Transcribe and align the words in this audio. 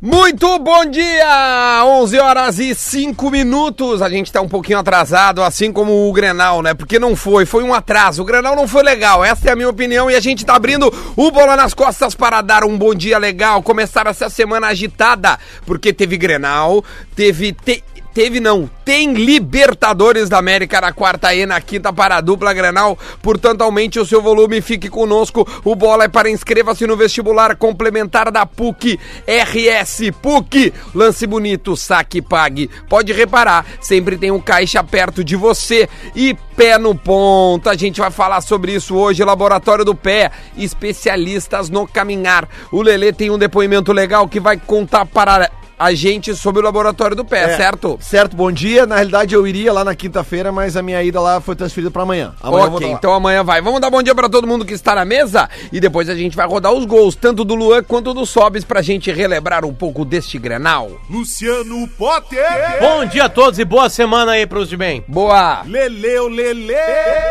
Muito 0.00 0.60
bom 0.60 0.84
dia! 0.84 1.82
11 1.84 2.20
horas 2.20 2.60
e 2.60 2.72
5 2.72 3.32
minutos. 3.32 4.00
A 4.00 4.08
gente 4.08 4.30
tá 4.30 4.40
um 4.40 4.48
pouquinho 4.48 4.78
atrasado, 4.78 5.42
assim 5.42 5.72
como 5.72 6.08
o 6.08 6.12
Grenal, 6.12 6.62
né? 6.62 6.72
Porque 6.72 7.00
não 7.00 7.16
foi, 7.16 7.44
foi 7.44 7.64
um 7.64 7.74
atraso. 7.74 8.22
O 8.22 8.24
Grenal 8.24 8.54
não 8.54 8.68
foi 8.68 8.84
legal, 8.84 9.24
essa 9.24 9.48
é 9.48 9.52
a 9.52 9.56
minha 9.56 9.68
opinião. 9.68 10.08
E 10.08 10.14
a 10.14 10.20
gente 10.20 10.46
tá 10.46 10.54
abrindo 10.54 10.86
o 11.16 11.30
Bola 11.32 11.56
nas 11.56 11.74
Costas 11.74 12.14
para 12.14 12.40
dar 12.42 12.62
um 12.62 12.78
bom 12.78 12.94
dia 12.94 13.18
legal. 13.18 13.60
Começar 13.60 14.06
essa 14.06 14.30
semana 14.30 14.68
agitada, 14.68 15.36
porque 15.66 15.92
teve 15.92 16.16
Grenal, 16.16 16.84
teve. 17.16 17.52
Te 17.52 17.82
teve 18.18 18.40
não, 18.40 18.68
tem 18.84 19.12
Libertadores 19.12 20.28
da 20.28 20.38
América 20.38 20.80
na 20.80 20.92
quarta 20.92 21.32
e 21.32 21.46
na 21.46 21.60
quinta 21.60 21.92
para 21.92 22.16
a 22.16 22.20
dupla 22.20 22.52
Grenal, 22.52 22.98
portanto 23.22 23.62
aumente 23.62 24.00
o 24.00 24.04
seu 24.04 24.20
volume, 24.20 24.60
fique 24.60 24.88
conosco, 24.88 25.46
o 25.64 25.76
bola 25.76 26.02
é 26.02 26.08
para 26.08 26.28
inscreva-se 26.28 26.84
no 26.84 26.96
vestibular 26.96 27.54
complementar 27.54 28.32
da 28.32 28.44
PUC, 28.44 28.98
RS 29.24 30.10
PUC, 30.20 30.74
lance 30.92 31.28
bonito, 31.28 31.76
saque 31.76 32.20
pague, 32.20 32.68
pode 32.88 33.12
reparar, 33.12 33.64
sempre 33.80 34.16
tem 34.16 34.32
um 34.32 34.40
caixa 34.40 34.82
perto 34.82 35.22
de 35.22 35.36
você 35.36 35.88
e 36.16 36.36
pé 36.56 36.76
no 36.76 36.96
ponto, 36.96 37.70
a 37.70 37.76
gente 37.76 38.00
vai 38.00 38.10
falar 38.10 38.40
sobre 38.40 38.74
isso 38.74 38.96
hoje, 38.96 39.22
Laboratório 39.22 39.84
do 39.84 39.94
Pé, 39.94 40.32
especialistas 40.56 41.70
no 41.70 41.86
caminhar, 41.86 42.48
o 42.72 42.82
Lelê 42.82 43.12
tem 43.12 43.30
um 43.30 43.38
depoimento 43.38 43.92
legal 43.92 44.26
que 44.26 44.40
vai 44.40 44.56
contar 44.56 45.06
para 45.06 45.48
a 45.78 45.94
gente 45.94 46.34
sobre 46.34 46.60
o 46.60 46.64
laboratório 46.64 47.14
do 47.16 47.24
pé, 47.24 47.54
É, 47.54 47.56
certo? 47.56 47.98
Certo, 48.00 48.36
bom 48.36 48.50
dia. 48.50 48.86
Na 48.86 48.96
realidade 48.96 49.34
eu 49.34 49.46
iria 49.46 49.72
lá 49.72 49.84
na 49.84 49.94
quinta-feira, 49.94 50.50
mas 50.50 50.76
a 50.76 50.82
minha 50.82 51.02
ida 51.02 51.20
lá 51.20 51.40
foi 51.40 51.54
transferida 51.54 51.90
pra 51.90 52.02
amanhã. 52.02 52.34
Amanhã 52.42 52.64
eu 52.64 52.70
vou 52.70 52.78
ok, 52.78 52.90
então 52.90 53.12
amanhã 53.12 53.44
vai. 53.44 53.60
Vamos 53.62 53.80
dar 53.80 53.90
bom 53.90 54.02
dia 54.02 54.14
pra 54.14 54.28
todo 54.28 54.46
mundo 54.46 54.64
que 54.64 54.74
está 54.74 54.94
na 54.94 55.04
mesa 55.04 55.48
e 55.72 55.80
depois 55.80 56.08
a 56.08 56.14
gente 56.14 56.36
vai 56.36 56.46
rodar 56.46 56.72
os 56.72 56.84
gols, 56.84 57.14
tanto 57.14 57.44
do 57.44 57.54
Luan 57.54 57.82
quanto 57.82 58.12
do 58.12 58.26
Sobes, 58.26 58.64
pra 58.64 58.82
gente 58.82 59.10
relembrar 59.12 59.64
um 59.64 59.74
pouco 59.74 60.04
deste 60.04 60.38
Grenal. 60.38 60.90
Luciano 61.08 61.86
Potter. 61.88 62.44
Bom 62.80 63.04
dia 63.06 63.24
a 63.24 63.28
todos 63.28 63.58
e 63.58 63.64
boa 63.64 63.88
semana 63.88 64.32
aí 64.32 64.46
pros 64.46 64.68
de 64.68 64.76
bem. 64.76 65.04
Boa! 65.06 65.62
Leleu 65.66 66.28
Lele. 66.28 66.74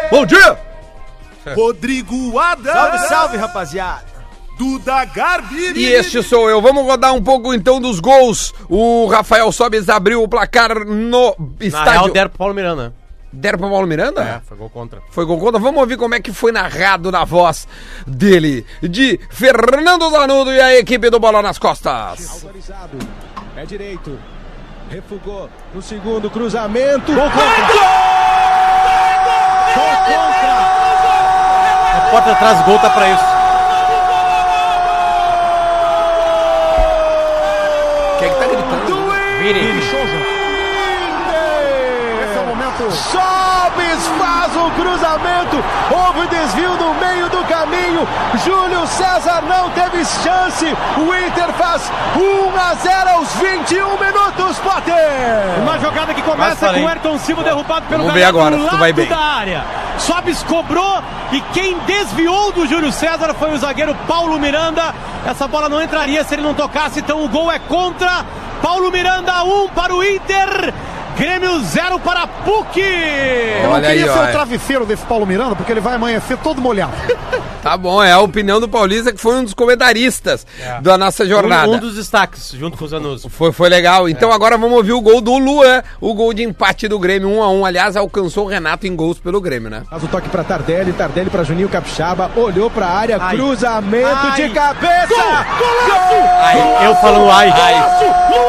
Bom 0.10 0.26
dia! 0.26 0.58
Rodrigo 1.56 2.38
Adams. 2.38 2.72
Salve, 2.74 3.00
salve, 3.08 3.38
rapaziada. 3.38 4.07
Duda 4.58 5.06
Garbi. 5.06 5.74
E 5.76 5.86
este 5.86 6.24
sou 6.24 6.50
eu. 6.50 6.62
Vamos 6.62 6.84
rodar 6.84 7.14
um 7.14 7.24
pouco 7.24 7.54
então 7.54 7.80
dos 7.80 8.00
gols. 8.00 8.54
O 8.70 9.06
Rafael 9.08 9.52
Sobes 9.52 9.88
abriu 9.90 10.24
o 10.24 10.28
placar 10.28 10.86
no 10.86 11.36
Na 11.60 11.66
estádio. 11.66 11.92
real, 11.92 12.10
deram 12.10 12.30
pro 12.30 12.38
Paulo 12.40 12.54
Miranda. 12.54 12.94
Deram 13.32 13.60
pra 13.60 13.70
Paulo 13.70 13.86
Miranda? 13.86 14.22
É, 14.24 14.40
foi 14.48 14.58
gol 14.58 14.70
contra. 14.70 15.00
Foi 15.12 15.26
gol 15.26 15.38
contra. 15.38 15.60
Vamos 15.60 15.80
ouvir 15.82 15.98
como 15.98 16.16
é 16.16 16.20
que 16.20 16.32
foi 16.34 16.52
narrado 16.52 17.12
na 17.12 17.24
voz 17.26 17.68
dele, 18.08 18.66
de 18.82 19.20
Fernando 19.30 20.10
Zanudo 20.10 20.52
e 20.52 20.60
a 20.60 20.76
equipe 20.80 21.10
do 21.10 21.20
Bola 21.20 21.42
nas 21.42 21.60
Costas. 21.60 22.44
Autorizado. 22.44 22.98
É 23.56 23.66
direito. 23.66 24.18
Refugou 24.90 25.50
no 25.74 25.82
segundo 25.82 26.30
cruzamento. 26.32 27.14
Gol 27.14 27.30
contra! 27.30 27.78
Gol 29.76 29.98
contra. 30.06 30.58
A 31.98 32.08
porta 32.10 32.32
atrás 32.32 32.66
gol 32.66 32.80
tá 32.80 32.90
pra 32.90 33.10
isso. 33.14 33.37
Gritando? 39.54 39.68
Vini. 39.68 39.78
Esse 42.24 42.38
é 42.38 42.42
o 42.42 42.46
momento. 42.48 42.92
Sobes 42.92 44.08
faz 44.18 44.56
o 44.56 44.72
cruzamento. 44.72 45.64
Houve 45.92 46.28
desvio 46.28 46.72
no 46.78 46.94
meio 46.96 47.30
do 47.30 47.44
caminho. 47.46 48.08
Júlio 48.44 48.86
César 48.88 49.42
não 49.48 49.70
teve 49.72 50.04
chance. 50.06 50.66
O 50.98 51.16
Inter 51.16 51.54
faz 51.54 51.92
1 52.16 52.60
a 52.60 52.74
0 52.76 53.10
aos 53.12 53.34
21 53.34 53.98
minutos, 53.98 54.60
Potter. 54.60 54.96
Uma 55.62 55.80
jogada 55.80 56.14
que 56.14 56.22
começa 56.22 56.74
com 56.74 56.82
o 56.82 56.88
Ayrton 56.88 57.18
Silva 57.20 57.44
derrubado 57.44 57.86
pelo 57.88 58.04
Vamos 58.04 58.14
ver 58.14 58.24
agora 58.26 58.56
tu 58.58 58.64
lado 58.64 58.78
vai 58.78 58.94
bem. 58.94 59.08
da 59.08 59.18
área. 59.18 59.64
Sobis 59.98 60.44
cobrou 60.44 61.02
e 61.32 61.42
quem 61.54 61.78
desviou 61.80 62.52
do 62.52 62.68
Júlio 62.68 62.92
César 62.92 63.34
foi 63.34 63.52
o 63.52 63.58
zagueiro 63.58 63.96
Paulo 64.08 64.38
Miranda. 64.40 64.94
Essa 65.26 65.48
bola 65.48 65.68
não 65.68 65.82
entraria 65.82 66.24
se 66.24 66.36
ele 66.36 66.44
não 66.44 66.54
tocasse, 66.54 67.00
então 67.00 67.24
o 67.24 67.28
gol 67.28 67.52
é 67.52 67.60
contra. 67.60 68.24
Paulo 68.62 68.92
Miranda, 68.92 69.44
1 69.44 69.64
um 69.64 69.70
para 69.70 69.96
o 69.96 70.04
Inter. 70.04 70.74
Grêmio 71.18 71.60
0 71.64 72.00
para 72.00 72.28
PUC. 72.28 72.80
Olha 73.72 73.90
aí, 73.90 73.98
queria 73.98 74.14
ser 74.14 74.20
ó. 74.20 74.24
o 74.26 74.32
travesseiro 74.32 74.86
desse 74.86 75.04
Paulo 75.04 75.26
Miranda, 75.26 75.56
porque 75.56 75.72
ele 75.72 75.82
vai 75.82 75.96
amanhecer 75.96 76.38
todo 76.38 76.62
molhado. 76.62 76.94
Tá 77.68 77.76
bom, 77.76 78.02
é 78.02 78.14
a 78.14 78.20
opinião 78.22 78.62
do 78.62 78.70
Paulista, 78.70 79.12
que 79.12 79.20
foi 79.20 79.36
um 79.36 79.44
dos 79.44 79.54
comentaristas 79.54 80.48
da 80.82 80.98
nossa 80.98 81.26
jornada. 81.26 81.70
Um, 81.70 81.76
um 81.76 81.80
dos 81.80 81.96
destaques, 81.96 82.52
junto 82.54 82.78
com 82.78 82.86
o 82.86 82.88
Zanuso. 82.88 83.28
Foi, 83.28 83.52
foi 83.52 83.68
legal. 83.68 84.08
Então 84.08 84.32
agora 84.32 84.58
vamos 84.58 84.78
ouvir 84.78 84.94
o 84.94 85.02
gol 85.02 85.20
do 85.20 85.38
Luan, 85.38 85.84
o 86.00 86.14
gol 86.14 86.34
de 86.34 86.44
empate 86.44 86.88
do 86.88 86.98
Grêmio 86.98 87.28
1 87.28 87.44
a 87.44 87.50
1 87.50 87.66
Aliás, 87.66 87.98
alcançou 87.98 88.46
o 88.46 88.48
Renato 88.48 88.88
em 88.88 88.96
gols 88.96 89.20
pelo 89.20 89.42
Grêmio, 89.42 89.70
né? 89.70 89.84
Faz 89.90 90.02
o 90.02 90.08
toque 90.08 90.30
para 90.30 90.46
Tardelli, 90.46 90.94
Tardelli 90.94 91.30
para 91.30 91.44
Juninho 91.44 91.68
Capixaba, 91.68 92.32
olhou 92.38 92.70
para 92.70 92.86
a 92.86 92.98
área, 92.98 93.18
Ai. 93.20 93.36
cruzamento 93.36 94.08
Ai. 94.08 94.48
de 94.48 94.50
cabeça. 94.54 95.46
Eu 96.86 96.96
falando 96.96 97.30
ai. 97.30 97.50
Luan, 97.50 98.47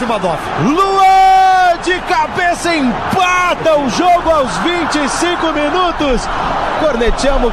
uma 0.00 0.18
dose. 0.18 0.38
Luan 0.64 1.76
de 1.82 2.00
cabeça 2.02 2.74
empata 2.74 3.76
o 3.76 3.90
jogo 3.90 4.30
aos 4.30 4.56
25 4.58 5.52
minutos. 5.52 6.22
Corneteamos 6.80 7.52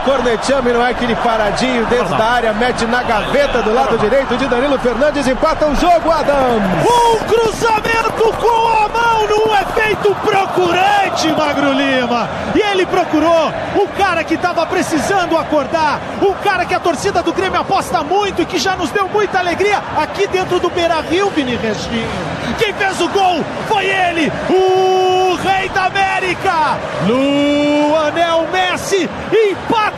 e 0.66 0.74
não 0.74 0.86
é 0.86 0.92
aquele 0.92 1.16
paradinho 1.16 1.86
dentro 1.88 2.16
da 2.16 2.26
área, 2.26 2.54
mete 2.54 2.86
na 2.86 3.04
gaveta 3.04 3.62
do 3.62 3.74
lado 3.74 3.98
direito 3.98 4.36
de 4.38 4.48
Danilo 4.48 4.78
Fernandes, 4.80 5.28
empata 5.28 5.68
o 5.68 5.76
jogo, 5.76 6.12
Adams. 6.12 6.64
Um 6.84 7.18
cruzamento 7.26 8.34
com 8.34 8.68
a 8.68 8.88
mão 8.90 9.28
num 9.28 9.56
efeito 9.56 10.16
procurante, 10.16 11.32
Magro 11.36 11.74
Lima. 11.74 12.30
E 12.56 12.60
ele 12.60 12.86
procurou 12.86 13.54
o 13.76 13.88
cara 13.98 14.24
que 14.24 14.36
estava 14.36 14.66
precisando 14.66 15.38
acordar, 15.38 16.00
o 16.22 16.34
cara 16.36 16.66
que 16.66 16.74
a 16.74 16.80
torcida 16.80 17.22
do 17.22 17.34
Grêmio 17.34 17.60
aposta 17.60 18.04
muito 18.04 18.42
e 18.42 18.46
que 18.46 18.58
já 18.58 18.76
nos 18.76 18.90
deu 18.92 19.08
muita 19.10 19.40
alegria 19.40 19.82
aqui 19.98 20.28
dentro 20.28 20.60
do 20.60 20.70
Beira 20.70 21.02
Rio, 21.02 21.30
Vini 21.30 21.56
Restinho. 21.56 22.29
Quem 22.60 22.74
fez 22.74 23.02
o 23.02 23.08
gol 23.10 23.44
foi 23.68 23.86
ele, 23.86 24.32
o 24.50 25.36
Rei 25.36 25.70
da 25.70 25.86
América, 25.86 26.78
Luanel 27.08 28.48
Messi, 28.52 29.10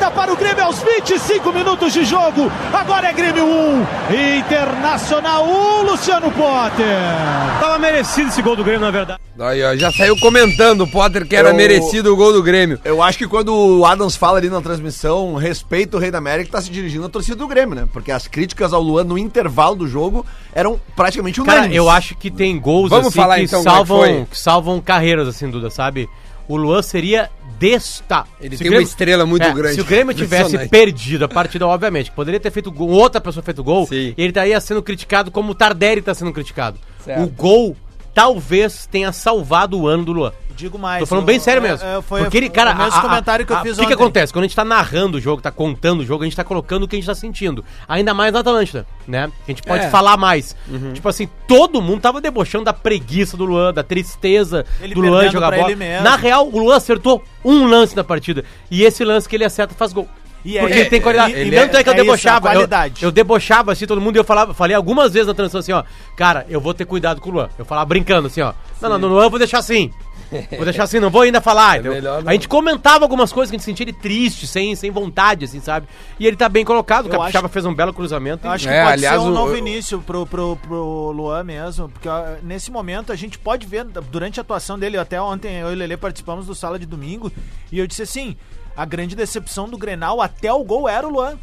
empata 0.02 0.12
para 0.12 0.34
o 0.34 0.36
Grêmio 0.36 0.64
aos 0.64 0.80
25 0.82 1.54
minutos 1.54 1.94
de 1.94 2.04
jogo. 2.04 2.52
Agora 2.74 3.08
é 3.10 3.14
Grêmio 3.14 3.46
1, 3.46 3.86
Internacional 4.40 5.46
1, 5.48 5.84
Luciano 5.84 6.32
Potter. 6.32 6.86
Tava 7.60 7.78
merecido 7.78 8.30
esse 8.30 8.42
gol 8.42 8.56
do 8.56 8.64
Grêmio, 8.64 8.82
na 8.82 8.90
verdade. 8.92 9.20
Aí, 9.40 9.64
ó, 9.64 9.76
já 9.76 9.92
saiu 9.92 10.18
comentando 10.20 10.82
o 10.82 10.88
Potter 10.88 11.28
que 11.28 11.36
era 11.36 11.50
Eu- 11.50 11.56
merecido 11.56 12.12
o 12.12 12.16
gol 12.16 12.34
do 12.34 12.42
Grêmio. 12.42 12.80
Eu 12.84 13.02
acho 13.02 13.18
que 13.18 13.28
quando 13.28 13.54
o 13.56 13.86
Adams 13.86 14.16
fala 14.16 14.38
ali 14.40 14.50
na 14.50 14.62
transmissão, 14.62 15.36
respeito 15.36 15.98
o 15.98 16.00
Rei 16.00 16.10
da 16.10 16.18
América, 16.18 16.52
tá 16.54 16.62
se 16.62 16.72
dirigindo 16.72 17.06
à 17.06 17.10
torcida 17.10 17.36
do 17.36 17.48
Grêmio, 17.48 17.76
né? 17.76 17.88
Porque 17.94 18.12
as 18.12 18.28
críticas 18.28 18.74
ao 18.74 18.82
Luan 18.82 19.04
no 19.04 19.18
intervalo 19.18 19.76
do 19.76 19.88
jogo 19.88 20.26
eram 20.54 20.80
praticamente 20.96 21.40
Cara, 21.42 21.52
unânimes. 21.60 21.78
eu 21.78 21.90
acho 21.90 22.16
que 22.16 22.32
tem 22.32 22.60
gols 22.60 22.90
Vamos 22.90 23.08
assim 23.08 23.20
falar, 23.20 23.36
que, 23.38 23.44
então, 23.44 23.60
é 23.60 23.64
que 23.64 23.70
salvam, 23.70 23.98
foi? 24.00 24.26
que 24.30 24.38
salvam 24.40 24.82
carreiras, 24.82 25.28
assim, 25.28 25.50
Duda, 25.50 25.70
sabe? 25.70 26.10
O 26.48 26.58
Luan 26.58 26.82
seria 26.82 27.30
desta. 27.62 28.26
Ele 28.42 28.58
Se 28.58 28.64
tem 28.64 28.72
o 28.72 28.76
uma 28.76 28.82
estrela 28.82 29.26
muito 29.26 29.46
É, 29.46 29.54
grande. 29.54 29.76
Se 29.76 29.82
o 29.82 29.86
Grêmio 29.86 30.16
tivesse 30.16 30.58
perdido 30.68 31.26
a 31.26 31.30
partida, 31.30 31.68
obviamente, 31.68 32.12
poderia 32.12 32.40
ter 32.40 32.50
feito 32.50 32.72
gol, 32.72 32.90
outra 32.90 33.22
pessoa 33.22 33.44
feito 33.44 33.64
gol, 33.64 33.86
Sim. 33.86 34.16
ele 34.18 34.30
estaria 34.30 34.60
sendo 34.60 34.82
criticado 34.82 35.30
como 35.30 35.52
o 35.52 35.56
Tardelli 35.56 36.00
está 36.00 36.14
sendo 36.16 36.34
criticado. 36.34 36.80
Certo. 37.06 37.22
O 37.24 37.28
gol 37.28 37.78
talvez 38.14 38.86
tenha 38.86 39.12
salvado 39.12 39.80
o 39.80 39.88
ano 39.88 40.06
do 40.06 40.12
Luan. 40.12 40.32
Digo 40.56 40.78
mais. 40.78 41.00
Tô 41.00 41.06
falando 41.08 41.26
bem 41.26 41.40
sério 41.40 41.66
é, 41.66 41.70
mesmo. 41.70 41.88
é, 41.88 42.02
foi 42.04 42.22
Porque 42.22 42.38
ele, 42.38 42.50
cara, 42.50 42.74
o 42.74 42.78
mesmo 42.78 43.00
a- 43.00 43.02
comentário 43.02 43.46
que 43.48 43.52
eu 43.54 43.62
fiz 43.62 43.80
O 43.80 43.88
que, 43.88 43.94
acontece? 43.94 44.32
Quando 44.32 44.44
a 44.44 44.48
gente 44.48 44.56
tá 44.56 44.64
narrando 44.66 45.18
o 45.18 45.22
jogo, 45.22 45.42
tá 45.42 45.50
contando 45.50 46.02
o 46.02 46.06
jogo, 46.06 46.24
a 46.24 46.26
gente 46.28 46.36
tá 46.36 46.44
colocando 46.44 46.84
o 46.84 46.88
que 46.88 46.96
a 46.96 47.00
gente 47.00 47.06
tá 47.06 47.16
sentindo. 47.16 47.66
Ainda 47.88 48.14
mais 48.14 48.32
na 48.32 48.42
Atlântida, 48.42 48.86
né? 49.08 49.32
A 49.48 49.52
gente 49.52 49.64
pode 49.64 49.86
É. 49.86 49.90
falar 49.90 50.18
mais. 50.18 50.56
Uhum. 50.70 50.94
Tipo 50.94 51.10
assim, 51.10 51.28
todo 51.48 51.82
mundo 51.82 52.02
tava 52.02 52.22
debochando 52.22 52.66
da 52.66 52.74
preguiça 52.74 53.36
do 53.36 53.46
Luan, 53.46 53.74
da 53.74 53.82
tristeza 53.82 54.66
Ele 54.80 54.94
do 54.94 55.02
Luan 55.02 55.32
jogar 55.32 55.52
bola. 55.52 55.74
Na 56.04 56.16
real, 56.16 56.48
o 56.48 56.60
Luan 56.60 56.76
acertou 56.76 57.24
um 57.44 57.66
lance 57.66 57.96
na 57.96 58.04
partida. 58.04 58.44
E 58.70 58.84
esse 58.84 59.04
lance 59.04 59.28
que 59.28 59.36
ele 59.36 59.46
acerta 59.46 59.74
faz 59.74 59.92
gol. 59.94 60.08
E 60.44 60.58
Porque 60.60 60.74
é- 60.74 60.80
ele 60.82 60.90
tem 60.90 61.02
qualidade. 61.02 61.34
e- 61.36 61.48
E 61.48 61.52
tanto 61.52 61.78
é, 61.78 61.84
que 61.84 61.90
eu 61.90 61.94
é 61.94 61.96
isso, 61.98 62.06
debochava. 62.06 62.48
eu- 62.50 62.52
qualidade. 62.54 63.04
Eu, 63.06 63.12
debochava 63.12 63.72
assim, 63.72 63.86
todo 63.86 64.02
mundo, 64.02 64.16
e 64.16 64.20
eu 64.20 64.24
falava, 64.24 64.54
falei 64.54 64.76
algumas 64.76 65.14
vezes 65.14 65.28
na 65.28 65.34
transição 65.34 65.60
assim, 65.60 65.72
ó. 65.72 65.84
Cara, 66.18 66.46
eu 66.50 66.60
vou 66.60 66.74
ter 66.74 66.86
cuidado 66.86 67.22
com 67.22 67.30
o 67.30 67.34
Luan. 67.34 67.50
Eu 67.60 67.66
falava 67.66 67.86
brincando 67.86 68.28
assim, 68.28 68.42
ó. 68.42 68.54
Não, 68.82 68.90
não, 68.90 68.98
no 68.98 69.08
Luan 69.10 69.24
eu 69.26 69.30
vou 69.30 69.38
deixar 69.40 69.60
assim. 69.60 69.92
Vou 70.56 70.64
deixar 70.64 70.84
assim, 70.84 70.98
não 70.98 71.10
vou 71.10 71.24
ainda 71.24 71.42
falar. 71.42 71.82
não. 71.84 71.92
a 72.26 72.32
gente 72.32 72.48
comentava 72.48 73.04
algumas 73.04 73.34
coisas 73.34 73.52
que 73.52 73.56
a 73.58 73.60
gente 73.60 73.66
sentia 73.66 73.84
ele 73.84 73.92
triste, 73.92 74.48
sem, 74.48 74.74
sem 74.76 74.90
vontade, 74.90 75.44
assim, 75.44 75.60
sabe? 75.60 75.88
E 76.18 76.26
ele 76.26 76.38
tá 76.38 76.48
bem 76.48 76.64
colocado. 76.64 77.04
O 77.06 77.08
Eu 77.10 77.20
Capixaba 77.20 77.48
acho- 77.48 77.54
fez 77.54 77.66
um 77.66 77.74
belo 77.74 77.94
cruzamento. 77.94 78.48
Eu 78.48 78.52
acho 78.52 78.66
que 78.66 78.74
É, 78.74 78.82
pode 78.82 78.94
aliás, 78.94 79.22
ser 79.22 79.28
um 79.28 79.30
o- 79.30 79.34
novo 79.34 79.52
o- 79.52 79.58
início 79.58 80.00
pro, 80.00 80.26
pro, 80.26 80.56
pro 80.56 81.12
Luan 81.12 81.44
mesmo, 81.44 81.90
porque 81.90 82.08
ó, 82.08 82.24
nesse 82.42 82.72
momento 82.72 83.12
a 83.12 83.16
gente 83.18 83.38
pode 83.38 83.68
ver, 83.68 83.84
durante 84.10 84.40
a 84.40 84.42
atuação 84.42 84.80
dele, 84.80 84.98
até 84.98 85.22
ontem 85.22 85.58
eu 85.60 85.70
e 85.70 85.74
o 85.74 85.78
Lelê 85.78 85.98
participamos 85.98 86.46
do 86.48 86.56
Sala 86.56 86.80
de 86.80 86.86
Domingo, 86.86 87.30
e 87.70 87.78
eu 87.78 87.86
disse 87.86 88.04
assim, 88.04 88.38
a 88.76 88.86
grande 88.86 89.16
decepção 89.16 89.68
do 89.70 89.78
Grenal 89.78 90.22
até 90.22 90.52
o 90.52 90.64
gol 90.64 90.88
era 90.88 91.08
o 91.08 91.12
Luan. 91.12 91.38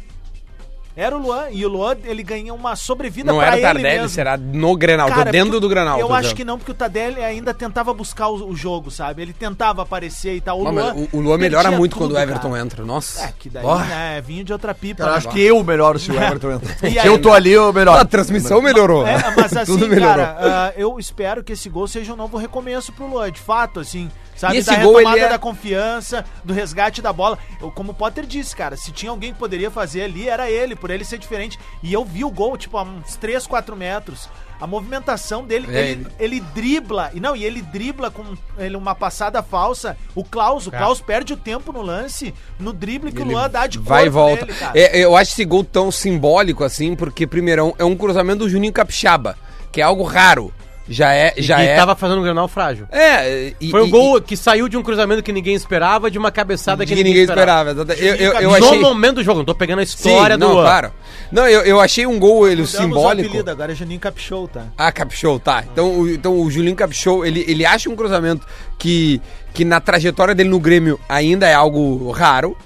Era 0.95 1.15
o 1.15 1.21
Luan. 1.21 1.45
E 1.51 1.65
o 1.65 1.69
Luan, 1.69 1.95
ele 2.03 2.21
ganha 2.23 2.53
uma 2.53 2.75
sobrevida 2.75 3.31
Não 3.31 3.41
era 3.41 3.51
o 3.51 3.55
ele 3.55 3.61
Tardelli, 3.61 3.87
mesmo. 3.99 4.09
será 4.09 4.35
no 4.35 4.75
Grenal, 4.75 5.07
tô 5.07 5.15
Cara, 5.15 5.31
dentro 5.31 5.57
do 5.57 5.69
Grenal. 5.69 5.97
Eu 5.97 6.11
acho 6.11 6.23
dizendo. 6.23 6.35
que 6.37 6.43
não, 6.43 6.57
porque 6.57 6.71
o 6.71 6.75
Tardelli 6.75 7.23
ainda 7.23 7.53
tentava 7.53 7.93
buscar 7.93 8.27
o, 8.27 8.49
o 8.49 8.53
jogo, 8.55 8.91
sabe? 8.91 9.21
Ele 9.21 9.31
tentava 9.31 9.83
aparecer 9.83 10.35
e 10.35 10.41
tal. 10.41 10.59
O 10.59 10.63
Não, 10.65 10.73
mas 10.73 10.83
Luan, 10.93 11.07
o, 11.13 11.17
o 11.17 11.21
Luan 11.21 11.37
melhora 11.37 11.71
muito 11.71 11.93
tudo, 11.93 12.01
quando 12.09 12.11
o 12.15 12.19
Everton 12.19 12.49
cara. 12.49 12.61
entra. 12.61 12.83
Nossa. 12.83 13.23
É, 13.23 13.33
que 13.37 13.49
daí, 13.49 13.63
Ó. 13.63 13.77
né, 13.79 14.17
é 14.17 14.21
vinho 14.21 14.43
de 14.43 14.51
outra 14.51 14.73
pipa. 14.75 14.97
Cara, 15.03 15.11
né? 15.11 15.17
acho 15.19 15.29
que 15.29 15.39
eu 15.41 15.63
melhoro 15.63 15.97
se 15.99 16.11
o 16.11 16.15
Everton 16.21 16.51
entra. 16.53 16.75
E 16.85 16.91
Se 16.91 16.99
aí- 16.99 17.07
eu 17.07 17.21
tô 17.21 17.31
ali, 17.31 17.51
eu 17.51 17.71
melhoro. 17.71 17.97
A 18.01 18.03
transmissão 18.03 18.61
melhorou. 18.61 19.07
É, 19.07 19.33
mas 19.37 19.55
assim, 19.55 19.71
Tudo 19.71 19.87
melhorou. 19.87 20.15
cara, 20.17 20.37
ah, 20.41 20.73
eu 20.75 20.99
espero 20.99 21.41
que 21.43 21.53
esse 21.53 21.69
gol 21.69 21.87
seja 21.87 22.11
um 22.11 22.17
novo 22.17 22.35
recomeço 22.35 22.91
pro 22.91 23.07
Luan, 23.07 23.31
de 23.31 23.39
fato, 23.39 23.79
assim, 23.79 24.11
sabe? 24.39 24.55
E 24.55 24.57
esse 24.59 24.69
da 24.69 24.77
gol, 24.77 24.93
retomada 24.95 25.17
ele 25.17 25.25
é- 25.25 25.29
da 25.29 25.37
confiança, 25.39 26.25
do 26.43 26.53
resgate 26.53 27.01
da 27.01 27.11
bola. 27.11 27.37
Eu, 27.61 27.69
como 27.71 27.91
o 27.91 27.93
Potter 27.95 28.25
disse, 28.25 28.55
cara, 28.55 28.77
se 28.77 28.91
tinha 28.91 29.11
alguém 29.11 29.33
que 29.33 29.39
poderia 29.39 29.69
fazer 29.69 30.03
ali, 30.03 30.29
era 30.29 30.49
ele, 30.49 30.75
por 30.75 30.89
ele 30.89 31.03
ser 31.03 31.17
diferente. 31.17 31.59
E 31.83 31.91
eu 31.93 32.05
vi 32.05 32.23
o 32.23 32.29
gol, 32.31 32.57
tipo, 32.57 32.77
a 32.77 32.83
uns 32.83 33.15
3, 33.17 33.45
4 33.45 33.75
metros. 33.75 34.29
A 34.61 34.67
movimentação 34.67 35.45
dele, 35.45 35.67
É, 35.73 35.91
ele, 35.91 36.07
ele 36.19 36.39
dribla, 36.53 37.11
e 37.13 37.19
não, 37.21 37.33
e 37.33 37.45
ele 37.45 37.61
dribla 37.61 38.11
com 38.11 38.23
ele 38.57 38.75
uma 38.75 38.93
passada 38.93 39.41
falsa. 39.41 39.95
O 40.13 40.21
Klaus, 40.23 40.67
o 40.67 40.71
Cara. 40.71 40.83
Klaus 40.83 40.99
perde 40.99 41.31
o 41.33 41.37
tempo 41.37 41.71
no 41.71 41.81
lance, 41.81 42.33
no 42.59 42.73
drible 42.73 43.11
que 43.11 43.21
Ele 43.21 43.29
o 43.29 43.33
Luan 43.33 43.49
dá 43.49 43.67
de 43.67 43.79
Vai 43.79 44.07
e 44.07 44.09
volta. 44.09 44.45
cara. 44.47 44.77
É, 44.77 44.99
eu 44.99 45.15
acho 45.15 45.31
esse 45.31 45.45
gol 45.45 45.63
tão 45.63 45.89
simbólico 45.91 46.63
assim, 46.65 46.93
porque, 46.95 47.25
primeiro, 47.25 47.73
é 47.77 47.85
um 47.85 47.95
cruzamento 47.95 48.39
do 48.39 48.49
Juninho 48.49 48.73
Capixaba, 48.73 49.37
que 49.71 49.79
é 49.79 49.83
algo 49.83 50.03
raro. 50.03 50.53
Já 50.91 51.13
é. 51.13 51.33
Já 51.37 51.63
e 51.63 51.67
é. 51.67 51.75
tava 51.75 51.95
fazendo 51.95 52.19
um 52.19 52.23
Grenal 52.23 52.47
frágil. 52.47 52.87
É, 52.91 53.53
e, 53.61 53.69
Foi 53.69 53.83
um 53.83 53.85
e- 53.85 53.89
gol 53.91 54.19
que 54.19 54.35
saiu 54.35 54.67
de 54.67 54.75
um 54.75 54.81
cruzamento 54.81 55.21
que 55.21 55.31
ninguém 55.31 55.53
esperava, 55.53 56.09
de 56.09 56.17
uma 56.17 56.31
cabeçada 56.31 56.83
que, 56.85 56.95
que 56.95 57.03
ninguém 57.03 57.21
esperava. 57.23 57.71
exatamente. 57.71 58.03
Eu, 58.03 58.15
eu, 58.15 58.33
eu 58.33 58.49
no 58.49 58.55
achei. 58.55 58.79
momento 58.79 59.15
do 59.17 59.23
jogo, 59.23 59.37
não 59.37 59.45
tô 59.45 59.53
pegando 59.53 59.79
a 59.81 59.85
Sim, 59.85 59.95
história 60.09 60.35
do 60.37 60.47
não, 60.47 60.53
claro. 60.55 60.91
Não, 61.31 61.47
eu, 61.47 61.61
eu 61.61 61.79
achei 61.79 62.07
um 62.07 62.17
gol 62.17 62.47
ele, 62.47 62.61
Mudamos 62.63 62.73
o 62.73 62.77
simbólico. 62.81 63.29
apelido, 63.29 63.51
agora 63.51 63.71
é 63.71 63.75
Juninho 63.75 63.99
Capixou, 63.99 64.47
tá? 64.47 64.63
Ah, 64.75 64.91
Capixou, 64.91 65.39
tá. 65.39 65.63
Então, 65.71 65.99
o- 65.99 66.09
então 66.09 66.39
o 66.39 66.49
Julinho 66.49 66.75
Capixou, 66.75 67.23
ele, 67.23 67.45
ele 67.47 67.65
acha 67.65 67.87
um 67.89 67.95
cruzamento 67.95 68.47
que, 68.79 69.21
que 69.53 69.63
na 69.63 69.79
trajetória 69.79 70.33
dele 70.33 70.49
no 70.49 70.59
Grêmio 70.59 70.99
ainda 71.07 71.47
é 71.47 71.53
algo 71.53 72.09
raro. 72.11 72.57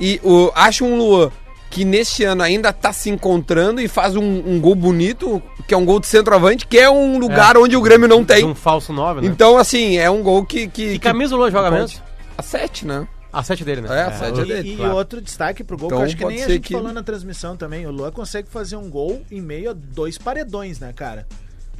E 0.00 0.18
o, 0.24 0.50
acha 0.54 0.82
um 0.82 0.96
Luan 0.96 1.30
que 1.70 1.84
neste 1.84 2.24
ano 2.24 2.42
ainda 2.42 2.72
tá 2.72 2.92
se 2.92 3.08
encontrando 3.08 3.80
e 3.80 3.86
faz 3.88 4.16
um, 4.16 4.22
um 4.44 4.60
gol 4.60 4.74
bonito, 4.74 5.40
que 5.68 5.72
é 5.72 5.76
um 5.76 5.84
gol 5.84 6.00
de 6.00 6.08
centroavante, 6.08 6.66
que 6.66 6.76
é 6.78 6.90
um 6.90 7.16
lugar 7.18 7.56
onde 7.56 7.76
o 7.76 7.80
Grêmio 7.80 8.08
não 8.08 8.20
De 8.22 8.26
tem. 8.26 8.44
um 8.44 8.54
falso 8.54 8.92
9, 8.92 9.20
né? 9.20 9.26
Então, 9.28 9.56
assim, 9.56 9.96
é 9.96 10.10
um 10.10 10.22
gol 10.22 10.44
que. 10.44 10.66
que 10.66 10.92
que 10.94 10.98
camisa 10.98 11.34
o 11.34 11.38
Luan 11.38 11.50
joga 11.50 11.70
mesmo? 11.70 12.00
A 12.36 12.42
7, 12.42 12.84
né? 12.86 13.06
A 13.32 13.44
7 13.44 13.64
dele, 13.64 13.82
né? 13.82 13.88
É, 13.96 14.02
a 14.02 14.12
sete 14.12 14.40
é 14.40 14.42
o- 14.42 14.46
dele. 14.46 14.68
E, 14.70 14.72
e 14.72 14.76
claro. 14.76 14.96
outro 14.96 15.20
destaque 15.20 15.62
pro 15.62 15.76
gol, 15.78 15.86
Então 15.86 15.98
que 15.98 16.02
eu 16.02 16.06
acho 16.08 16.16
que 16.16 16.24
nem 16.24 16.42
a 16.42 16.48
gente 16.48 16.60
que- 16.66 16.74
falou 16.74 16.92
na 16.92 17.00
transmissão 17.04 17.56
também. 17.56 17.86
O 17.86 17.92
Luan 17.92 18.10
consegue 18.10 18.48
fazer 18.50 18.74
um 18.74 18.90
gol 18.90 19.22
em 19.30 19.40
meio 19.40 19.70
a 19.70 19.72
dois 19.72 20.18
paredões, 20.18 20.80
né, 20.80 20.92
cara? 20.92 21.28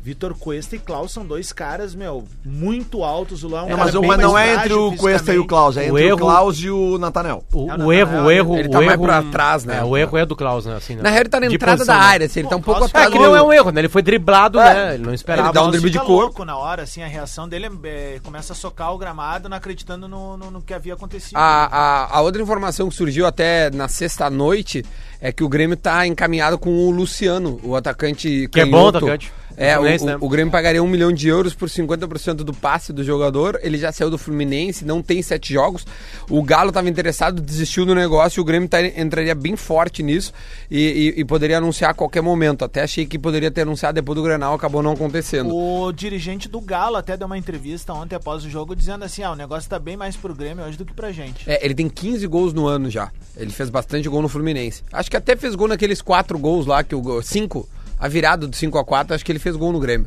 Vitor 0.03 0.33
Cuesta 0.35 0.77
e 0.77 0.79
Klaus 0.79 1.13
são 1.13 1.27
dois 1.27 1.53
caras, 1.53 1.95
meu, 1.95 2.27
muito 2.43 3.05
altos. 3.05 3.45
O 3.45 3.49
Luan 3.49 3.61
é 3.61 3.63
um 3.63 3.67
É, 3.67 3.69
cara 3.73 3.85
mas, 3.85 3.95
o- 3.95 4.01
bem 4.01 4.09
mas 4.09 4.19
não 4.21 4.33
mais 4.33 4.49
é 4.51 4.55
entre 4.55 4.73
o 4.73 4.97
Cuesta 4.97 5.35
e 5.35 5.39
o. 5.39 5.47
Klaus, 5.47 5.77
é 5.77 5.81
O 5.81 5.83
entre 5.83 5.93
o 5.93 5.99
erro- 5.99 6.19
Klaus 6.19 6.57
e 6.59 6.71
o 6.71 6.97
Natanel. 6.97 7.45
O, 7.53 7.65
o 7.65 7.77
não, 7.77 7.93
erro, 7.93 8.23
o 8.25 8.31
erro, 8.31 8.57
ele 8.57 8.69
o 8.69 8.71
tá 8.71 8.79
mais 8.79 8.93
erro- 8.93 9.03
pra 9.05 9.23
trás, 9.25 9.65
né? 9.67 9.77
É, 9.79 9.85
o 9.85 9.95
erro 9.99 10.17
é 10.17 10.25
do 10.25 10.35
Klaus, 10.35 10.65
né? 10.65 10.75
Assim, 10.75 10.97
né? 10.97 11.03
Na 11.03 11.11
real, 11.11 11.21
ele 11.21 11.29
tá 11.29 11.39
na 11.39 11.49
De 11.49 11.55
entrada 11.55 11.77
posição, 11.77 11.95
da 11.99 12.03
área, 12.03 12.25
assim, 12.27 12.41
ele 12.41 12.49
tá 12.49 12.57
um 12.57 12.63
pouco 12.63 12.85
atrás. 12.85 13.09
É 13.09 13.11
que 13.11 13.19
não 13.19 13.37
é 13.37 13.43
um 13.43 13.53
erro, 13.53 13.71
né? 13.71 13.81
Ele 13.83 13.89
foi 13.91 14.01
driblado, 14.01 14.59
né? 14.59 14.95
Ele 14.95 15.05
não 15.05 15.13
esperava. 15.13 15.49
Ele 15.49 15.55
dá 15.55 15.65
um 15.67 15.71
drible 15.71 15.91
de 15.91 15.99
corpo. 15.99 16.13
louco 16.15 16.45
na 16.47 16.57
hora, 16.57 16.83
assim, 16.85 17.03
a 17.03 17.07
reação 17.07 17.47
dele 17.47 17.67
é, 17.67 17.89
é, 18.17 18.21
começa 18.25 18.55
a 18.55 18.57
socar 18.57 18.95
o 18.95 18.99
gramado, 18.99 19.51
não 19.51 19.57
acreditando 19.59 20.09
no, 20.09 20.35
no, 20.37 20.51
no 20.51 20.63
que 20.63 20.73
havia 20.73 20.95
acontecido. 20.95 21.37
A, 21.37 21.67
a, 21.67 22.17
a 22.17 22.21
outra 22.23 22.41
informação 22.41 22.89
que 22.89 22.95
surgiu 22.95 23.27
até 23.27 23.71
na 23.71 23.87
sexta-noite 23.87 24.85
é 25.21 25.31
que 25.31 25.45
o 25.45 25.49
Grêmio 25.49 25.77
tá 25.77 26.07
encaminhado 26.07 26.59
com 26.59 26.71
o 26.71 26.91
Luciano, 26.91 27.61
o 27.63 27.77
atacante 27.77 28.49
Que 28.51 28.61
é 28.61 28.65
bom 28.65 28.89
atacante. 28.89 29.31
É, 29.57 29.79
o, 29.79 29.87
Fluminense, 29.99 30.05
o- 30.05 30.07
né? 30.07 30.19
o 30.21 30.29
Grêmio 30.29 30.51
pagaria 30.53 30.83
um 30.83 30.89
milhão 30.89 31.13
de 31.13 31.29
euros 31.29 31.55
por 31.55 31.69
50% 31.69 32.45
do 32.45 32.53
passe 32.55 32.93
do 32.93 33.03
jogador. 33.05 33.59
Ele 33.63 33.79
já 33.79 33.93
saiu 33.93 34.11
do 34.11 34.19
Fluminense, 34.19 34.85
não 34.85 35.03
tem 35.03 35.23
sete 35.23 35.53
jogos. 35.53 35.87
O 36.29 36.43
Galo 36.43 36.69
estava 36.69 36.89
interessado, 36.89 37.41
desistiu 37.41 37.85
do 37.85 37.95
negócio. 37.95 38.41
e 38.41 38.43
O 38.43 38.45
Grêmio 38.45 38.69
tá- 38.69 38.81
entraria 38.85 39.35
bem 39.35 39.57
forte 39.57 40.03
nisso 40.03 40.33
e, 40.71 41.13
e- 41.17 41.21
e 41.21 41.25
poderia 41.25 41.59
anunciar 41.59 41.91
a 41.91 41.95
qualquer 41.95 42.21
momento. 42.23 42.65
Até 42.65 42.83
achei 42.83 43.07
que 43.07 43.19
poderia 43.19 43.51
ter 43.51 43.63
anunciado 43.63 43.95
depois 43.95 44.17
do 44.17 44.23
Grenal, 44.23 44.55
acabou 44.55 44.83
não 44.83 44.93
acontecendo. 44.93 45.55
O 45.55 45.93
dirigente 45.93 46.49
do 46.49 46.61
Galo 46.61 46.97
até 46.97 47.17
deu 47.17 47.27
uma 47.27 47.39
entrevista 47.39 47.93
ontem 47.93 48.15
após 48.17 48.45
o 48.45 48.51
jogo 48.51 48.75
dizendo 48.77 49.05
assim: 49.05 49.23
ah, 49.23 49.33
o 49.33 49.37
negócio 49.37 49.69
tá 49.69 49.79
bem 49.79 49.97
mais 49.97 50.17
pro 50.17 50.35
Grêmio 50.35 50.65
hoje 50.65 50.77
do 50.77 50.85
que 50.85 50.93
pra 50.95 51.13
gente. 51.13 51.49
É, 51.51 51.65
ele 51.65 51.75
tem 51.75 51.89
15 51.89 52.27
gols 52.27 52.53
no 52.53 52.67
ano 52.67 52.89
já. 52.91 53.11
Ele 53.37 53.51
fez 53.51 53.71
bastante 53.71 54.09
gol 54.09 54.23
no 54.23 54.29
Fluminense. 54.29 54.83
Acho 54.93 55.11
que 55.11 55.17
até 55.17 55.35
fez 55.37 55.55
gol 55.55 55.69
naqueles 55.69 56.03
quatro 56.03 56.39
gols 56.39 56.67
lá, 56.67 56.83
que 56.85 56.95
o 56.95 57.23
5, 57.23 57.69
a 58.01 58.09
virada 58.09 58.47
do 58.47 58.57
5 58.57 58.79
a 58.79 58.85
4 58.85 59.15
acho 59.15 59.25
que 59.25 59.31
ele 59.31 59.39
fez 59.39 59.55
gol 59.55 59.73
no 59.73 59.79
Grêmio. 59.79 60.07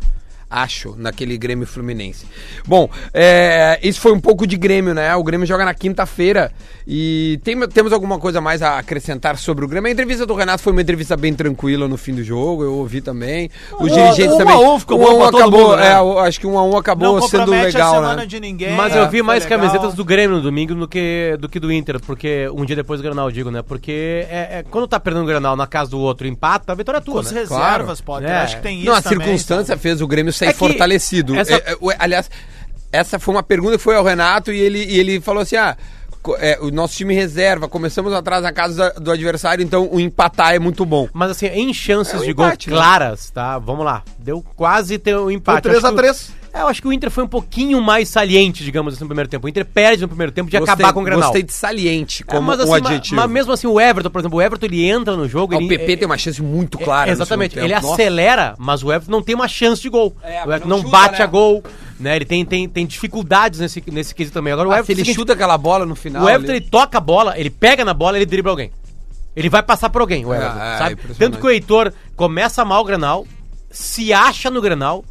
Acho, 0.50 0.96
naquele 0.98 1.38
Grêmio 1.38 1.66
Fluminense. 1.66 2.26
Bom, 2.68 2.90
é, 3.14 3.80
isso 3.82 4.00
foi 4.00 4.12
um 4.12 4.20
pouco 4.20 4.46
de 4.46 4.56
Grêmio, 4.56 4.94
né? 4.94 5.16
O 5.16 5.24
Grêmio 5.24 5.48
joga 5.48 5.66
na 5.66 5.74
quinta-feira 5.74 6.52
e 6.88 7.40
tem- 7.44 7.60
temos 7.70 7.92
alguma 7.92 8.20
coisa 8.20 8.40
mais 8.40 8.62
a 8.62 8.78
acrescentar 8.78 9.38
sobre 9.38 9.66
o 9.66 9.68
Grêmio. 9.68 9.88
A 9.90 9.92
entrevista 9.92 10.26
do 10.26 10.34
Renato 10.36 10.62
foi 10.62 10.72
uma 10.72 10.82
entrevista 10.82 11.18
bem 11.18 11.34
tranquila 11.34 11.88
no 11.88 11.98
fim 11.98 12.14
do 12.14 12.24
jogo, 12.24 12.64
eu 12.64 12.74
ouvi 12.74 13.02
também. 13.02 13.50
Os 13.80 13.92
Um- 13.92 13.96
dirigentes 13.96 14.34
um 14.34 14.38
também. 14.38 14.54
a 14.54 14.60
um 14.60 14.80
ficou 14.80 15.00
Um 15.00 15.18
um 15.20 15.24
acabou, 15.24 15.70
mundo, 15.70 15.78
né? 15.78 15.88
é, 15.88 16.28
acho 16.28 16.40
que 16.40 16.46
um 16.48 16.58
a 16.58 16.64
um 16.64 16.78
acabou 16.78 17.20
não 17.20 17.28
sendo 17.28 17.50
legal, 17.52 17.96
semana 17.96 18.16
né? 18.18 18.26
de 18.26 18.40
ninguém. 18.40 18.76
Mas 18.76 18.96
é, 18.96 19.00
eu 19.00 19.10
vi 19.10 19.24
mais 19.24 19.44
legal. 19.44 19.60
camisetas 19.60 19.94
do 19.96 20.06
Grêmio 20.06 20.38
no 20.38 20.42
domingo 20.44 20.76
do 20.76 20.88
que, 20.88 21.36
do 21.40 21.50
que 21.50 21.60
do 21.60 21.72
Inter, 21.72 22.00
porque 22.00 22.48
um 22.54 22.64
dia 22.66 22.76
depois 22.76 23.00
do 23.00 23.04
Granal, 23.04 23.32
digo, 23.32 23.50
né? 23.50 23.62
Porque 23.62 24.26
é, 24.30 24.60
é- 24.60 24.66
quando 24.70 24.88
tá 24.88 25.00
perdendo 25.00 25.24
o 25.24 25.28
Granal 25.28 25.56
na 25.56 25.66
casa 25.66 25.90
do 25.92 26.00
outro, 26.00 26.28
empata, 26.28 26.72
a 26.72 26.76
vitória 26.76 27.00
é 27.00 27.02
Com 27.02 27.12
tua, 27.12 27.22
as 27.22 27.32
né? 27.32 27.40
reservas, 27.42 28.02
pode. 28.02 28.26
É. 28.26 28.34
Acho 28.38 28.58
que 28.58 28.62
tem 28.62 28.78
isso. 28.80 28.86
Não, 28.88 28.94
a 28.96 29.02
também, 29.02 29.20
circunstância 29.20 29.78
fez 29.78 30.02
o 30.02 30.08
Grêmio 30.08 30.32
sair 30.46 30.50
É 30.50 30.58
fortalecido. 30.58 31.36
essa- 31.36 31.54
É, 31.56 31.72
é, 31.74 31.96
aliás, 32.00 32.30
essa 32.92 33.20
foi 33.20 33.34
uma 33.36 33.44
pergunta 33.44 33.78
que 33.78 33.84
foi 33.84 33.96
ao 33.96 34.04
Renato 34.04 34.52
e 34.52 34.60
ele, 34.60 34.84
e 34.84 35.00
ele 35.00 35.20
falou 35.22 35.42
assim: 35.44 35.56
ah. 35.56 35.76
é, 36.40 36.58
o 36.62 36.72
nosso 36.72 36.96
time 36.96 37.14
reserva, 37.14 37.68
começamos 37.68 38.14
atrás 38.14 38.44
na 38.44 38.52
casa 38.54 38.94
do 39.00 39.12
adversário, 39.12 39.64
então 39.64 39.90
o 39.92 40.00
empatar 40.00 40.54
é 40.54 40.60
muito 40.60 40.86
bom. 40.86 41.08
Mas 41.14 41.32
assim, 41.32 41.48
em 41.48 41.74
chances 41.74 42.14
É 42.14 42.18
um 42.18 42.22
de 42.22 42.34
gol 42.34 42.46
empate, 42.46 42.70
né? 42.70 42.76
claras, 42.76 43.30
tá? 43.30 43.58
Vamos 43.60 43.84
lá. 43.84 44.04
Deu 44.20 44.42
quase 44.56 44.98
ter 44.98 45.18
um 45.18 45.30
empate. 45.30 45.64
3 45.64 45.84
Acho 46.54 46.60
a 46.60 46.62
que 46.62 46.62
o- 46.62 46.62
3 46.62 46.62
É, 46.62 46.62
eu 46.62 46.68
acho 46.68 46.82
que 46.82 46.88
o 46.88 46.94
Inter 46.94 47.10
foi 47.10 47.24
um 47.24 47.28
pouquinho 47.28 47.82
mais 47.82 48.10
saliente, 48.10 48.64
digamos 48.64 48.94
assim, 48.94 49.04
no 49.04 49.08
primeiro 49.08 49.30
tempo. 49.30 49.46
O 49.48 49.50
Inter 49.50 49.66
perde 49.66 50.02
no 50.04 50.08
primeiro 50.08 50.32
tempo 50.32 50.50
de 50.52 50.58
Gostei- 50.58 50.74
acabar 50.74 50.94
com 50.94 51.02
o 51.02 51.04
Grenal. 51.04 51.24
Gostei 51.24 51.42
de 51.44 51.52
saliente 51.54 52.24
É, 52.28 52.32
como 52.32 52.48
mas, 52.48 52.60
um 52.60 52.62
assim, 52.64 52.70
ma- 52.72 52.78
adjetivo. 52.90 53.16
Mas, 53.16 53.30
mesmo 53.32 53.52
assim, 53.54 53.68
o 53.68 53.80
Everton, 53.80 54.10
por 54.10 54.20
exemplo, 54.20 54.38
o 54.38 54.42
Everton 54.42 54.66
ele 54.68 54.86
entra 54.88 55.16
no 55.18 55.28
jogo. 55.28 55.54
Ah, 55.54 55.58
ele, 55.58 55.66
o 55.66 55.70
PP 55.70 55.94
é- 55.94 55.96
tem 55.98 56.06
uma 56.06 56.18
chance 56.18 56.42
muito 56.42 56.78
é- 56.80 56.84
clara. 56.84 57.08
no 57.08 57.12
exatamente. 57.14 57.58
Ele 57.58 57.70
tempo. 57.70 57.82
Nossa. 57.82 57.94
acelera, 58.02 58.56
mas 58.58 58.84
o 58.84 58.92
Everton 58.94 59.12
não 59.12 59.22
tem 59.24 59.34
uma 59.36 59.48
chance 59.48 59.82
de 59.82 59.90
gol. 59.90 60.16
É, 60.22 60.42
o 60.42 60.48
Everton 60.52 60.68
não 60.68 60.78
não, 60.78 60.84
chuta, 60.86 60.92
bate 60.98 61.18
né? 61.20 61.24
a 61.24 61.28
gol. 61.28 61.64
Né? 62.00 62.16
Ele 62.18 62.26
tem, 62.26 62.44
tem, 62.46 62.68
tem 62.68 62.86
dificuldades 62.86 63.60
nesse, 63.60 63.84
nesse 63.92 64.14
quesito 64.14 64.34
também. 64.34 64.52
Agora 64.54 64.68
o 64.70 64.72
Ah, 64.72 64.76
Everton. 64.76 64.86
se 64.88 64.92
ele 64.94 65.02
é 65.02 65.04
seguinte, 65.06 65.16
chuta 65.16 65.34
aquela 65.34 65.58
bola 65.58 65.86
no 65.86 65.96
final. 65.96 66.24
o 66.24 66.30
Everton 66.30 66.52
ali- 66.52 66.62
ele 66.62 66.70
toca 66.70 66.98
a 66.98 67.02
bola, 67.02 67.38
ele 67.40 67.50
pega 67.50 67.84
na 67.86 67.94
bola, 67.94 68.18
ele 68.18 68.26
dribla 68.26 68.52
alguém. 68.52 68.72
Ele 69.36 69.50
vai 69.50 69.64
passar 69.64 69.90
por 69.90 70.02
alguém, 70.02 70.24
o 70.26 70.34
É, 70.34 70.38
Everton, 70.38 70.60
é, 70.60 70.78
sabe? 70.78 70.98
Tanto 71.18 71.40
que 71.40 71.46
o 71.46 71.50
Heitor 71.50 71.92
começa 72.16 72.64
mal 72.64 72.82
o 72.82 72.86
Granal, 72.86 73.26
se 73.72 74.14
acha 74.14 74.52
no 74.52 74.62
Granal 74.62 75.04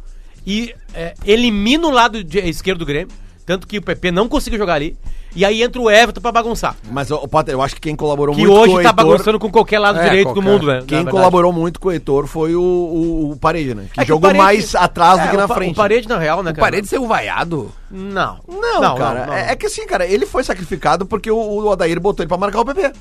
e 0.45 0.73
é, 0.93 1.13
elimina 1.25 1.87
o 1.87 1.91
lado 1.91 2.23
de- 2.23 2.39
esquerdo 2.39 2.79
do 2.79 2.85
Grêmio. 2.85 3.13
Tanto 3.45 3.67
que 3.67 3.77
o 3.77 3.81
PP 3.81 4.09
não 4.09 4.29
conseguiu 4.29 4.57
jogar 4.57 4.75
ali. 4.75 4.95
E 5.35 5.43
aí 5.43 5.63
entra 5.63 5.81
o 5.81 5.89
Everton 5.91 6.21
pra 6.21 6.31
bagunçar. 6.31 6.77
Mas, 6.89 7.09
ô, 7.11 7.27
Potter, 7.27 7.53
eu 7.55 7.61
acho 7.61 7.75
que 7.75 7.81
quem 7.81 7.95
colaborou 7.95 8.33
Que 8.35 8.41
muito 8.41 8.53
hoje 8.53 8.71
com 8.71 8.77
o 8.79 8.83
tá 8.83 8.89
Heitor- 8.89 9.05
bagunçando 9.05 9.39
com 9.39 9.51
qualquer 9.51 9.79
lado 9.79 9.99
É, 9.99 10.03
direito 10.03 10.27
do 10.29 10.33
qualquer. 10.35 10.49
mundo, 10.49 10.67
né? 10.67 10.73
na 10.75 10.79
Quem 10.85 10.97
verdade. 10.99 11.09
colaborou 11.17 11.51
muito 11.51 11.77
com 11.79 11.89
o 11.89 11.91
Heitor 11.91 12.25
foi 12.27 12.55
o, 12.55 12.61
o, 12.61 13.31
o 13.31 13.35
Parede, 13.37 13.73
né? 13.75 13.87
Que 13.91 13.99
É 13.99 14.05
que 14.05 14.11
o 14.11 14.15
jogou 14.15 14.29
Parede- 14.29 14.43
mais 14.43 14.75
atrás 14.75 15.19
É, 15.19 15.23
do 15.23 15.29
que 15.31 15.35
na 15.37 15.45
o 15.45 15.47
pa- 15.49 15.55
frente. 15.55 15.71
O 15.71 15.75
parede, 15.75 16.07
na 16.07 16.17
real, 16.19 16.41
né, 16.43 16.51
O 16.51 16.53
cara? 16.53 16.65
parede 16.67 16.87
saiu 16.87 17.05
vaiado. 17.07 17.69
Não. 17.91 18.39
Não, 18.47 18.95
cara. 18.95 19.27
É, 19.37 19.51
é 19.51 19.55
que 19.57 19.65
assim, 19.65 19.85
cara, 19.87 20.05
ele 20.05 20.25
foi 20.25 20.43
sacrificado 20.43 21.05
porque 21.05 21.29
o, 21.29 21.35
o 21.35 21.67
Odair 21.67 21.99
botou 21.99 22.23
ele 22.23 22.29
pra 22.29 22.37
marcar 22.37 22.61
o 22.61 22.65
PP. 22.65 22.93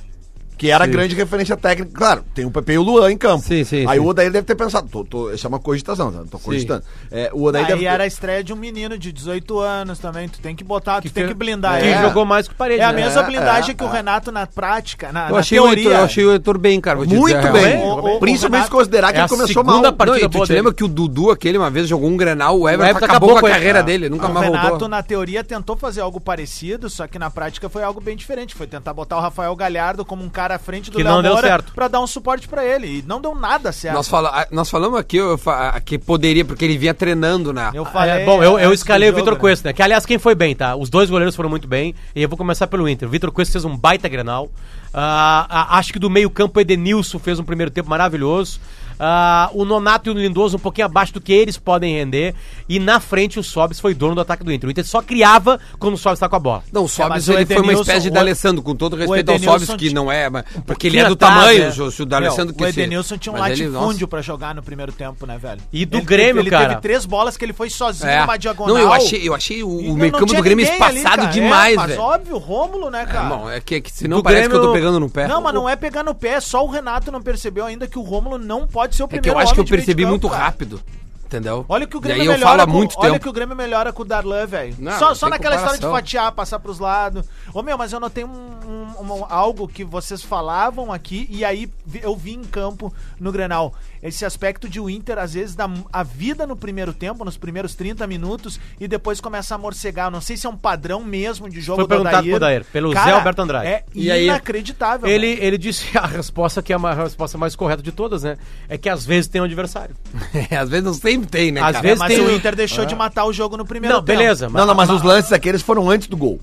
Que 0.62 0.70
era 0.70 0.84
a 0.84 0.86
grande 0.86 1.12
referência 1.16 1.56
técnica. 1.56 1.90
Claro, 1.92 2.24
tem 2.32 2.44
o 2.44 2.50
PP 2.52 2.74
e 2.74 2.78
o 2.78 2.82
Luan 2.82 3.10
em 3.10 3.18
campo. 3.18 3.44
Sim, 3.44 3.64
sim, 3.64 3.84
Aí 3.88 3.98
sim. 3.98 4.04
o 4.04 4.06
Odair 4.06 4.30
deve 4.30 4.46
ter 4.46 4.54
pensado, 4.54 4.88
tô, 4.88 5.04
tô, 5.04 5.32
isso 5.32 5.44
é 5.44 5.48
uma 5.48 5.58
cogitação, 5.58 6.12
tá? 6.12 6.22
tô 6.30 6.38
cogitando. 6.38 6.84
É, 7.10 7.30
o 7.32 7.42
Odair 7.42 7.64
Aí 7.64 7.72
deve 7.72 7.80
ter- 7.82 7.86
era 7.88 8.04
a 8.04 8.06
estreia 8.06 8.44
de 8.44 8.52
um 8.52 8.56
menino 8.56 8.96
de 8.96 9.10
18 9.10 9.58
anos 9.58 9.98
também. 9.98 10.28
Tu 10.28 10.38
tem 10.38 10.54
que 10.54 10.62
botar, 10.62 11.00
tu 11.00 11.02
Que 11.02 11.10
tem 11.10 11.26
que 11.26 11.34
blindar 11.34 11.80
Que 11.80 11.86
ele. 11.88 12.00
jogou 12.00 12.24
mais 12.24 12.46
que 12.46 12.54
o 12.54 12.56
parede. 12.56 12.80
É 12.80 12.84
a 12.84 12.92
né? 12.92 13.02
mesma 13.02 13.22
É, 13.22 13.26
blindagem 13.26 13.70
é, 13.72 13.74
que 13.74 13.82
o 13.82 13.88
é. 13.88 13.90
Renato 13.92 14.30
na 14.30 14.46
prática, 14.46 15.10
na, 15.10 15.26
Eu 15.30 15.32
na 15.34 15.38
achei, 15.40 15.58
o 15.58 15.64
teoria. 15.64 15.82
Heitor, 15.82 15.98
eu 15.98 16.04
achei 16.04 16.24
o 16.26 16.32
Heitor 16.32 16.58
bem, 16.58 16.80
cara. 16.80 16.98
muito 16.98 17.10
dizer, 17.12 17.52
bem. 17.52 17.78
O- 17.82 18.16
o- 18.16 18.20
Principalmente 18.20 18.68
o 18.68 18.70
considerar 18.70 19.08
que 19.08 19.14
é 19.14 19.18
ele 19.18 19.26
a 19.26 19.28
começou 19.28 19.64
mal. 19.64 19.82
partida 19.92 20.18
Não, 20.20 20.26
e 20.26 20.28
tu 20.30 20.46
te 20.46 20.52
lembra 20.52 20.72
que 20.72 20.84
o 20.84 20.88
Dudu, 20.88 21.32
aquele, 21.32 21.58
uma 21.58 21.70
vez 21.70 21.88
jogou 21.88 22.08
um 22.08 22.16
Grenal, 22.16 22.56
o 22.60 22.68
Everton, 22.68 22.84
Everton 22.90 23.04
acabou, 23.04 23.30
acabou 23.30 23.40
com 23.40 23.46
a 23.46 23.50
carreira 23.50 23.78
ele. 23.80 23.86
dele, 23.86 24.08
nunca 24.08 24.28
O 24.28 24.32
mais 24.32 24.46
Renato, 24.46 24.68
voltou. 24.68 24.86
na 24.88 25.02
teoria, 25.02 25.42
tentou 25.42 25.76
fazer 25.76 26.02
algo 26.02 26.20
parecido, 26.20 26.88
só 26.88 27.08
que 27.08 27.18
na 27.18 27.30
prática 27.30 27.68
foi 27.68 27.82
algo 27.82 28.00
bem 28.00 28.16
diferente. 28.16 28.54
Foi 28.54 28.68
tentar 28.68 28.94
botar 28.94 29.16
o 29.16 29.20
Rafael 29.20 29.56
Galhardo 29.56 30.04
como 30.04 30.22
um 30.22 30.28
cara 30.30 30.51
cara 30.52 30.56
à 30.56 30.58
frente 30.58 30.90
do 30.90 30.96
Que 30.96 31.02
Léo 31.02 31.14
não 31.14 31.22
deu 31.22 31.32
Moura 31.32 31.46
certo. 31.48 31.72
pra 31.72 31.88
dar 31.88 32.00
um 32.00 32.06
suporte 32.06 32.48
pra 32.48 32.64
ele. 32.64 32.98
E 32.98 33.04
não 33.06 33.20
deu 33.20 33.34
nada 33.34 33.72
certo. 33.72 33.94
Nós, 33.94 34.08
fala, 34.08 34.30
ah, 34.32 34.46
nós 34.50 34.68
falamos 34.70 34.98
aqui 34.98 35.16
eu 35.16 35.38
que 35.84 35.98
poderia, 35.98 36.44
porque 36.44 36.64
ele 36.64 36.76
vinha 36.76 36.94
treinando, 36.94 37.52
né? 37.52 37.70
Eu 37.74 37.82
Ah, 37.84 37.90
falei. 37.90 38.22
é, 38.22 38.24
bom, 38.24 38.42
eu, 38.42 38.58
eu 38.58 38.72
escalei 38.72 39.10
o 39.10 39.14
Vitor 39.14 39.34
né? 39.34 39.38
Cuesta, 39.40 39.68
né? 39.68 39.72
Que 39.72 39.82
aliás, 39.82 40.04
quem 40.06 40.18
foi 40.18 40.34
bem, 40.34 40.54
tá? 40.54 40.76
Os 40.76 40.90
dois 40.90 41.08
goleiros 41.10 41.34
foram 41.34 41.48
muito 41.50 41.66
bem. 41.66 41.94
E 42.14 42.22
eu 42.22 42.28
vou 42.28 42.38
começar 42.38 42.66
pelo 42.66 42.88
Inter. 42.88 43.08
O 43.08 43.10
Vitor 43.10 43.30
Cuesta 43.32 43.52
fez 43.52 43.64
um 43.64 43.76
baita 43.76 44.08
grenal. 44.08 44.50
Ah, 44.92 45.46
ah, 45.48 45.78
acho 45.78 45.92
que 45.92 45.98
do 45.98 46.10
meio-campo 46.10 46.58
o 46.58 46.60
Edenilson 46.60 47.18
fez 47.18 47.38
um 47.38 47.44
primeiro 47.44 47.70
tempo 47.70 47.88
maravilhoso. 47.88 48.60
Ah, 48.98 49.50
o 49.52 49.64
Nonato 49.64 50.08
e 50.08 50.12
o 50.12 50.14
Lindoso 50.16 50.56
um 50.56 50.60
pouquinho 50.60 50.86
abaixo 50.86 51.12
do 51.14 51.20
que 51.20 51.32
eles 51.32 51.56
podem 51.58 51.94
render. 51.96 52.34
E 52.68 52.78
na 52.78 53.00
frente 53.00 53.38
o 53.38 53.42
Sobis 53.42 53.80
foi 53.80 53.94
dono 53.94 54.14
do 54.14 54.20
ataque 54.20 54.44
do 54.44 54.52
Inter. 54.52 54.68
O 54.68 54.70
Inter 54.70 54.84
só 54.86 55.02
criava 55.02 55.58
quando 55.78 55.94
o 55.94 55.98
Sobis 55.98 56.18
tá 56.18 56.28
com 56.28 56.36
a 56.36 56.38
bola. 56.38 56.62
Não, 56.72 56.84
o 56.84 56.88
Sobis 56.88 57.08
mas 57.10 57.28
o 57.28 57.32
ele 57.32 57.46
foi 57.46 57.60
uma 57.62 57.72
espécie 57.72 58.02
de 58.02 58.08
o- 58.08 58.12
D'Alessandro, 58.12 58.62
com 58.62 58.74
todo 58.74 58.96
respeito 58.96 59.30
ao 59.32 59.38
Sobis, 59.38 59.68
que 59.74 59.92
não 59.92 60.10
é, 60.10 60.28
mas- 60.30 60.44
porque 60.66 60.86
ele 60.86 60.98
é 60.98 61.06
do 61.06 61.14
atrás, 61.14 61.34
tamanho, 61.34 61.64
né? 61.64 61.70
se 61.72 61.82
o- 61.82 61.90
se 61.90 62.02
o 62.02 62.06
D'Alessandro 62.06 62.54
o 62.54 62.56
que 62.56 62.64
se- 62.72 62.80
Edenilson 62.80 63.16
tinha 63.18 63.32
um 63.34 63.38
mas 63.38 63.58
ele, 63.58 63.68
latifúndio 63.68 64.08
pra 64.08 64.22
jogar 64.22 64.54
no 64.54 64.62
primeiro 64.62 64.92
tempo, 64.92 65.26
né, 65.26 65.38
velho? 65.38 65.60
E 65.72 65.84
do 65.84 65.98
Ele 65.98 66.04
Grêmio, 66.06 66.34
teve, 66.42 66.50
cara. 66.50 66.62
Ele 66.64 66.68
teve 66.74 66.80
três 66.82 67.04
bolas 67.06 67.36
que 67.36 67.44
ele 67.44 67.52
foi 67.52 67.70
sozinho 67.70 68.08
É. 68.10 68.20
numa 68.20 68.36
diagonal. 68.36 68.74
Não, 68.74 68.80
eu 68.80 68.92
achei, 68.92 69.28
eu 69.28 69.34
achei 69.34 69.62
o, 69.62 69.68
o 69.68 69.82
não- 69.82 69.94
meio 69.96 70.12
não 70.12 70.18
campo 70.20 70.26
tinha 70.26 70.40
do 70.40 70.44
Grêmio 70.44 70.64
ninguém 70.64 70.82
ali, 70.82 70.96
espaçado 70.98 71.22
cara. 71.22 71.32
demais, 71.32 71.72
é, 71.74 71.76
mas 71.76 71.86
velho. 71.90 72.00
óbvio, 72.00 72.38
Rômulo, 72.38 72.90
né, 72.90 73.06
cara? 73.06 73.28
Bom, 73.28 73.50
é 73.50 73.60
que, 73.60 73.80
que 73.80 73.90
senão 73.92 74.18
Do 74.18 74.22
parece 74.22 74.48
que 74.48 74.54
eu 74.54 74.60
tô 74.62 74.72
pegando 74.72 74.98
no 75.00 75.08
pé. 75.08 75.26
Não, 75.28 75.40
mas 75.40 75.54
não 75.54 75.68
é 75.68 75.76
pegar 75.76 76.02
no 76.02 76.14
pé, 76.14 76.40
só 76.40 76.64
o 76.64 76.68
Renato 76.70 77.10
não 77.12 77.22
percebeu 77.22 77.64
ainda 77.64 77.86
que 77.86 77.98
o 77.98 78.02
Rômulo 78.02 78.36
não 78.38 78.66
pode 78.66 78.81
ser 78.90 79.02
o 79.02 79.04
É 79.04 79.08
primeiro 79.08 79.22
que 79.22 79.30
eu 79.30 79.38
acho 79.38 79.54
que 79.54 79.60
eu 79.60 79.64
percebi 79.64 80.04
muito 80.06 80.28
cara. 80.28 80.44
rápido. 80.44 80.80
Entendeu? 81.24 81.64
Olha 81.66 81.86
que 81.86 81.96
o 81.96 82.00
Grêmio 82.00 82.24
eu 82.24 82.32
melhora 82.32 82.46
falo 82.50 82.60
há 82.60 82.66
com, 82.66 82.72
muito 82.72 82.94
olha 82.98 83.12
tempo. 83.12 83.22
que 83.22 83.28
o 83.30 83.32
Grêmio 83.32 83.56
melhora 83.56 83.90
com 83.90 84.02
o 84.02 84.04
Darlan, 84.04 84.44
velho. 84.46 84.76
Só, 84.98 85.08
não 85.08 85.14
só 85.14 85.30
naquela 85.30 85.54
história 85.54 85.78
de 85.78 85.86
comparação. 85.86 85.90
fatiar, 85.92 86.32
passar 86.32 86.58
pros 86.58 86.78
lados. 86.78 87.24
Ô 87.54 87.62
meu, 87.62 87.78
mas 87.78 87.90
eu 87.90 87.98
notei 87.98 88.22
um, 88.22 88.28
um- 88.28 89.02
um- 89.02 89.26
algo 89.30 89.66
que 89.66 89.82
vocês 89.82 90.22
falavam 90.22 90.92
aqui 90.92 91.26
e 91.30 91.42
aí 91.42 91.70
eu 92.02 92.14
vi 92.14 92.34
em 92.34 92.44
campo 92.44 92.92
no 93.18 93.32
Grenal. 93.32 93.72
Esse 94.02 94.24
aspecto 94.24 94.68
de 94.68 94.80
o 94.80 94.90
Inter, 94.90 95.18
às 95.18 95.34
vezes, 95.34 95.54
dá 95.54 95.70
a 95.92 96.02
vida 96.02 96.46
no 96.46 96.56
primeiro 96.56 96.92
tempo, 96.92 97.24
nos 97.24 97.36
primeiros 97.36 97.74
30 97.76 98.04
minutos, 98.06 98.58
e 98.80 98.88
depois 98.88 99.20
começa 99.20 99.54
a 99.54 99.58
morcegar. 99.58 100.08
Eu 100.08 100.10
Não 100.10 100.20
sei 100.20 100.36
se 100.36 100.44
é 100.46 100.50
um 100.50 100.56
padrão 100.56 101.04
mesmo 101.04 101.48
de 101.48 101.60
jogo 101.60 101.82
Foi 101.82 101.88
perguntado 101.88 102.26
pro 102.26 102.36
Odair, 102.36 102.64
pelo 102.72 102.92
Zé 102.92 103.10
Alberto 103.12 103.42
Andrade. 103.42 103.66
É 103.68 103.84
E 103.94 104.10
aí? 104.10 104.24
inacreditável. 104.24 105.08
Ele, 105.08 105.34
velho. 105.36 105.44
ele 105.46 105.58
disse 105.58 105.96
a 105.96 106.06
resposta 106.06 106.60
que 106.62 106.72
é 106.72 106.76
a 106.76 106.94
resposta 106.94 107.38
mais 107.38 107.54
correta 107.54 107.82
de 107.82 107.92
todas, 107.92 108.22
né? 108.24 108.36
É 108.68 108.76
que 108.76 108.88
às 108.88 109.06
vezes 109.06 109.28
tem 109.28 109.40
um 109.40 109.44
adversário. 109.44 109.94
É, 110.50 110.56
às 110.56 110.68
vezes 110.68 110.84
não 110.84 110.94
sempre 110.94 111.28
tem, 111.28 111.52
né, 111.52 111.60
Às 111.60 111.72
cara? 111.72 111.82
vezes 111.82 111.98
mas 111.98 112.08
tem 112.14 112.20
o 112.24 112.30
Inter 112.34 112.56
deixou 112.56 112.84
de 112.84 112.94
matar 112.94 113.24
o 113.24 113.32
jogo 113.32 113.56
no 113.56 113.64
primeiro 113.64 113.94
Não, 113.96 114.02
tempo. 114.02 114.18
beleza. 114.18 114.48
Não, 114.48 114.66
não, 114.66 114.74
mas 114.74 114.90
os 114.90 115.02
lances 115.02 115.32
aqueles 115.32 115.62
foram 115.62 115.88
antes 115.88 116.08
do 116.08 116.16
gol. 116.16 116.40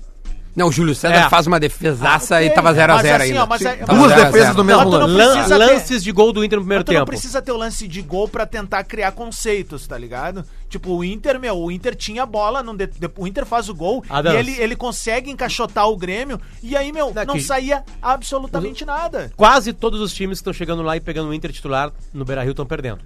Não, 0.56 0.68
o 0.68 0.72
Júlio 0.72 0.94
César 0.94 1.14
É. 1.26 1.28
faz 1.28 1.46
uma 1.46 1.60
defesaça 1.60 2.36
Ok, 2.36 2.46
e 2.46 2.50
tava 2.50 2.72
0x0 2.74 2.88
mas 2.96 3.04
assim, 3.06 3.22
ainda. 3.30 3.42
ó, 3.42 3.46
mas 3.46 3.62
é- 3.62 3.76
Duas 3.76 3.88
0 3.88 4.04
a 4.04 4.08
0. 4.16 4.32
defesas 4.32 4.56
no 4.56 4.64
mesmo 4.64 4.84
lance. 4.88 5.14
Lan- 5.14 5.32
precisa 5.34 5.58
ter- 5.58 5.64
lances 5.72 6.02
de 6.04 6.12
gol 6.12 6.32
do 6.32 6.44
Inter 6.44 6.58
no 6.58 6.64
primeiro 6.64 6.84
tu 6.84 6.92
não 6.92 7.00
tempo. 7.00 7.06
precisa 7.06 7.40
ter 7.42 7.52
o 7.52 7.56
lance 7.56 7.86
de 7.86 8.02
gol 8.02 8.28
pra 8.28 8.44
tentar 8.44 8.82
criar 8.84 9.12
conceitos, 9.12 9.86
tá 9.86 9.96
ligado? 9.96 10.44
Tipo, 10.68 10.96
o 10.96 11.04
Inter, 11.04 11.38
meu, 11.40 11.56
o 11.58 11.70
Inter 11.70 11.94
tinha 11.94 12.22
a 12.24 12.26
bola, 12.26 12.62
não 12.62 12.74
de- 12.76 12.86
de- 12.86 13.10
o 13.16 13.26
Inter 13.26 13.44
faz 13.46 13.68
o 13.68 13.74
gol 13.74 14.04
Adams. 14.08 14.36
e 14.36 14.38
ele, 14.38 14.60
ele 14.62 14.76
consegue 14.76 15.30
encaixotar 15.30 15.88
o 15.88 15.96
Grêmio 15.96 16.40
e 16.62 16.76
aí, 16.76 16.92
meu, 16.92 17.12
Daqui. 17.12 17.26
não 17.32 17.40
saía 17.40 17.82
absolutamente 18.02 18.84
nada. 18.84 19.30
Quase 19.36 19.72
todos 19.72 20.00
os 20.00 20.12
times 20.12 20.38
que 20.38 20.42
estão 20.42 20.52
chegando 20.52 20.82
lá 20.82 20.96
e 20.96 21.00
pegando 21.00 21.28
o 21.30 21.34
Inter 21.34 21.52
titular 21.52 21.92
no 22.12 22.24
Beira-Rio 22.24 22.50
estão 22.50 22.66
perdendo. 22.66 23.00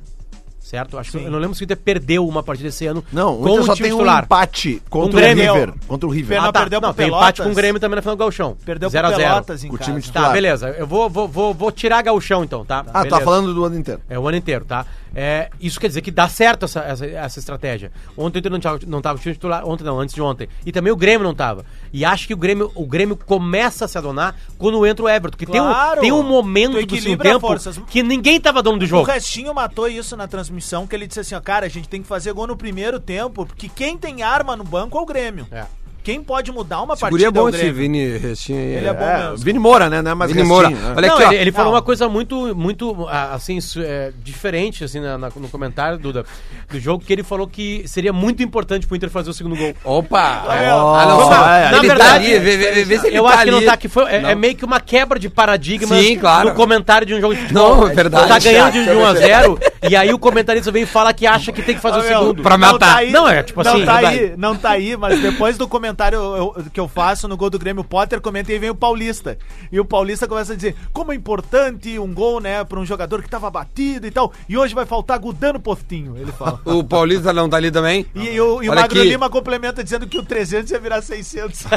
Certo? 0.65 0.97
Acho 0.97 1.11
que 1.13 1.19
eu 1.19 1.31
não 1.31 1.39
lembro 1.39 1.55
se 1.55 1.63
o 1.63 1.65
Inter 1.65 1.77
perdeu 1.77 2.27
uma 2.27 2.43
partida 2.43 2.71
esse 2.71 2.87
ano 2.87 3.05
Não, 3.13 3.39
o 3.39 3.47
Inter 3.49 3.65
só 3.65 3.75
tem 3.77 3.93
um 3.93 3.97
titular. 3.99 4.25
empate 4.25 4.83
contra 4.89 5.17
o, 5.17 5.21
o 5.21 5.23
Grêmio. 5.23 5.53
River. 5.53 5.75
Contra 5.87 6.07
o 6.09 6.11
River. 6.11 6.41
Não, 6.41 6.49
Ah, 6.49 6.53
tá. 6.53 6.61
perdeu 6.61 6.81
não, 6.81 6.95
tem 6.95 7.07
empate 7.09 7.43
com 7.43 7.51
o 7.51 7.55
Grêmio 7.55 7.79
também 7.79 7.97
na 7.97 8.01
final 8.03 8.17
do 8.17 8.19
Gauchão. 8.19 8.57
Perdeu 8.65 8.89
pro 8.89 8.93
0 8.93 9.07
a 9.07 9.11
0. 9.11 9.23
Pelotas 9.23 9.63
em 9.63 9.69
Com 9.69 9.75
o 9.75 9.79
time 9.79 9.97
Tá, 10.01 10.07
titular. 10.07 10.33
beleza. 10.33 10.71
Eu 10.71 10.87
vou, 10.87 11.11
vou, 11.11 11.29
vou, 11.29 11.53
vou 11.53 11.71
tirar 11.71 12.01
Gauchão 12.03 12.43
então, 12.43 12.65
tá? 12.65 12.79
Ah, 12.89 13.03
Beleza. 13.03 13.19
tá 13.19 13.21
falando 13.25 13.53
do 13.53 13.63
ano 13.63 13.79
inteiro. 13.79 14.01
É 14.09 14.19
o 14.19 14.27
ano 14.27 14.39
inteiro, 14.39 14.65
tá? 14.65 14.87
É, 15.15 15.49
isso 15.61 15.79
quer 15.79 15.89
dizer 15.89 16.01
que 16.01 16.11
dá 16.11 16.29
certo 16.29 16.65
essa, 16.65 16.81
essa, 16.81 17.07
essa 17.07 17.39
estratégia. 17.39 17.93
Ontem 18.17 18.39
o 18.39 18.41
Inter 18.41 18.53
não 18.53 18.61
tava, 18.61 18.81
não 18.87 19.01
tava 19.01 19.19
time 19.19 19.35
titular, 19.35 19.67
ontem 19.67 19.85
não, 19.85 19.99
antes 19.99 20.15
de 20.15 20.21
ontem. 20.21 20.49
E 20.67 20.73
também 20.73 20.93
o 20.93 20.97
Grêmio 20.97 21.25
não 21.27 21.35
tava. 21.35 21.65
E 21.93 22.05
acho 22.05 22.27
que 22.27 22.35
o 22.35 22.37
Grêmio, 22.37 22.73
o 22.75 22.87
Grêmio 22.87 23.17
começa 23.17 23.85
a 23.85 23.89
se 23.89 23.97
adonar 23.97 24.35
quando 24.59 24.85
entra 24.87 25.05
o 25.05 25.09
Everton. 25.09 25.37
Que 25.39 25.47
Claro! 25.47 26.01
tem, 26.01 26.13
um, 26.13 26.17
tem 26.17 26.25
um 26.25 26.29
momento 26.29 26.73
do 26.73 26.79
segundo 26.81 26.95
equilibra 26.97 27.31
tempo 27.31 27.47
forças. 27.47 27.79
que 27.89 28.03
ninguém 28.03 28.41
tava 28.41 28.63
dono 28.63 28.79
do 28.79 28.85
O 28.85 28.89
jogo. 28.89 29.05
Restinho 29.05 29.55
matou 29.55 29.89
isso 29.89 30.17
na 30.17 30.27
transmissão, 30.27 30.87
que 30.87 30.97
ele 30.97 31.07
disse 31.07 31.21
assim, 31.21 31.35
ó, 31.35 31.41
cara, 31.41 31.67
a 31.67 31.69
gente 31.69 31.89
tem 31.89 32.03
que 32.03 32.09
fazer 32.09 32.33
gol 32.33 32.47
no 32.47 32.57
primeiro 32.57 32.99
tempo, 32.99 33.47
porque 33.47 33.69
quem 33.69 33.97
tem 33.97 34.23
arma 34.23 34.57
no 34.57 34.65
banco 34.65 34.99
é 34.99 35.01
o 35.01 35.07
Grêmio. 35.07 35.47
É. 35.51 35.65
Quem 36.05 36.23
pode 36.23 36.53
mudar 36.53 36.83
uma 36.83 36.93
Esse 36.95 37.01
guri 37.09 37.25
partida 37.25 37.29
é 37.29 37.31
bom 37.33 37.41
é 37.41 37.45
o 37.45 37.49
esse 37.49 37.59
Grêmio. 37.59 37.75
Vini 37.75 38.19
Restinho 38.19 38.59
aí. 38.59 38.75
Ele 38.75 38.87
é 38.87 38.93
bom 38.93 39.05
É, 39.05 39.23
mesmo. 39.31 39.37
Vini 39.39 39.59
Moura, 39.59 39.89
né? 39.91 40.03
Não 40.03 40.11
é 40.11 40.15
mais 40.15 40.31
Vini 40.31 40.43
restinho, 40.43 40.63
Moura. 40.63 40.71
né? 40.71 40.95
Olha 40.97 41.09
não, 41.09 41.15
aqui, 41.17 41.25
ó. 41.25 41.33
ele, 41.33 41.41
ele 41.41 41.53
falou 41.53 41.67
Não. 41.73 41.75
uma 41.79 41.83
coisa 41.83 42.09
muito, 42.09 42.55
muito, 42.55 43.07
ah, 43.11 43.31
assim, 43.35 43.59
su- 43.61 43.81
é, 43.83 44.13
diferente, 44.23 44.85
assim, 44.85 45.01
na- 45.01 45.17
na- 45.17 45.31
no 45.35 45.49
comentário, 45.49 45.97
Duda, 45.99 46.25
do 46.71 46.79
jogo, 46.79 47.03
que 47.05 47.11
ele 47.13 47.23
falou 47.23 47.47
que 47.49 47.83
seria 47.89 48.13
muito 48.13 48.43
importante 48.43 48.87
pro 48.87 48.95
Inter 48.97 49.09
fazer 49.09 49.31
o 49.31 49.33
segundo 49.33 49.57
gol. 49.57 49.75
Opa! 49.83 50.45
É, 50.51 50.69
ah, 50.69 51.07
não, 51.09 51.33
é, 51.33 51.63
ele 51.63 51.71
na 51.71 51.77
tá 51.77 51.81
verdade, 51.83 52.27
ali, 52.27 52.39
vê, 52.39 52.57
vê, 52.59 52.85
vê 52.85 52.99
se 52.99 53.07
ele 53.07 53.19
eu 53.19 53.25
tá 53.25 53.31
acho 53.31 53.45
que 53.45 53.51
não 53.51 53.59
ali. 53.59 53.67
tá, 53.67 53.77
que 53.79 53.89
foi, 53.89 54.05
é, 54.13 54.21
Não. 54.21 54.29
é 54.29 54.35
meio 54.35 54.55
que 54.55 54.65
uma 54.65 54.81
quebra 54.81 55.19
de 55.19 55.31
paradigma 55.31 55.97
Sim, 55.97 56.19
claro. 56.19 56.51
no 56.51 56.55
comentário 56.55 57.07
de 57.07 57.15
um 57.15 57.21
jogo 57.21 57.35
de 57.35 57.41
futebol. 57.41 57.77
Não, 57.79 57.89
é 57.89 57.95
verdade. 57.95 58.29
Tá 58.29 58.39
ganhando 58.39 58.73
de 58.73 58.91
1 58.91 59.07
a 59.07 59.15
0 59.15 59.59
e 59.89 59.97
aí 59.97 60.13
o 60.13 60.19
comentarista 60.19 60.71
vem 60.71 60.83
e 60.83 60.87
fala 60.87 61.13
que 61.15 61.27
acha 61.27 61.51
que 61.53 61.63
tem 61.63 61.75
que 61.75 61.81
fazer 61.81 61.99
o 61.99 62.03
segundo. 62.03 62.43
Pra 62.43 62.59
não 62.59 62.73
matar. 62.73 62.97
tá 62.99 63.03
Não, 63.11 63.29
é 63.29 63.43
tipo 63.43 63.61
assim, 63.61 63.79
Não 63.79 63.87
tá 63.87 63.93
verdade. 63.95 64.19
aí, 64.19 64.35
não 64.37 64.57
tá 64.57 64.71
aí, 64.71 64.97
mas 64.97 65.21
depois 65.21 65.57
do 65.57 65.67
comentário 65.95 66.19
eu- 66.19 66.65
que 66.73 66.81
eu 66.81 66.89
faço 66.89 67.29
no 67.29 67.37
gol 67.37 67.49
do 67.49 67.59
Grêmio, 67.59 67.85
Potter 67.85 68.21
comenta 68.21 68.53
e 68.53 68.59
vem 68.59 68.71
o 68.71 68.75
Paulista. 68.75 69.39
E 69.71 69.79
o 69.79 69.85
Paulista 69.85 70.27
começa 70.27 70.53
a 70.53 70.57
dizer 70.57 70.75
como 70.93 71.13
é 71.13 71.15
importante 71.15 71.99
um 71.99 72.13
gol, 72.13 72.41
né, 72.41 72.65
pra 72.65 72.81
um 72.81 72.85
jogador 72.85 73.23
que 73.23 73.29
tava 73.31 73.49
batido 73.51 74.07
e 74.07 74.11
tal. 74.11 74.33
E 74.49 74.59
hoje 74.59 74.75
vai 74.75 74.85
faltar 74.85 75.19
Gudano 75.19 75.61
Postinho, 75.61 76.17
ele 76.19 76.33
fala. 76.33 76.61
O 76.65 76.83
Paulista 76.83 77.33
não 77.33 77.49
tá 77.49 77.57
ali 77.57 77.71
também? 77.71 78.05
E, 78.15 78.31
e 78.31 78.41
o, 78.41 78.63
e 78.63 78.69
o 78.69 78.75
Magro 78.75 78.99
aqui. 78.99 79.09
Lima 79.09 79.31
complementa 79.31 79.85
dizendo 79.85 80.07
que 80.07 80.19
o 80.19 80.25
300 80.25 80.71
ia 80.73 80.79
virar 80.81 81.01
600. 81.01 81.65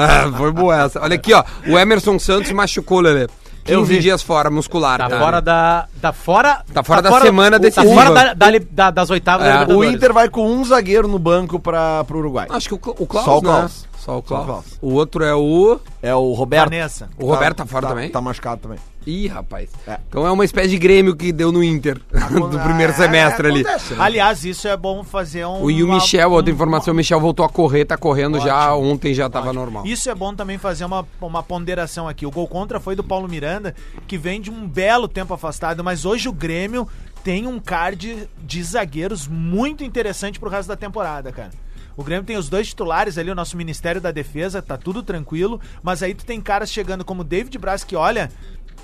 Ah, 0.00 0.30
foi 0.36 0.52
boa 0.52 0.84
essa. 0.84 1.00
Olha 1.00 1.16
aqui, 1.16 1.32
ó. 1.32 1.42
O 1.66 1.76
Emerson 1.78 2.18
Santos 2.18 2.52
machucou, 2.52 3.00
Lelê. 3.00 3.26
Eu 3.68 3.80
15 3.80 3.92
vi. 3.94 3.98
dias 4.00 4.22
fora, 4.22 4.50
muscular. 4.50 4.98
Tá 4.98 5.08
cara. 5.08 5.20
fora 5.22 5.40
da. 5.40 5.86
Tá 6.00 6.12
fora. 6.12 6.62
Tá 6.72 6.82
fora 6.82 7.02
da 7.02 7.20
semana 7.20 7.58
Tá 7.58 7.62
decisiva. 7.62 7.94
fora 7.94 8.34
da- 8.34 8.50
da 8.70 8.90
das 8.90 9.10
oitavas 9.10 9.46
É, 9.46 9.64
da 9.64 9.74
O. 9.74 9.84
Inter 9.84 10.12
vai 10.12 10.28
com 10.28 10.50
um 10.50 10.64
zagueiro 10.64 11.06
no 11.08 11.18
banco 11.18 11.58
para 11.60 12.02
pro 12.04 12.18
Uruguai. 12.18 12.46
Acho 12.50 12.68
que 12.68 12.74
o, 12.74 12.94
o 12.98 13.06
Klaus, 13.06 13.24
Só 13.24 13.38
o 13.38 13.42
né? 13.42 13.48
Klaus. 13.48 13.82
O 13.84 13.87
Só 14.08 14.18
o 14.18 14.22
Klaus. 14.22 14.64
O 14.80 14.94
outro 14.94 15.22
é 15.22 15.34
o... 15.34 15.78
É 16.02 16.14
o 16.14 16.32
Roberto. 16.32 16.70
Vanessa. 16.70 17.10
O 17.18 17.26
Roberto 17.26 17.58
tá 17.58 17.66
fora 17.66 17.86
também? 17.88 18.08
Tá 18.08 18.20
machucado 18.22 18.62
também. 18.62 18.78
Ih, 19.06 19.26
rapaz. 19.26 19.68
É. 19.86 19.98
Então 20.08 20.26
é 20.26 20.30
uma 20.30 20.44
espécie 20.44 20.68
de 20.70 20.78
Grêmio 20.78 21.14
que 21.16 21.30
deu 21.32 21.50
no 21.52 21.62
Inter 21.62 21.98
do 22.50 22.58
primeiro 22.60 22.92
É, 22.92 22.96
semestre 22.96 23.46
ali. 23.48 23.60
acontece, 23.60 23.94
né? 23.94 24.02
Aliás, 24.04 24.44
isso 24.44 24.66
é 24.68 24.76
bom 24.76 25.02
fazer 25.04 25.44
um. 25.46 25.62
O, 25.62 25.70
e 25.70 25.82
o 25.82 25.86
uma- 25.86 25.94
Michel, 25.96 26.30
outra 26.32 26.50
um- 26.50 26.54
informação, 26.54 26.92
o 26.92 26.96
Michel 26.96 27.20
voltou 27.20 27.44
a 27.44 27.48
correr, 27.48 27.84
tá 27.84 27.96
correndo 27.96 28.38
já, 28.40 28.74
Ótimo. 28.74 28.90
ontem 28.92 29.12
já 29.14 29.28
tava 29.28 29.52
normal. 29.52 29.86
Isso 29.86 30.08
é 30.10 30.14
bom 30.14 30.34
também 30.34 30.56
fazer 30.58 30.84
uma, 30.84 31.06
uma 31.20 31.42
ponderação 31.42 32.08
aqui. 32.08 32.24
O 32.26 32.30
gol 32.30 32.46
contra 32.48 32.80
foi 32.80 32.96
do 32.96 33.04
Paulo 33.04 33.28
Miranda, 33.28 33.74
que 34.06 34.16
vem 34.18 34.40
de 34.40 34.50
um 34.50 34.66
belo 34.66 35.06
tempo 35.08 35.32
afastado, 35.34 35.82
mas 35.84 36.04
hoje 36.04 36.28
o 36.28 36.32
Grêmio 36.32 36.86
tem 37.24 37.46
um 37.46 37.58
card 37.58 38.28
de 38.42 38.62
zagueiros 38.62 39.26
muito 39.26 39.84
interessante 39.84 40.38
pro 40.40 40.48
resto 40.50 40.68
da 40.68 40.76
temporada, 40.76 41.30
cara. 41.32 41.50
O 41.98 42.04
Grêmio 42.04 42.24
tem 42.24 42.36
os 42.36 42.48
dois 42.48 42.68
titulares 42.68 43.18
ali, 43.18 43.28
o 43.28 43.34
nosso 43.34 43.56
Ministério 43.56 44.00
da 44.00 44.12
Defesa, 44.12 44.62
tá 44.62 44.76
tudo 44.78 45.02
tranquilo, 45.02 45.60
mas 45.82 46.00
aí 46.00 46.14
tu 46.14 46.24
tem 46.24 46.40
caras 46.40 46.70
chegando 46.70 47.04
como 47.04 47.24
David 47.24 47.58
Braz, 47.58 47.82
que 47.82 47.96
olha, 47.96 48.30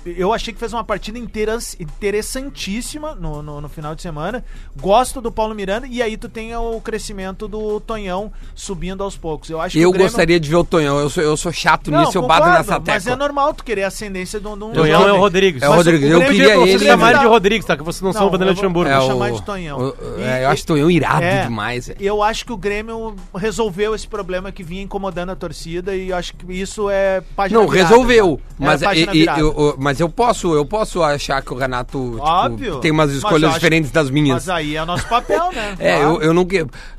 eu 0.05 0.31
achei 0.33 0.53
que 0.53 0.59
fez 0.59 0.71
uma 0.73 0.83
partida 0.83 1.17
inteira- 1.17 1.57
interessantíssima 1.79 3.15
no, 3.15 3.41
no, 3.41 3.61
no 3.61 3.69
final 3.69 3.95
de 3.95 4.01
semana. 4.01 4.43
Gosto 4.79 5.19
do 5.21 5.31
Paulo 5.31 5.55
Miranda, 5.55 5.87
e 5.87 6.01
aí 6.01 6.15
tu 6.17 6.29
tem 6.29 6.55
o 6.55 6.79
crescimento 6.81 7.47
do 7.47 7.79
Tonhão 7.79 8.31
subindo 8.53 9.03
aos 9.03 9.17
poucos. 9.17 9.49
Eu 9.49 9.59
acho 9.61 9.73
que 9.73 9.81
Eu 9.81 9.91
Grêmio- 9.91 10.07
gostaria 10.07 10.39
de 10.39 10.49
ver 10.49 10.55
o 10.57 10.63
Tonhão, 10.63 10.99
eu 10.99 11.09
sou, 11.09 11.23
eu 11.23 11.35
sou 11.37 11.51
chato 11.51 11.89
não, 11.91 11.99
nisso, 12.01 12.17
eu 12.17 12.21
bato 12.21 12.41
concordo, 12.43 12.57
nessa 12.59 12.79
Mas 12.79 13.07
é 13.07 13.09
tecla. 13.11 13.15
normal 13.15 13.53
tu 13.53 13.63
querer 13.63 13.83
a 13.83 13.87
ascendência 13.87 14.39
de 14.39 14.47
um. 14.47 14.57
Tonhão 14.57 15.07
é 15.07 15.13
o. 15.13 15.17
Rodrigues. 15.17 15.61
É 15.61 15.67
o 15.67 15.69
Mas 15.69 15.77
Rodrigues, 15.77 16.09
eu 16.09 16.19
queria 16.21 16.59
o 16.59 16.61
ele. 16.63 16.71
Vocês 16.77 16.83
chamaram 16.83 17.17
tá- 17.19 17.23
de 17.23 17.29
Rodrigues, 17.29 17.65
tá? 17.65 17.77
Que 17.77 17.83
vocês 17.83 18.01
não, 18.01 18.11
são 18.11 18.21
Não, 18.21 18.27
o 18.27 18.31
Vanderlei 18.31 18.51
eu 18.53 18.55
Luxemburgo. 18.55 18.89
É 18.91 19.01
chamar 19.01 19.31
de 19.31 19.41
Tonhão. 19.43 19.79
o- 19.79 20.19
E- 20.19 20.23
é, 20.23 20.43
eu 20.45 20.49
acho 20.49 20.65
Tonhão 20.65 20.91
irado 20.91 21.23
É, 21.23 21.43
demais, 21.43 21.87
velho. 21.87 21.97
Eu 22.01 22.21
acho 22.23 22.45
que 22.45 22.51
o 22.53 22.57
Grêmio 22.57 23.15
resolveu 23.35 23.95
esse 23.95 24.07
problema 24.07 24.51
que 24.51 24.63
vinha 24.63 24.81
incomodando 24.83 25.31
a 25.31 25.35
torcida 25.35 25.95
e 25.95 26.09
eu 26.09 26.15
acho 26.17 26.35
que 26.35 26.53
isso 26.53 26.89
é 26.89 27.21
página 27.35 27.59
Não, 27.59 27.67
virada, 27.67 27.89
resolveu. 27.89 28.37
cara. 28.37 28.49
Mas, 28.59 28.81
é 28.81 28.85
página 28.85 29.15
e- 29.15 29.25
eu, 29.25 29.37
eu- 29.57 29.75
mas 29.95 29.99
eu 30.01 30.09
posso, 30.09 30.53
eu 30.53 30.65
posso 30.65 31.01
achar 31.01 31.41
que 31.41 31.53
o 31.53 31.55
Renato 31.55 32.19
tipo, 32.57 32.79
tem 32.79 32.91
umas 32.91 33.07
Mas 33.07 33.17
escolhas 33.17 33.43
eu 33.43 33.49
diferentes 33.51 33.91
das 33.91 34.09
minhas. 34.09 34.45
Mas 34.45 34.49
aí 34.49 34.75
é 34.75 34.83
o 34.83 34.85
nosso 34.85 35.07
papel, 35.07 35.51
né? 35.53 35.73
É, 35.79 35.95
Claro. 35.95 36.15
eu, 36.15 36.21
eu 36.21 36.33
não 36.33 36.45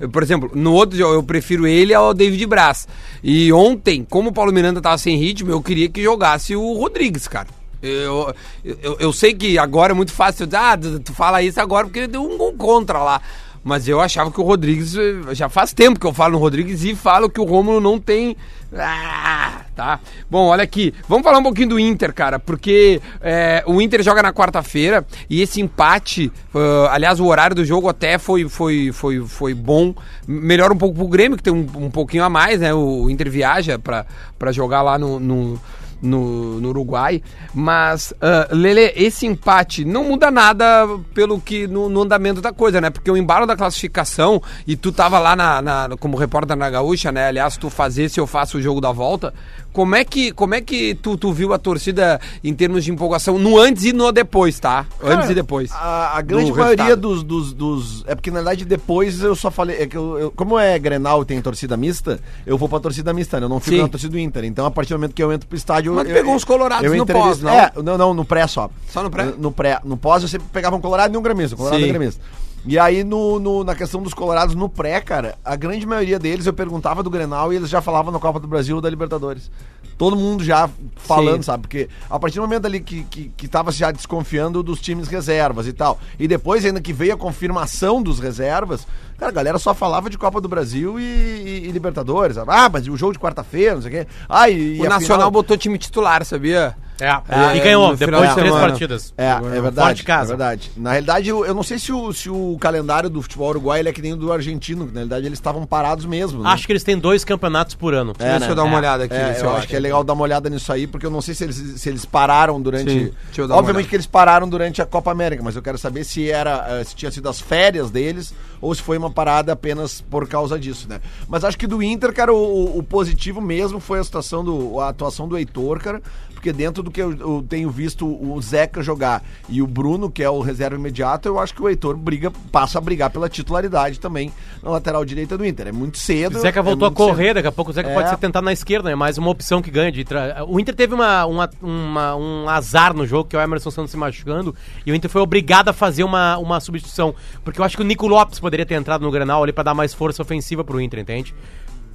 eu, 0.01 0.09
Por 0.09 0.23
exemplo, 0.23 0.51
no 0.55 0.73
outro 0.73 0.97
jogo 0.97 1.13
eu 1.15 1.23
prefiro 1.23 1.67
ele 1.67 1.93
ao 1.93 2.15
David 2.15 2.47
Braz. 2.47 2.89
E 3.23 3.53
ontem, 3.53 4.07
como 4.09 4.31
o 4.31 4.33
Paulo 4.33 4.51
Miranda 4.51 4.81
tava 4.81 4.97
sem 4.97 5.17
ritmo, 5.19 5.51
eu 5.51 5.61
queria 5.61 5.91
que 5.91 6.03
jogasse 6.03 6.57
o 6.57 6.73
Rodrigues, 6.73 7.29
cara. 7.29 7.49
Eu, 7.83 8.35
eu, 8.65 8.97
eu 8.99 9.13
sei 9.13 9.35
que 9.35 9.59
agora 9.59 9.93
é 9.93 9.95
muito 9.95 10.13
fácil 10.13 10.47
dizer, 10.47 10.57
ah, 10.57 10.77
tu 10.79 10.99
tu 11.01 11.13
fala 11.13 11.43
isso 11.43 11.61
agora 11.61 11.87
porque 11.87 12.07
deu 12.07 12.23
um 12.23 12.39
gol 12.39 12.55
contra 12.55 12.99
lá. 13.03 13.21
Mas 13.69 13.89
eu 13.89 14.01
achava 14.01 14.31
que 14.31 14.41
o 14.41 14.45
Rodrigues. 14.45 14.95
eh, 14.97 15.35
Já 15.35 15.49
faz 15.49 15.73
tempo 15.73 15.99
que 15.99 16.07
eu 16.07 16.13
falo 16.15 16.35
no 16.35 16.39
Rodrigues 16.39 16.85
e 16.85 16.95
falo 16.95 17.29
que 17.29 17.41
o 17.41 17.45
Rômulo 17.45 17.81
não 17.81 17.99
tem. 17.99 18.37
Ah, 18.73 19.63
Tá? 19.75 20.01
Bom, 20.31 20.47
olha 20.47 20.63
aqui. 20.63 20.95
Vamos 21.09 21.23
falar 21.25 21.39
um 21.39 21.43
pouquinho 21.43 21.69
do 21.71 21.79
Inter, 21.79 22.15
cara, 22.15 22.39
porque 22.39 22.99
é, 23.21 23.63
o 23.67 23.79
Inter 23.83 24.03
joga 24.03 24.23
na 24.23 24.33
quarta-feira 24.33 25.05
e 25.29 25.43
esse 25.43 25.61
empate, 25.61 26.33
ah, 26.55 26.89
aliás, 26.93 27.19
o 27.21 27.27
horário 27.27 27.57
do 27.57 27.65
jogo 27.65 27.89
até 27.89 28.17
foi, 28.19 28.49
foi, 28.49 28.91
foi, 28.93 29.21
foi 29.27 29.53
bom. 29.53 29.93
Melhora 30.27 30.73
um 30.73 30.79
pouco 30.79 30.95
pro 30.97 31.09
Grêmio, 31.09 31.37
que 31.37 31.43
tem 31.43 31.53
um, 31.53 31.67
um 31.87 31.91
pouquinho 31.91 32.23
a 32.25 32.31
mais, 32.31 32.61
né? 32.61 32.73
O 32.73 33.11
Inter 33.11 33.29
viaja 33.31 33.79
pra 33.79 34.07
jogar 34.53 34.81
lá 34.81 34.97
no- 34.99 35.19
no, 35.21 35.61
no, 36.03 36.61
no 36.61 36.69
Uruguai. 36.69 37.23
Mas, 37.55 38.13
ah, 38.21 38.49
Lele, 38.51 38.93
esse 38.97 39.27
empate 39.27 39.85
não 39.85 40.05
muda 40.05 40.31
nada 40.31 40.87
pelo 41.15 41.41
que 41.41 41.67
no, 41.67 41.89
no 41.89 42.03
andamento 42.03 42.41
da 42.41 42.53
coisa, 42.53 42.81
né? 42.81 42.91
Porque 42.91 43.11
o 43.11 43.17
embalo 43.17 43.47
da 43.47 43.57
classificação, 43.57 44.43
e 44.67 44.77
tu 44.77 44.93
tava 44.93 45.19
lá 45.19 45.35
na, 45.37 45.63
na- 45.63 45.89
como 45.99 46.17
repórter 46.17 46.57
na 46.57 46.69
Gaúcha, 46.71 47.11
né? 47.11 47.29
Aliás, 47.29 47.57
tu 47.57 47.71
fazer 47.71 48.09
se 48.09 48.21
eu 48.21 48.27
faço 48.27 48.59
o 48.59 48.63
jogo 48.63 48.81
da 48.81 48.93
volta. 48.93 49.33
Como 49.77 49.95
é 49.95 50.05
que, 50.07 50.33
como 50.33 50.55
é 50.55 50.63
que 50.63 50.95
tu, 50.95 51.19
tu 51.19 51.31
viu 51.35 51.53
a 51.53 51.59
torcida 51.59 52.19
em 52.43 52.55
termos 52.55 52.83
de 52.83 52.91
empolgação 52.91 53.39
no 53.39 53.59
antes 53.61 53.85
e 53.85 53.93
no 53.93 54.11
depois, 54.11 54.59
tá? 54.59 54.87
Antes 55.03 55.17
Cara, 55.19 55.33
e 55.33 55.35
depois. 55.35 55.71
A, 55.71 56.17
a 56.17 56.23
grande 56.23 56.51
do 56.51 56.57
maioria 56.57 56.97
dos, 56.97 57.23
dos, 57.23 57.53
dos- 57.53 58.03
É 58.07 58.15
porque 58.15 58.31
na 58.31 58.37
verdade 58.37 58.65
depois 58.65 59.21
eu 59.21 59.37
só 59.37 59.51
falei. 59.51 59.77
É 59.77 59.87
que 59.87 59.95
eu, 59.95 60.19
eu- 60.19 60.31
como 60.31 60.59
é 60.59 60.79
Grenal 60.79 61.21
e 61.21 61.27
tem 61.27 61.43
torcida 61.43 61.77
mista, 61.77 62.19
eu 62.47 62.57
vou 62.57 62.71
pra 62.71 62.81
torcida 62.81 63.13
mista, 63.13 63.39
né? 63.39 63.45
Eu 63.45 63.51
não 63.51 63.61
fico 63.61 63.77
Sim. 63.77 63.83
na 63.83 63.89
torcida 63.89 64.13
do 64.13 64.19
Inter. 64.19 64.45
Então 64.45 64.65
a 64.65 64.71
partir 64.71 64.95
do 64.95 64.99
momento 64.99 65.13
que 65.13 65.23
eu 65.23 65.31
entro 65.31 65.47
pro 65.47 65.59
estádio. 65.59 65.93
Mas 65.93 66.05
tu 66.05 66.11
eu, 66.11 66.15
pegou 66.17 66.35
uns 66.35 66.43
colorados 66.45 66.91
no 66.97 67.05
pós, 67.05 67.43
não? 67.43 67.51
É, 67.53 67.71
não, 67.85 67.99
não, 67.99 68.15
no 68.15 68.25
pré 68.25 68.47
só. 68.47 68.71
Só 68.91 69.03
no 69.03 69.11
pré? 69.11 69.27
No 69.37 69.53
pré. 69.53 69.79
No 69.85 69.99
pós 69.99 70.23
eu 70.23 70.29
sempre 70.31 70.47
pegava 70.51 70.75
um 70.75 70.81
colorado 70.81 71.15
e 71.15 71.19
um 71.19 71.23
gremista. 71.23 71.55
Um 71.55 71.59
colorado 71.59 71.81
Sim. 71.81 71.85
e 71.87 71.91
um 71.91 71.93
gremista. 71.93 72.23
E 72.67 72.79
aí, 72.79 73.05
no, 73.05 73.39
no- 73.39 73.63
na 73.63 73.75
questão 73.77 74.03
dos 74.03 74.13
colorados 74.13 74.55
no 74.55 74.69
pré, 74.69 75.01
cara, 75.01 75.39
a 75.45 75.55
grande 75.55 75.87
maioria 75.87 76.19
deles 76.19 76.47
eu 76.47 76.53
perguntava 76.53 77.03
do 77.03 77.09
Grenal 77.11 77.53
e 77.53 77.57
eles 77.57 77.69
já 77.71 77.81
falavam 77.81 78.11
na 78.13 78.19
Copa 78.19 78.41
do 78.41 78.49
Brasil 78.49 78.75
ou 78.77 78.83
da 78.83 78.91
Libertadores. 78.91 79.51
Todo 79.97 80.15
mundo 80.17 80.45
já 80.45 80.69
falando, 80.97 81.37
Sim. 81.37 81.43
sabe? 81.43 81.63
Porque 81.63 81.89
a 82.11 82.19
partir 82.19 82.37
do 82.37 82.43
momento 82.43 82.67
ali 82.67 82.81
que, 82.81 83.05
que, 83.05 83.31
que 83.35 83.49
tava 83.49 83.71
já 83.73 83.91
desconfiando 83.91 84.63
dos 84.63 84.79
times 84.81 85.09
reservas 85.09 85.67
e 85.67 85.73
tal. 85.73 85.99
E 86.19 86.29
depois, 86.29 86.65
ainda 86.67 86.81
que 86.83 86.93
veio 86.93 87.15
a 87.15 87.17
confirmação 87.17 88.03
dos 88.03 88.19
reservas, 88.19 88.87
cara, 89.17 89.31
a 89.31 89.35
galera 89.35 89.59
só 89.59 89.73
falava 89.73 90.11
de 90.11 90.19
Copa 90.19 90.39
do 90.41 90.49
Brasil 90.49 91.01
e, 91.01 91.03
e- 91.03 91.67
e 91.69 91.71
Libertadores. 91.73 92.35
sabe? 92.35 92.51
Ah, 92.53 92.69
mas 92.71 92.87
o 92.89 92.97
jogo 92.97 93.13
de 93.15 93.19
quarta-feira, 93.19 93.77
não 93.77 93.83
sei 93.83 93.91
o 93.91 93.95
quê. 94.05 94.11
Ah, 94.29 94.51
e, 94.51 94.79
O 94.81 94.85
Nacional 94.85 95.01
final- 95.01 95.31
botou 95.31 95.57
time 95.57 95.79
titular, 95.79 96.25
sabia? 96.27 96.77
É, 97.01 97.07
É, 97.29 97.57
e 97.57 97.61
ganhou 97.61 97.95
depois 97.97 98.29
de 98.29 98.35
três 98.35 98.49
semana. 98.53 98.69
partidas. 98.69 99.15
É, 99.19 99.27
é 99.29 99.39
Fora 99.39 99.61
verdade. 99.63 99.97
de 99.99 100.03
casa. 100.05 100.25
É 100.33 100.37
verdade. 100.37 100.71
Na 100.77 100.93
realidade, 100.93 101.29
eu, 101.29 101.45
eu 101.45 101.55
não 101.55 101.63
sei 101.63 101.79
se 101.79 101.93
o, 101.93 102.13
se 102.13 102.31
o 102.31 102.57
calendário 102.61 103.11
do 103.11 103.21
futebol 103.21 103.49
uruguai 103.51 103.81
ele 103.81 103.89
é 103.89 103.93
que 103.93 104.01
nem 104.03 104.13
o 104.13 104.17
do 104.17 104.33
argentino. 104.33 104.87
que 104.87 104.93
Na 104.93 105.01
realidade, 105.01 105.27
eles 105.27 105.39
estavam 105.39 105.67
parados 105.67 106.05
mesmo. 106.07 106.43
né? 106.43 106.49
Acho 106.51 106.67
que 106.67 106.73
eles 106.73 106.83
têm 106.85 106.99
dois 106.99 107.25
campeonatos 107.25 107.75
por 107.75 107.93
ano. 107.95 108.13
Deixa 108.19 108.39
né? 108.39 108.49
eu 108.51 108.55
dar 108.55 108.65
uma 108.65 108.77
É. 108.77 108.79
olhada 108.79 109.05
aqui. 109.05 109.15
É, 109.15 109.39
eu 109.43 109.51
acho 109.57 109.69
que 109.69 109.77
é 109.77 109.79
legal 109.79 110.03
dar 110.03 110.13
uma 110.15 110.23
olhada 110.23 110.49
nisso 110.49 110.73
aí, 110.73 110.87
porque 110.87 111.05
eu 111.07 111.11
não 111.11 111.21
sei 111.21 111.35
se 111.35 111.45
eles, 111.45 111.57
se 111.57 111.89
eles 111.89 112.05
pararam 112.05 112.61
durante. 112.61 112.91
Sim, 112.91 113.11
deixa 113.27 113.41
eu 113.43 113.49
dar 113.49 113.55
uma 113.55 113.61
Obviamente 113.61 113.89
que 113.89 113.97
eles 113.97 114.07
pararam 114.07 114.49
durante 114.49 114.81
a 114.81 114.87
Copa 114.87 115.11
América, 115.11 115.43
mas 115.43 115.55
eu 115.57 115.63
quero 115.63 115.77
saber 115.79 116.05
se 116.05 116.31
era 116.31 116.67
eh, 116.81 116.85
se 116.85 116.95
tinha 116.95 117.11
sido 117.11 117.29
as 117.29 117.41
férias 117.41 117.91
deles 117.91 118.33
ou 118.61 118.75
se 118.75 118.81
foi 118.83 118.97
uma 118.97 119.11
parada 119.11 119.53
apenas 119.53 120.01
por 120.01 120.27
causa 120.29 120.59
disso, 120.59 120.89
né? 120.89 121.01
Mas 121.29 121.45
acho 121.45 121.59
que 121.59 121.67
do 121.67 121.83
Inter, 121.83 122.13
cara, 122.13 122.33
o, 122.33 122.79
o 122.79 122.83
positivo 122.83 123.41
mesmo 123.41 123.81
foi 123.81 123.99
a 123.99 124.05
situação 124.05 124.43
do 124.45 124.81
a 124.81 124.89
atuação 124.89 125.29
do 125.29 125.37
Heitor, 125.37 125.79
cara, 125.81 126.01
porque 126.37 126.53
dentro 126.53 126.83
do 126.83 126.91
que 126.91 127.01
eu, 127.01 127.13
eu 127.17 127.45
tenho 127.49 127.71
visto 127.71 128.07
o 128.07 128.39
Zeca 128.43 128.83
jogar 128.83 129.25
e 129.49 129.63
o 129.63 129.67
Bruno, 129.67 130.11
que 130.11 130.23
é 130.23 130.29
o 130.29 130.41
reserva 130.41 130.77
imediato, 130.77 131.27
eu 131.27 131.39
acho 131.41 131.55
que 131.55 131.63
o 131.63 131.69
Heitor 131.69 131.97
briga, 131.97 132.31
passa 132.53 132.77
a 132.77 132.81
brigar 132.81 133.09
pela 133.11 133.27
titularidade 133.29 133.99
também 133.99 134.31
na 134.63 134.71
lateral 134.71 135.03
direita 135.05 135.37
do 135.39 135.45
Inter. 135.47 135.69
É 135.69 135.73
muito 135.73 135.97
cedo. 135.97 136.37
O 136.37 136.41
Zeca 136.41 136.61
é 136.61 136.63
voltou 136.63 136.87
a 136.87 136.91
muito 136.91 136.99
cedo. 137.03 137.09
correr, 137.09 137.35
daqui 137.35 137.49
a 137.49 137.53
pouco 137.53 137.71
o 137.71 137.75
Zeca 137.75 137.89
É. 137.91 137.95
pode 137.95 138.11
ser 138.11 138.19
tentado 138.19 138.45
na 138.45 138.53
esquerda, 138.53 138.91
é 138.91 138.95
mais 138.95 139.17
uma 139.17 139.31
opção 139.31 139.63
que 139.63 139.71
ganha. 139.71 139.91
De 139.91 140.05
tra... 140.05 140.45
O 140.47 140.61
Inter 140.61 140.75
teve 140.75 140.95
uma, 140.95 141.25
uma- 141.25 141.51
uma- 141.63 142.17
um 142.17 142.49
azar 142.49 142.95
no 142.95 143.07
jogo, 143.07 143.29
que 143.31 143.35
é 143.35 143.39
o 143.39 143.43
Emerson 143.43 143.71
Santos 143.71 143.91
se 143.91 143.97
machucando, 143.97 144.55
e 144.85 144.93
o 144.93 144.95
Inter 144.95 145.11
foi 145.11 145.23
obrigado 145.23 145.71
a 145.71 145.73
fazer 145.73 146.05
uma, 146.05 146.37
uma 146.37 146.61
substituição. 146.61 147.15
Porque 147.43 147.59
eu 147.61 147.65
acho 147.65 147.77
que 147.77 147.83
o 147.83 147.87
Nico 147.87 148.07
Lopes 148.07 148.39
poderia 148.39 148.67
ter 148.67 148.75
entrado 148.75 149.01
no 149.03 149.11
Granal 149.11 149.43
ali 149.43 149.53
pra 149.53 149.65
dar 149.65 149.75
mais 149.75 149.95
força 149.95 150.21
ofensiva 150.23 150.63
pro 150.63 150.81
Inter, 150.81 151.01
entende? 151.01 151.35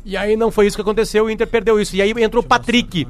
E 0.04 0.18
aí 0.18 0.36
não 0.36 0.50
foi 0.50 0.66
isso 0.66 0.76
que 0.76 0.82
aconteceu, 0.82 1.26
o 1.26 1.30
Inter 1.30 1.46
perdeu 1.46 1.80
isso. 1.80 1.96
E 1.96 2.02
aí 2.02 2.12
entrou 2.18 2.42
o 2.44 2.46
Patrick. 2.46 3.08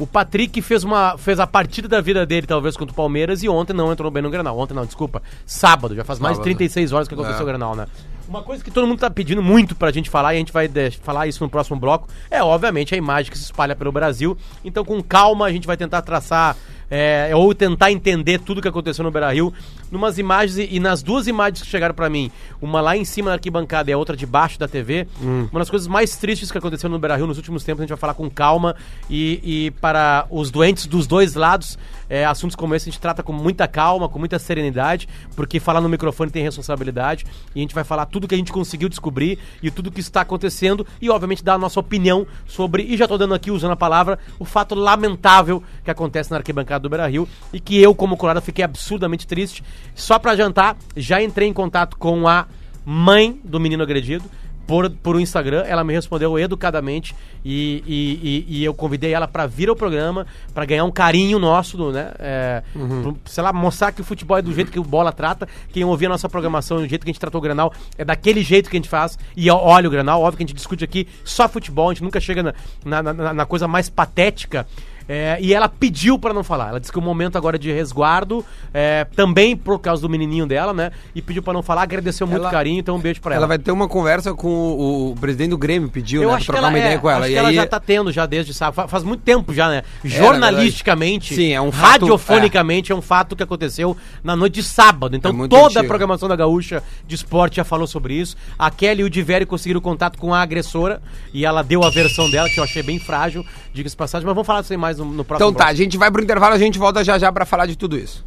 O 0.00 0.06
Patrick 0.06 0.62
fez, 0.62 0.82
uma, 0.82 1.18
fez 1.18 1.38
a 1.38 1.46
partida 1.46 1.86
da 1.86 2.00
vida 2.00 2.24
dele, 2.24 2.46
talvez, 2.46 2.74
contra 2.74 2.90
o 2.92 2.96
Palmeiras, 2.96 3.42
e 3.42 3.48
ontem 3.50 3.74
não 3.74 3.92
entrou 3.92 4.10
bem 4.10 4.22
no 4.22 4.30
Granal. 4.30 4.58
Ontem 4.58 4.72
não, 4.72 4.86
desculpa. 4.86 5.22
Sábado, 5.44 5.94
já 5.94 6.02
faz 6.04 6.18
mais 6.18 6.32
de 6.32 6.36
Sábado. 6.38 6.44
36 6.56 6.92
horas 6.92 7.06
que 7.06 7.12
aconteceu 7.12 7.40
É. 7.40 7.42
o 7.42 7.46
Granal, 7.46 7.76
né? 7.76 7.86
Uma 8.26 8.42
coisa 8.42 8.64
que 8.64 8.70
todo 8.70 8.86
mundo 8.86 8.98
tá 9.00 9.10
pedindo 9.10 9.42
muito 9.42 9.74
pra 9.74 9.90
gente 9.90 10.08
falar, 10.08 10.32
e 10.32 10.36
a 10.36 10.38
gente 10.38 10.52
vai 10.52 10.70
falar 11.02 11.26
isso 11.26 11.44
no 11.44 11.50
próximo 11.50 11.78
bloco, 11.78 12.08
é 12.30 12.42
obviamente 12.42 12.94
a 12.94 12.96
imagem 12.96 13.30
que 13.30 13.36
se 13.36 13.44
espalha 13.44 13.76
pelo 13.76 13.92
Brasil. 13.92 14.38
Então, 14.64 14.84
com 14.86 15.02
calma, 15.02 15.44
a 15.44 15.52
gente 15.52 15.66
vai 15.66 15.76
tentar 15.76 16.00
traçar. 16.00 16.56
É, 16.90 17.30
ou 17.34 17.54
tentar 17.54 17.92
entender 17.92 18.40
tudo 18.40 18.60
que 18.60 18.68
aconteceu 18.68 19.04
no 19.04 19.10
Beira 19.10 19.32
Rio, 19.32 19.54
numas 19.90 20.18
imagens 20.18 20.58
e, 20.58 20.76
e 20.76 20.80
nas 20.80 21.02
duas 21.02 21.26
imagens 21.28 21.62
que 21.62 21.68
chegaram 21.68 21.94
pra 21.94 22.10
mim, 22.10 22.30
uma 22.60 22.80
lá 22.80 22.96
em 22.96 23.04
cima 23.04 23.30
da 23.30 23.34
arquibancada 23.34 23.90
e 23.90 23.92
a 23.92 23.98
outra 23.98 24.16
debaixo 24.16 24.58
da 24.58 24.66
TV, 24.66 25.06
uma 25.20 25.60
das 25.60 25.70
coisas 25.70 25.86
mais 25.86 26.16
tristes 26.16 26.50
que 26.50 26.58
aconteceu 26.58 26.90
no 26.90 26.98
Beira 26.98 27.16
Rio 27.16 27.26
nos 27.26 27.36
últimos 27.36 27.62
tempos, 27.62 27.80
a 27.80 27.84
gente 27.84 27.90
vai 27.90 27.98
falar 27.98 28.14
com 28.14 28.28
calma 28.28 28.74
e, 29.08 29.40
e 29.42 29.70
para 29.72 30.26
os 30.30 30.50
doentes 30.50 30.86
dos 30.86 31.06
dois 31.06 31.34
lados, 31.34 31.78
é, 32.08 32.24
assuntos 32.24 32.56
como 32.56 32.74
esse 32.74 32.88
a 32.88 32.92
gente 32.92 33.00
trata 33.00 33.22
com 33.22 33.32
muita 33.32 33.68
calma, 33.68 34.08
com 34.08 34.18
muita 34.18 34.38
serenidade, 34.38 35.08
porque 35.36 35.60
falar 35.60 35.80
no 35.80 35.88
microfone 35.88 36.30
tem 36.30 36.42
responsabilidade 36.42 37.24
e 37.54 37.60
a 37.60 37.62
gente 37.62 37.74
vai 37.74 37.84
falar 37.84 38.06
tudo 38.06 38.26
que 38.26 38.34
a 38.34 38.38
gente 38.38 38.50
conseguiu 38.50 38.88
descobrir 38.88 39.38
e 39.62 39.70
tudo 39.70 39.90
que 39.92 40.00
está 40.00 40.22
acontecendo 40.22 40.84
e 41.00 41.08
obviamente 41.08 41.44
dar 41.44 41.54
a 41.54 41.58
nossa 41.58 41.78
opinião 41.78 42.26
sobre, 42.46 42.82
e 42.82 42.96
já 42.96 43.06
tô 43.06 43.16
dando 43.16 43.34
aqui 43.34 43.50
usando 43.50 43.72
a 43.72 43.76
palavra, 43.76 44.18
o 44.38 44.44
fato 44.44 44.74
lamentável 44.74 45.62
que 45.84 45.90
acontece 45.90 46.30
na 46.30 46.38
arquibancada 46.38 46.79
do 46.80 46.88
Beira-Rio 46.88 47.28
e 47.52 47.60
que 47.60 47.80
eu 47.80 47.94
como 47.94 48.16
colorado 48.16 48.42
fiquei 48.42 48.64
absurdamente 48.64 49.26
triste. 49.26 49.62
Só 49.94 50.18
pra 50.18 50.34
jantar, 50.36 50.76
já 50.96 51.22
entrei 51.22 51.48
em 51.48 51.52
contato 51.52 51.96
com 51.96 52.26
a 52.26 52.46
mãe 52.84 53.38
do 53.44 53.60
menino 53.60 53.82
agredido 53.82 54.24
por, 54.66 54.88
por 54.88 55.16
um 55.16 55.20
Instagram, 55.20 55.64
ela 55.66 55.82
me 55.82 55.92
respondeu 55.92 56.38
educadamente 56.38 57.12
e, 57.44 57.82
e, 57.84 58.46
e- 58.48 58.58
e 58.60 58.64
eu 58.64 58.72
convidei 58.72 59.12
ela 59.12 59.26
pra 59.26 59.44
vir 59.44 59.68
ao 59.68 59.74
programa, 59.74 60.24
pra 60.54 60.64
ganhar 60.64 60.84
um 60.84 60.92
carinho 60.92 61.40
nosso, 61.40 61.90
né? 61.90 62.12
É, 62.20 62.62
pro- 63.02 63.16
sei 63.24 63.42
lá, 63.42 63.52
mostrar 63.52 63.90
que 63.90 64.00
o 64.00 64.04
futebol 64.04 64.38
é 64.38 64.42
do 64.42 64.52
jeito 64.54 64.70
que 64.70 64.78
o 64.78 64.84
Bola 64.84 65.10
trata. 65.12 65.48
Quem 65.72 65.82
ouvir 65.82 66.06
a 66.06 66.10
nossa 66.10 66.28
programação, 66.28 66.76
do 66.76 66.86
jeito 66.86 67.02
que 67.04 67.10
a 67.10 67.12
gente 67.12 67.18
tratou 67.20 67.40
o 67.40 67.42
Granal, 67.42 67.72
é 67.98 68.04
daquele 68.04 68.42
jeito 68.44 68.70
que 68.70 68.76
a 68.76 68.78
gente 68.78 68.88
faz. 68.88 69.18
E 69.36 69.50
olha 69.50 69.88
o 69.88 69.90
Granal, 69.90 70.20
óbvio 70.22 70.36
que 70.36 70.44
a 70.44 70.46
gente 70.46 70.54
discute 70.56 70.84
aqui 70.84 71.08
só 71.24 71.48
futebol, 71.48 71.90
a 71.90 71.92
gente 71.92 72.04
nunca 72.04 72.20
chega 72.20 72.54
na, 72.84 73.02
na- 73.02 73.12
na- 73.12 73.34
na 73.34 73.46
coisa 73.46 73.66
mais 73.66 73.88
patética. 73.88 74.68
É, 75.12 75.38
e 75.40 75.52
ela 75.52 75.68
pediu 75.68 76.16
pra 76.20 76.32
não 76.32 76.44
falar. 76.44 76.68
Ela 76.68 76.78
disse 76.78 76.92
que 76.92 76.98
o 76.98 77.02
momento 77.02 77.36
agora 77.36 77.56
é 77.56 77.58
de 77.58 77.72
resguardo, 77.72 78.44
é, 78.72 79.04
também 79.16 79.56
por 79.56 79.80
causa 79.80 80.00
do 80.00 80.08
menininho 80.08 80.46
dela, 80.46 80.72
né? 80.72 80.92
E 81.12 81.20
pediu 81.20 81.42
pra 81.42 81.52
não 81.52 81.62
falar, 81.64 81.82
agradeceu 81.82 82.28
muito 82.28 82.42
Ela- 82.42 82.50
carinho, 82.52 82.78
então 82.78 82.94
um 82.94 83.00
beijo 83.00 83.20
pra 83.20 83.32
ela. 83.34 83.40
Ela 83.40 83.46
vai 83.48 83.58
ter 83.58 83.72
uma 83.72 83.88
conversa 83.88 84.32
com 84.34 84.46
o, 84.48 85.10
o 85.10 85.16
presidente 85.16 85.50
do 85.50 85.58
Grêmio, 85.58 85.88
pediu, 85.88 86.22
Eu 86.22 86.28
né? 86.28 86.36
acho 86.36 86.46
pra 86.46 86.54
trocar 86.54 86.68
ela, 86.68 86.72
uma 86.72 86.78
ideia 86.78 86.94
é, 86.94 86.98
com 86.98 87.10
ela. 87.10 87.20
acho 87.22 87.28
E 87.28 87.32
que 87.32 87.38
ela 87.38 87.48
aí, 87.48 87.54
já 87.56 87.66
tá 87.66 87.80
tendo 87.80 88.12
já 88.12 88.24
desde 88.24 88.54
sábado. 88.54 88.74
Fa- 88.76 88.86
Faz 88.86 89.02
muito 89.02 89.22
tempo 89.22 89.52
já, 89.52 89.68
né? 89.68 89.82
na 90.04 90.08
Jornalisticamente. 90.10 91.34
Sim, 91.34 91.52
é 91.52 91.60
um 91.60 91.72
fato- 91.72 91.90
radiofonicamente, 92.06 92.92
é. 92.92 92.94
um 92.94 93.02
fato 93.02 93.34
que 93.34 93.42
aconteceu 93.42 93.96
na 94.22 94.36
noite 94.36 94.54
de 94.54 94.62
sábado. 94.62 95.16
Então 95.16 95.32
É 95.44 95.48
toda 95.48 95.64
antigo. 95.66 95.80
a 95.80 95.84
programação 95.84 96.28
da 96.28 96.36
Gaúcha 96.36 96.82
de 97.06 97.14
Esporte 97.16 97.56
já 97.56 97.64
falou 97.64 97.86
sobre 97.88 98.14
isso. 98.14 98.36
A 98.58 98.70
Kelly 98.70 99.00
e 99.00 99.04
o 99.04 99.10
Diveri 99.10 99.44
conseguiram 99.46 99.80
contato 99.80 100.18
com 100.18 100.32
a 100.32 100.40
agressora 100.40 101.02
e 101.34 101.44
ela 101.44 101.62
deu 101.62 101.82
a 101.82 101.90
versão 101.90 102.30
dela, 102.30 102.48
que 102.48 102.60
eu 102.60 102.64
achei 102.64 102.82
bem 102.82 102.98
frágil, 103.00 103.44
diga-se 103.72 103.96
passagem, 103.96 104.24
mas 104.26 104.34
vamos 104.34 104.46
falar 104.46 104.60
disso 104.60 104.72
aí 104.72 104.76
mais 104.76 104.99
no, 105.04 105.12
no 105.12 105.24
próximo 105.24 105.50
Então 105.50 105.58
tá, 105.58 105.64
a 105.64 105.66
bloco. 105.68 105.76
gente 105.78 105.98
vai 105.98 106.10
pro 106.10 106.22
intervalo, 106.22 106.54
a 106.54 106.58
gente 106.58 106.78
volta 106.78 107.02
já 107.02 107.18
já 107.18 107.32
pra 107.32 107.44
falar 107.44 107.66
de 107.66 107.76
tudo 107.76 107.98
isso. 107.98 108.24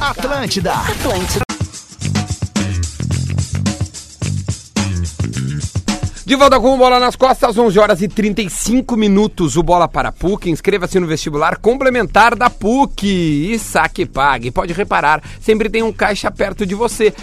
Atlântida. 0.00 1.46
De 6.24 6.34
volta 6.34 6.58
com 6.58 6.74
o 6.74 6.76
Bola 6.76 6.98
nas 6.98 7.14
Costas, 7.14 7.56
11 7.56 7.78
horas 7.78 8.02
e 8.02 8.08
35 8.08 8.96
minutos. 8.96 9.56
O 9.56 9.62
Bola 9.62 9.86
para 9.86 10.08
a 10.08 10.12
PUC. 10.12 10.50
Inscreva-se 10.50 10.98
no 10.98 11.06
vestibular 11.06 11.56
complementar 11.58 12.34
da 12.34 12.50
PUC. 12.50 13.06
E 13.06 13.58
saque 13.60 14.02
e 14.02 14.06
pague. 14.06 14.50
Pode 14.50 14.72
reparar, 14.72 15.22
sempre 15.40 15.70
tem 15.70 15.84
um 15.84 15.92
caixa 15.92 16.28
perto 16.28 16.66
de 16.66 16.74
você. 16.74 17.14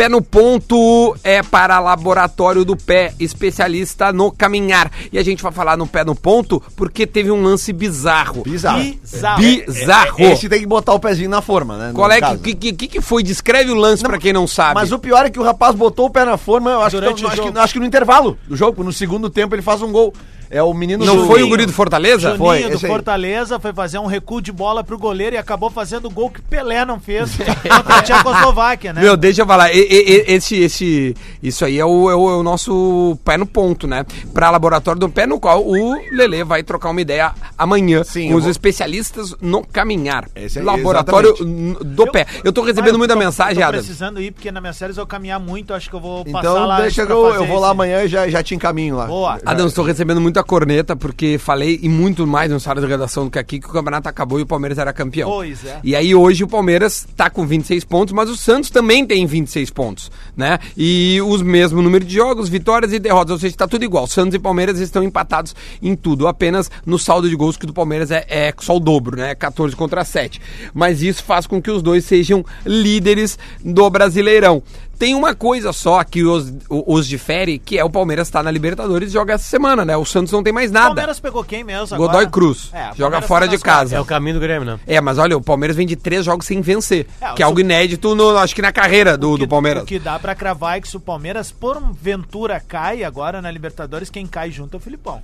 Pé 0.00 0.08
no 0.08 0.22
ponto 0.22 1.14
é 1.22 1.42
para 1.42 1.78
Laboratório 1.78 2.64
do 2.64 2.74
Pé, 2.74 3.12
especialista 3.20 4.10
no 4.14 4.32
caminhar. 4.32 4.90
E 5.12 5.18
a 5.18 5.22
gente 5.22 5.42
vai 5.42 5.52
falar 5.52 5.76
no 5.76 5.86
pé 5.86 6.02
no 6.06 6.14
ponto 6.14 6.58
porque 6.74 7.06
teve 7.06 7.30
um 7.30 7.42
lance 7.42 7.70
bizarro. 7.70 8.42
Bizarro. 8.42 8.82
Bizarro. 8.82 9.42
Bizarro. 9.42 10.20
Esse 10.20 10.48
tem 10.48 10.60
que 10.60 10.66
botar 10.66 10.94
o 10.94 10.98
pezinho 10.98 11.28
na 11.28 11.42
forma, 11.42 11.76
né? 11.76 11.92
Qual 11.94 12.10
é 12.10 12.18
que, 12.38 12.54
que, 12.54 12.72
que, 12.72 12.88
que 12.88 13.00
foi? 13.02 13.22
Descreve 13.22 13.72
o 13.72 13.74
lance 13.74 14.02
pra 14.02 14.16
quem 14.16 14.32
não 14.32 14.46
sabe. 14.46 14.76
Mas 14.76 14.90
o 14.90 14.98
pior 14.98 15.26
é 15.26 15.28
que 15.28 15.38
o 15.38 15.42
rapaz 15.42 15.74
botou 15.74 16.06
o 16.06 16.10
pé 16.10 16.24
na 16.24 16.38
forma, 16.38 16.70
eu 16.70 16.80
acho, 16.80 16.96
que, 16.96 17.02
Durante 17.02 17.22
eu 17.22 17.28
o 17.28 17.32
acho, 17.32 17.36
jogo. 17.42 17.52
que, 17.52 17.58
acho 17.58 17.72
que 17.74 17.80
no 17.80 17.84
intervalo 17.84 18.38
do 18.48 18.56
jogo, 18.56 18.82
no 18.82 18.94
segundo 18.94 19.28
tempo 19.28 19.54
ele 19.54 19.60
faz 19.60 19.82
um 19.82 19.92
gol. 19.92 20.14
É 20.50 20.60
o 20.62 20.74
menino 20.74 21.04
Não 21.06 21.16
do- 21.16 21.26
foi 21.26 21.42
o 21.44 21.48
guri 21.48 21.64
do 21.64 21.72
Fortaleza? 21.72 22.30
Juninho. 22.30 22.38
Foi, 22.38 22.58
Juninho 22.62 22.78
do. 22.78 22.86
Fortaleza 22.86 23.60
foi 23.60 23.72
fazer 23.72 23.98
um 23.98 24.06
recuo 24.06 24.40
de 24.42 24.50
bola 24.50 24.82
pro 24.82 24.98
goleiro 24.98 25.36
e 25.36 25.38
acabou 25.38 25.70
fazendo 25.70 26.06
o 26.06 26.10
gol 26.10 26.28
que 26.28 26.42
Pelé 26.42 26.84
não 26.84 26.98
fez 26.98 27.30
contra 27.36 27.94
a 27.98 28.02
Tchecoslováquia, 28.02 28.92
né? 28.92 29.00
Meu, 29.00 29.16
deixa 29.16 29.42
eu 29.42 29.46
falar, 29.46 29.72
e- 29.72 29.78
e- 29.78 30.10
e- 30.10 30.24
esse, 30.34 30.56
esse, 30.56 31.16
isso 31.42 31.64
aí 31.64 31.78
é 31.78 31.84
o, 31.84 32.10
é 32.10 32.16
o- 32.16 32.30
é 32.30 32.34
o 32.36 32.42
nosso 32.42 33.16
pé 33.24 33.36
no 33.36 33.46
ponto, 33.46 33.86
né? 33.86 34.04
Pra 34.34 34.50
laboratório 34.50 34.98
do 34.98 35.08
pé 35.08 35.26
no 35.26 35.38
qual 35.38 35.64
o 35.64 35.94
Lelê 36.12 36.42
vai 36.42 36.62
trocar 36.64 36.90
uma 36.90 37.00
ideia 37.00 37.32
amanhã 37.56 38.02
Sim, 38.02 38.26
com 38.26 38.32
eu 38.32 38.36
os 38.38 38.42
vou- 38.44 38.50
especialistas 38.50 39.34
no 39.40 39.64
caminhar. 39.64 40.26
Esse 40.34 40.58
aí, 40.58 40.64
laboratório 40.64 41.30
exatamente. 41.30 41.84
do 41.84 42.06
pé. 42.10 42.26
Eu 42.42 42.52
tô 42.52 42.62
recebendo 42.62 42.96
Ah, 42.96 42.98
muita 42.98 43.14
tô- 43.14 43.20
mensagem, 43.20 43.56
tô 43.62 43.68
Adam. 43.68 43.78
precisando 43.80 44.20
ir, 44.20 44.32
porque 44.32 44.50
na 44.50 44.60
minha 44.60 44.72
série 44.72 44.96
eu 44.96 45.06
caminhar 45.06 45.38
muito, 45.38 45.72
acho 45.74 45.88
que 45.88 45.94
eu 45.94 46.00
vou 46.00 46.24
passar 46.24 46.38
Então 46.40 46.66
lá. 46.66 46.80
deixa 46.80 47.06
que 47.06 47.12
eu, 47.12 47.34
eu 47.34 47.46
vou 47.46 47.60
lá 47.60 47.70
amanhã 47.70 48.02
e 48.02 48.08
já, 48.08 48.28
já 48.28 48.42
te 48.42 48.54
encaminho 48.54 48.96
lá. 48.96 49.06
Boa. 49.06 49.38
Adam, 49.46 49.66
estou 49.66 49.84
recebendo 49.84 50.20
muita 50.20 50.39
corneta 50.42 50.94
porque 50.94 51.38
falei 51.38 51.78
e 51.82 51.88
muito 51.88 52.26
mais 52.26 52.50
no 52.50 52.60
sala 52.60 52.80
de 52.80 52.86
redação 52.86 53.24
do 53.24 53.30
que 53.30 53.38
aqui 53.38 53.60
que 53.60 53.66
o 53.66 53.72
campeonato 53.72 54.08
acabou 54.08 54.38
e 54.38 54.42
o 54.42 54.46
Palmeiras 54.46 54.78
era 54.78 54.92
campeão. 54.92 55.30
Pois 55.30 55.64
é. 55.64 55.80
E 55.82 55.94
aí 55.96 56.14
hoje 56.14 56.44
o 56.44 56.48
Palmeiras 56.48 57.06
tá 57.16 57.30
com 57.30 57.46
26 57.46 57.84
pontos, 57.84 58.12
mas 58.12 58.28
o 58.28 58.36
Santos 58.36 58.70
também 58.70 59.06
tem 59.06 59.26
26 59.26 59.70
pontos, 59.70 60.10
né? 60.36 60.58
E 60.76 61.20
os 61.22 61.42
mesmo 61.42 61.82
número 61.82 62.04
de 62.04 62.14
jogos, 62.14 62.48
vitórias 62.48 62.92
e 62.92 62.98
derrotas, 62.98 63.32
ou 63.32 63.38
seja, 63.38 63.56
tá 63.56 63.68
tudo 63.68 63.84
igual. 63.84 64.06
Santos 64.06 64.34
e 64.34 64.38
Palmeiras 64.38 64.78
estão 64.78 65.02
empatados 65.02 65.54
em 65.82 65.94
tudo, 65.94 66.26
apenas 66.26 66.70
no 66.84 66.98
saldo 66.98 67.28
de 67.28 67.36
gols 67.36 67.56
que 67.56 67.66
do 67.66 67.72
Palmeiras 67.72 68.10
é, 68.10 68.24
é 68.28 68.54
só 68.58 68.76
o 68.76 68.80
dobro, 68.80 69.16
né? 69.16 69.34
14 69.34 69.74
contra 69.76 70.04
7. 70.04 70.40
Mas 70.74 71.02
isso 71.02 71.22
faz 71.22 71.46
com 71.46 71.60
que 71.60 71.70
os 71.70 71.82
dois 71.82 72.04
sejam 72.04 72.44
líderes 72.64 73.38
do 73.64 73.88
Brasileirão. 73.90 74.62
Tem 75.00 75.14
uma 75.14 75.34
coisa 75.34 75.72
só 75.72 76.04
que 76.04 76.22
os, 76.24 76.52
os 76.68 77.08
difere, 77.08 77.58
que 77.58 77.78
é 77.78 77.82
o 77.82 77.88
Palmeiras 77.88 78.28
tá 78.28 78.42
na 78.42 78.50
Libertadores 78.50 79.08
e 79.08 79.12
joga 79.14 79.32
essa 79.32 79.44
semana, 79.44 79.82
né? 79.82 79.96
O 79.96 80.04
Santos 80.04 80.30
não 80.30 80.42
tem 80.42 80.52
mais 80.52 80.70
O 80.70 80.74
nada. 80.74 80.86
Palmeiras 80.88 81.18
pegou 81.18 81.42
quem 81.42 81.64
mesmo 81.64 81.96
Godoy 81.96 82.08
agora? 82.18 82.26
Cruz. 82.30 82.68
É, 82.70 82.90
o 82.90 82.94
joga 82.96 83.22
fora 83.22 83.46
tá 83.48 83.56
de 83.56 83.62
casa. 83.62 83.96
É 83.96 84.00
o 84.00 84.04
caminho 84.04 84.34
do 84.34 84.40
Grêmio, 84.40 84.66
né? 84.66 84.78
É, 84.86 85.00
mas 85.00 85.16
olha, 85.16 85.38
o 85.38 85.40
Palmeiras 85.40 85.74
vem 85.74 85.86
de 85.86 85.96
três 85.96 86.26
jogos 86.26 86.44
sem 86.44 86.60
vencer. 86.60 87.06
É, 87.18 87.32
que 87.32 87.42
é 87.42 87.46
o 87.46 87.48
algo 87.48 87.60
inédito, 87.60 88.14
no, 88.14 88.36
acho 88.36 88.54
que 88.54 88.60
na 88.60 88.72
carreira 88.72 89.16
do, 89.16 89.30
O 89.32 89.34
que- 89.38 89.46
do 89.46 89.48
Palmeiras. 89.48 89.84
O 89.84 89.86
que 89.86 89.98
dá 89.98 90.18
pra 90.18 90.34
cravar 90.34 90.76
é 90.76 90.82
que 90.82 90.88
se 90.88 90.98
o 90.98 91.00
Palmeiras, 91.00 91.50
porventura, 91.50 92.60
cai 92.60 93.02
agora 93.02 93.40
na 93.40 93.50
Libertadores, 93.50 94.10
quem 94.10 94.26
cai 94.26 94.50
junto 94.50 94.76
é 94.76 94.78
o 94.78 94.80
Filipão. 94.80 95.22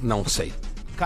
Não 0.00 0.24
sei. 0.28 0.52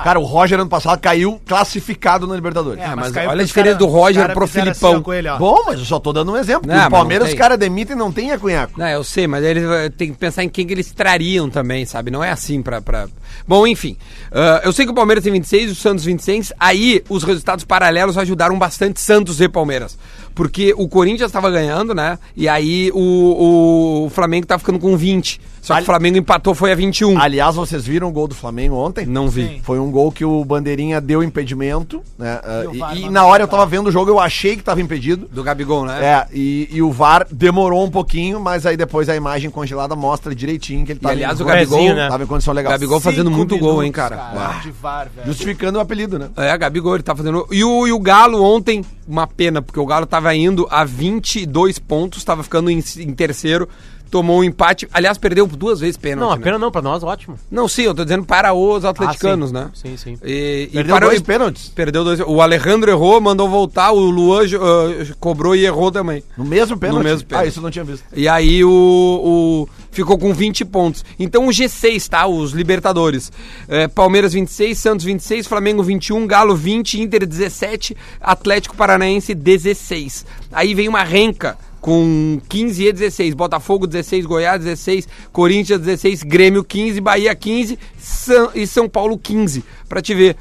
Cara, 0.01 0.19
o 0.19 0.25
Roger 0.25 0.59
ano 0.59 0.69
passado 0.69 0.99
caiu 1.01 1.41
classificado 1.47 2.27
na 2.27 2.35
Libertadores. 2.35 2.83
É, 2.83 2.95
mas 2.95 3.11
caiu 3.13 3.29
olha 3.31 3.43
a 3.43 3.45
diferença 3.45 3.77
do 3.77 3.87
Roger 3.87 4.23
cara 4.23 4.33
pro 4.33 4.47
fizeram 4.47 4.75
Filipão. 4.75 4.99
ó, 4.99 5.03
com 5.03 5.13
ele, 5.13 5.29
ó. 5.29 5.39
Bom, 5.39 5.63
mas 5.67 5.79
eu 5.79 5.85
só 5.85 5.99
tô 5.99 6.13
dando 6.13 6.33
um 6.33 6.37
exemplo. 6.37 6.67
Não, 6.67 6.75
mas 6.75 6.87
o 6.87 6.91
Palmeiras 6.91 7.29
os 7.29 7.35
caras 7.35 7.59
demitem 7.59 7.95
e 7.95 7.99
não 7.99 8.11
tem 8.11 8.33
a 8.33 8.39
cunhaco. 8.39 8.79
Não, 8.79 8.89
eu 8.89 9.05
sei, 9.05 9.27
mas 9.27 9.45
eles 9.45 9.65
eh, 9.65 9.91
tem 9.91 10.13
que 10.13 10.19
pensar 10.19 10.43
em 10.43 10.49
quem 10.49 10.67
que 10.67 10.73
eles 10.73 10.91
trariam 10.93 11.51
também, 11.51 11.85
sabe? 11.85 12.11
Não 12.11 12.25
é 12.25 12.31
assim 12.31 12.63
pra. 12.63 12.81
pra... 12.81 13.07
Bom, 13.47 13.67
enfim. 13.67 13.97
ah, 14.33 14.63
eu 14.65 14.73
sei 14.73 14.87
que 14.87 14.93
o 14.93 14.95
Palmeiras 14.95 15.25
tem 15.25 15.33
26, 15.33 15.73
o 15.73 15.75
Santos 15.75 16.05
26. 16.05 16.53
Aí 16.59 17.05
os 17.09 17.23
resultados 17.25 17.65
paralelos 17.65 18.17
ajudaram 18.17 18.59
bastante 18.59 19.01
Santos 19.01 19.41
e 19.41 19.49
Palmeiras. 19.49 19.99
Porque 20.35 20.73
o 20.77 20.89
Corinthians 20.89 21.29
estava 21.29 21.51
ganhando, 21.51 21.95
né? 21.95 22.19
E 22.37 22.49
aí 22.49 22.91
o, 22.95 24.05
o 24.07 24.11
Flamengo 24.11 24.47
tá 24.47 24.59
ficando 24.59 24.79
com 24.79 24.97
20. 24.97 25.41
Só 25.62 25.75
que 25.75 25.79
Ali- 25.79 25.83
o 25.85 25.87
Flamengo 25.87 26.18
empatou, 26.18 26.57
foi 26.57 26.72
a 26.72 26.75
21. 26.75 27.16
Aliás, 27.18 27.55
vocês 27.55 27.87
viram 27.87 28.09
o 28.09 28.11
gol 28.11 28.27
do 28.27 28.35
Flamengo 28.35 28.75
ontem? 28.75 29.07
Não 29.07 29.29
vi. 29.29 29.46
Sim. 29.46 29.61
Foi 29.62 29.79
um 29.79 29.92
gol 29.92 30.11
que 30.11 30.25
o 30.25 30.44
Bandeirinha 30.44 31.01
deu 31.01 31.22
impedimento, 31.22 32.03
né? 32.18 32.40
ah, 32.42 32.62
E 32.64 32.66
o 32.66 32.75
E, 32.75 33.03
e 33.07 33.09
na 33.09 33.25
hora 33.25 33.44
eu 33.44 33.48
tava 33.48 33.64
vendo 33.64 33.87
o 33.87 33.92
jogo, 33.92 34.11
eu 34.11 34.18
achei 34.18 34.57
que 34.57 34.62
tava 34.64 34.81
impedido. 34.81 35.29
Do 35.31 35.40
Gabigol, 35.44 35.85
né? 35.87 36.05
É, 36.05 36.27
e, 36.37 36.68
e 36.70 36.83
o 36.83 36.90
VAR 36.90 37.27
demorou 37.31 37.85
um 37.85 37.90
pouquinho, 37.90 38.40
mas 38.40 38.66
aí 38.66 38.77
depois 38.77 39.09
a 39.09 39.14
imagem 39.14 39.51
congelada 39.51 39.94
mostra 39.94 40.35
direitinho 40.35 40.85
que 40.85 40.90
ele 40.92 40.98
E 40.98 41.03
tava, 41.03 41.14
aliás, 41.14 41.38
em, 41.38 41.42
o 41.44 41.46
Gabigol, 41.46 41.94
né? 41.94 42.09
tava 42.09 42.25
em 42.25 42.27
condição 42.27 42.53
legal. 42.53 42.72
Gabigol 42.72 42.98
fazendo 42.98 43.27
Cinco 43.29 43.37
muito 43.37 43.57
gol, 43.57 43.85
hein, 43.85 43.92
minutos, 43.94 44.16
cara. 44.16 44.33
Uau. 44.35 44.61
De 44.62 44.70
VAR, 44.72 45.09
velho. 45.14 45.27
Justificando 45.29 45.79
o 45.79 45.81
apelido, 45.81 46.18
né? 46.18 46.29
É, 46.37 46.59
Gabigol, 46.59 46.94
ele 46.96 47.05
tá 47.05 47.14
fazendo. 47.14 47.46
E 47.53 47.62
o, 47.62 47.87
e 47.87 47.92
o 47.92 48.01
Galo 48.01 48.42
ontem, 48.42 48.85
uma 49.07 49.29
pena, 49.29 49.62
porque 49.62 49.79
o 49.79 49.87
Galo 49.87 50.07
tava 50.07 50.35
indo 50.35 50.66
a 50.70 50.83
22 50.85 51.79
pontos, 51.79 52.25
tava 52.25 52.42
ficando 52.42 52.68
em, 52.68 52.83
em 52.98 53.14
terceiro, 53.14 53.68
tomou 54.12 54.40
um 54.40 54.44
empate. 54.44 54.87
Aliás, 54.92 55.16
perdeu 55.16 55.46
duas 55.46 55.81
vezes 55.81 55.96
pênalti. 55.96 56.20
Não, 56.29 56.33
a 56.33 56.37
né? 56.37 56.42
pena 56.44 56.59
não, 56.59 56.70
pra 56.70 56.83
nós, 56.83 57.03
ótimo. 57.03 57.38
Não, 57.51 57.66
sim, 57.66 57.83
eu 57.85 57.94
tô 57.94 58.05
dizendo 58.05 58.25
para 58.25 58.53
os 58.53 58.85
atleticanos, 58.85 59.53
Ah, 59.55 59.70
sim. 59.75 59.88
né? 59.88 59.96
Sim, 59.96 59.96
sim. 59.96 60.18
E, 60.22 60.68
e 60.70 60.75
Perdeu 60.75 60.96
para 60.96 61.07
dois 61.07 61.20
o- 61.20 61.25
pênaltis. 61.25 61.68
Perdeu 61.70 62.05
dois. 62.05 62.20
O 62.20 62.42
Alejandro 62.42 62.90
errou, 62.90 63.18
mandou 63.22 63.48
voltar, 63.48 63.90
o 63.90 63.98
Luan 63.98 64.42
ah, 64.44 65.14
cobrou 65.18 65.57
e 65.57 65.64
errou 65.64 65.90
também. 65.90 66.22
No 66.37 66.44
mesmo 66.44 66.77
pênalti? 66.79 67.03
mesmo 67.05 67.27
pênalti. 67.27 67.46
Ah, 67.46 67.48
isso 67.48 67.59
eu 67.59 67.62
não 67.62 67.70
tinha 67.70 67.85
visto. 67.85 68.05
E 68.14 68.29
aí 68.29 68.62
o, 68.62 68.70
o- 68.70 69.68
ficou 69.90 70.18
com 70.18 70.35
20 70.35 70.62
pontos. 70.66 71.03
Então 71.18 71.46
o 71.46 71.51
G6, 71.51 72.07
tá? 72.09 72.27
Os 72.27 72.53
Libertadores. 72.53 73.33
É, 73.66 73.88
Palmeiras 73.88 74.35
26, 74.35 74.79
Santos 74.79 75.07
26, 75.07 75.46
Flamengo 75.46 75.83
21, 75.83 76.27
Galo 76.27 76.55
20, 76.55 77.01
Inter 77.01 77.27
17, 77.27 77.96
Atlético 78.20 78.77
Paranaense 78.77 79.35
16. 79.35 80.27
Aí 80.53 80.75
vem 80.75 80.87
uma 80.87 81.03
renca 81.03 81.57
com 81.83 82.40
15 82.49 82.87
e 82.87 82.92
16, 82.92 83.35
Botafogo 83.35 83.87
16, 83.88 84.25
Goiás 84.25 84.62
16, 84.62 85.07
Corinthians 85.33 85.81
16, 85.81 86.23
Grêmio 86.23 86.62
15, 86.64 87.01
Bahia 87.01 87.35
15 87.35 87.77
São- 87.99 88.51
e 88.55 88.66
São 88.66 88.88
Paulo 88.88 89.18
15. 89.18 89.64
Pra 89.88 90.01
te 90.01 90.14
ver, 90.14 90.37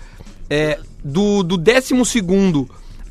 é, 0.50 0.80
do, 1.04 1.42
do 1.42 1.58
12 1.58 1.96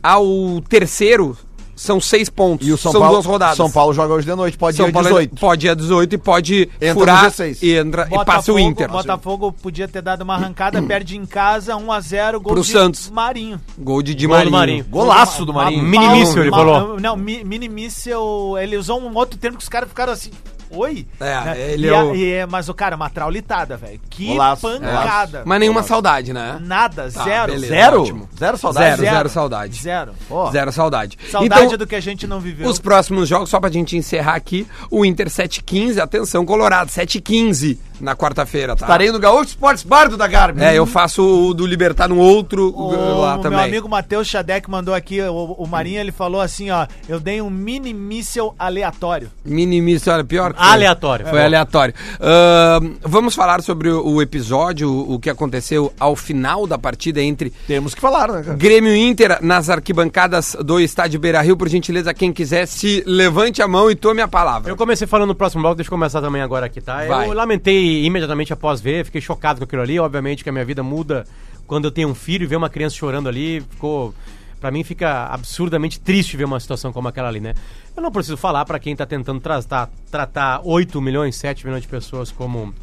ao 0.02 0.60
terceiro 0.68 1.36
são 1.80 1.98
seis 2.00 2.28
pontos. 2.28 2.68
E 2.68 2.72
o 2.72 2.76
São 2.76 2.92
são 2.92 3.00
Paulo, 3.00 3.16
duas 3.16 3.26
rodadas. 3.26 3.56
São 3.56 3.70
Paulo 3.70 3.94
joga 3.94 4.12
hoje 4.12 4.26
de 4.26 4.34
noite, 4.34 4.58
pode 4.58 4.76
São 4.76 4.88
ir 4.88 4.92
Paulo 4.92 5.08
18. 5.08 5.36
pode 5.36 5.66
ir 5.66 5.70
a 5.70 5.74
18 5.74 6.14
e 6.14 6.18
pode 6.18 6.68
Entra 6.80 6.94
furar 6.94 7.24
no 7.24 7.30
G6. 7.30 7.58
e, 7.62 7.74
entra, 7.74 8.08
e 8.10 8.24
passa 8.24 8.52
o 8.52 8.58
Inter. 8.58 8.90
Botafogo 8.90 9.50
podia 9.52 9.88
ter 9.88 10.02
dado 10.02 10.20
uma 10.22 10.34
arrancada, 10.34 10.80
perde 10.84 11.16
em 11.16 11.24
casa, 11.24 11.74
1x0, 11.74 12.32
gol 12.40 12.52
Pro 12.52 12.62
de 12.62 12.68
Santos. 12.68 13.08
Marinho. 13.10 13.58
Gol 13.78 14.02
de 14.02 14.14
Di 14.14 14.26
Gol 14.26 14.34
do 14.36 14.38
Marinho. 14.50 14.52
Marinho. 14.58 14.84
Golaço 14.90 15.44
do 15.46 15.54
Marinho. 15.54 15.82
Mini 15.82 16.08
míssil, 16.10 16.42
ele 16.42 16.50
falou. 16.50 17.00
Não, 17.00 17.16
mi- 17.16 17.42
mini 17.44 17.68
míssil, 17.68 18.58
ele 18.58 18.76
usou 18.76 19.00
um 19.00 19.14
outro 19.16 19.38
termo 19.38 19.56
que 19.56 19.62
os 19.62 19.68
caras 19.68 19.88
ficaram 19.88 20.12
assim, 20.12 20.30
oi? 20.70 21.06
É, 21.20 21.40
Né? 21.44 21.70
ele 21.72 21.86
E 21.86 21.90
é 21.90 22.02
o- 22.02 22.14
e 22.14 22.32
é- 22.32 22.46
mas 22.46 22.68
o 22.68 22.74
cara, 22.74 22.96
uma 22.96 23.10
traulitada, 23.10 23.76
velho. 23.76 24.00
Que 24.08 24.26
Golaço, 24.26 24.62
pancada. 24.68 25.42
Mas 25.44 25.60
nenhuma 25.60 25.82
saudade, 25.82 26.32
né? 26.32 26.58
Nada, 26.60 27.10
Tá, 27.10 27.24
zero. 27.24 27.52
beleza. 27.52 27.74
Zero? 27.74 28.02
Ótimo. 28.02 28.28
Zero 28.38 28.56
saudade? 28.58 28.96
Zero, 29.00 29.14
zero 29.14 29.28
saudade. 29.28 29.80
Zero. 29.82 30.12
Ó, 30.30 30.50
Zero 30.50 30.72
saudade. 30.72 31.18
Saudade 31.30 31.64
Então, 31.66 31.78
do 31.78 31.86
que 31.86 31.94
a 31.96 32.00
gente 32.00 32.26
não 32.26 32.40
viveu. 32.40 32.68
Os 32.68 32.78
próximos 32.78 33.28
jogos, 33.28 33.50
só 33.50 33.58
pra 33.60 33.70
gente 33.70 33.96
encerrar 33.96 34.34
aqui, 34.34 34.66
o 34.90 35.04
Inter 35.04 35.28
7-15, 35.28 36.00
atenção, 36.00 36.44
Colorado, 36.46 36.90
7-15 36.90 37.78
na 38.00 38.16
quarta-feira, 38.16 38.74
tá? 38.76 38.84
Estarei 38.86 39.10
no 39.12 39.18
Gaúcho 39.18 39.50
Sports 39.50 39.82
Bar 39.84 40.08
do 40.08 40.16
da 40.16 40.26
Garbi. 40.26 40.62
É, 40.62 40.74
eu 40.76 40.86
faço 40.86 41.22
o 41.22 41.54
do 41.54 41.66
Libertar 41.66 42.08
no 42.08 42.18
outro 42.18 42.72
O, 42.74 43.20
lá 43.20 43.34
meu 43.34 43.42
também. 43.42 43.60
amigo 43.60 43.88
Matheus 43.88 44.26
Xadec 44.26 44.68
mandou 44.70 44.94
aqui, 44.94 45.20
o, 45.20 45.54
o 45.58 45.66
Marinho, 45.66 46.00
ele 46.00 46.12
falou 46.12 46.40
assim, 46.40 46.70
ó, 46.70 46.86
eu 47.08 47.20
dei 47.20 47.40
um 47.40 47.50
mini 47.50 47.92
míssel 47.92 48.54
aleatório. 48.58 49.30
Minimício, 49.44 50.12
olha, 50.12 50.24
pior 50.24 50.52
que 50.52 50.58
foi. 50.60 50.68
Aleatório. 50.68 51.26
Foi 51.26 51.44
aleatório. 51.44 51.94
Ahn, 52.20 52.94
vamos 53.02 53.34
falar 53.34 53.62
sobre 53.62 53.90
o, 53.90 54.06
o 54.06 54.22
episódio, 54.22 54.90
o, 54.90 55.14
o 55.14 55.18
que 55.18 55.28
aconteceu 55.30 55.92
ao 55.98 56.14
final 56.16 56.66
da 56.66 56.78
partida 56.78 57.20
entre 57.22 57.52
Temos 57.66 57.94
que 57.94 58.00
falar, 58.00 58.30
né, 58.30 58.42
cara? 58.42 58.56
Grêmio 58.56 58.94
Inter 58.94 59.38
nas 59.42 59.68
arquibancadas 59.68 60.56
do 60.64 60.80
estádio 60.80 61.20
Beira 61.20 61.40
Rio. 61.40 61.56
Por 61.56 61.68
gentileza, 61.68 62.14
quem 62.14 62.32
quiser, 62.32 62.66
se 62.66 63.02
levante 63.06 63.60
a 63.62 63.68
mão 63.68 63.90
e 63.90 63.94
tome 63.94 64.22
a 64.22 64.28
palavra. 64.28 64.70
Eu 64.70 64.76
comecei 64.76 65.06
falando 65.06 65.28
no 65.28 65.34
próximo 65.34 65.62
bloco, 65.62 65.76
deixa 65.76 65.88
eu 65.88 65.92
começar 65.92 66.20
também 66.20 66.42
agora 66.42 66.66
aqui, 66.66 66.80
tá? 66.80 67.04
Vai. 67.06 67.28
Eu 67.28 67.32
lamentei 67.34 67.89
imediatamente 67.90 68.52
após 68.52 68.80
ver, 68.80 69.04
fiquei 69.04 69.20
chocado 69.20 69.58
com 69.58 69.64
aquilo 69.64 69.82
ali. 69.82 69.98
Obviamente 69.98 70.42
que 70.42 70.48
a 70.50 70.52
minha 70.52 70.64
vida 70.64 70.82
muda 70.82 71.24
quando 71.66 71.84
eu 71.84 71.90
tenho 71.90 72.08
um 72.08 72.14
filho 72.14 72.44
e 72.44 72.46
ver 72.46 72.56
uma 72.56 72.68
criança 72.68 72.96
chorando 72.96 73.28
ali, 73.28 73.60
ficou. 73.60 74.14
Pra 74.60 74.70
mim 74.70 74.84
fica 74.84 75.26
absurdamente 75.26 75.98
triste 75.98 76.36
ver 76.36 76.44
uma 76.44 76.60
situação 76.60 76.92
como 76.92 77.08
aquela 77.08 77.28
ali, 77.28 77.40
né? 77.40 77.54
Eu 77.96 78.02
não 78.02 78.12
preciso 78.12 78.36
falar 78.36 78.64
pra 78.66 78.78
quem 78.78 78.94
tá 78.94 79.06
tentando 79.06 79.40
tratar, 79.40 79.88
tratar 80.10 80.60
8 80.62 81.00
milhões, 81.00 81.34
7 81.36 81.64
milhões 81.64 81.82
de 81.82 81.88
pessoas 81.88 82.30
como 82.30 82.74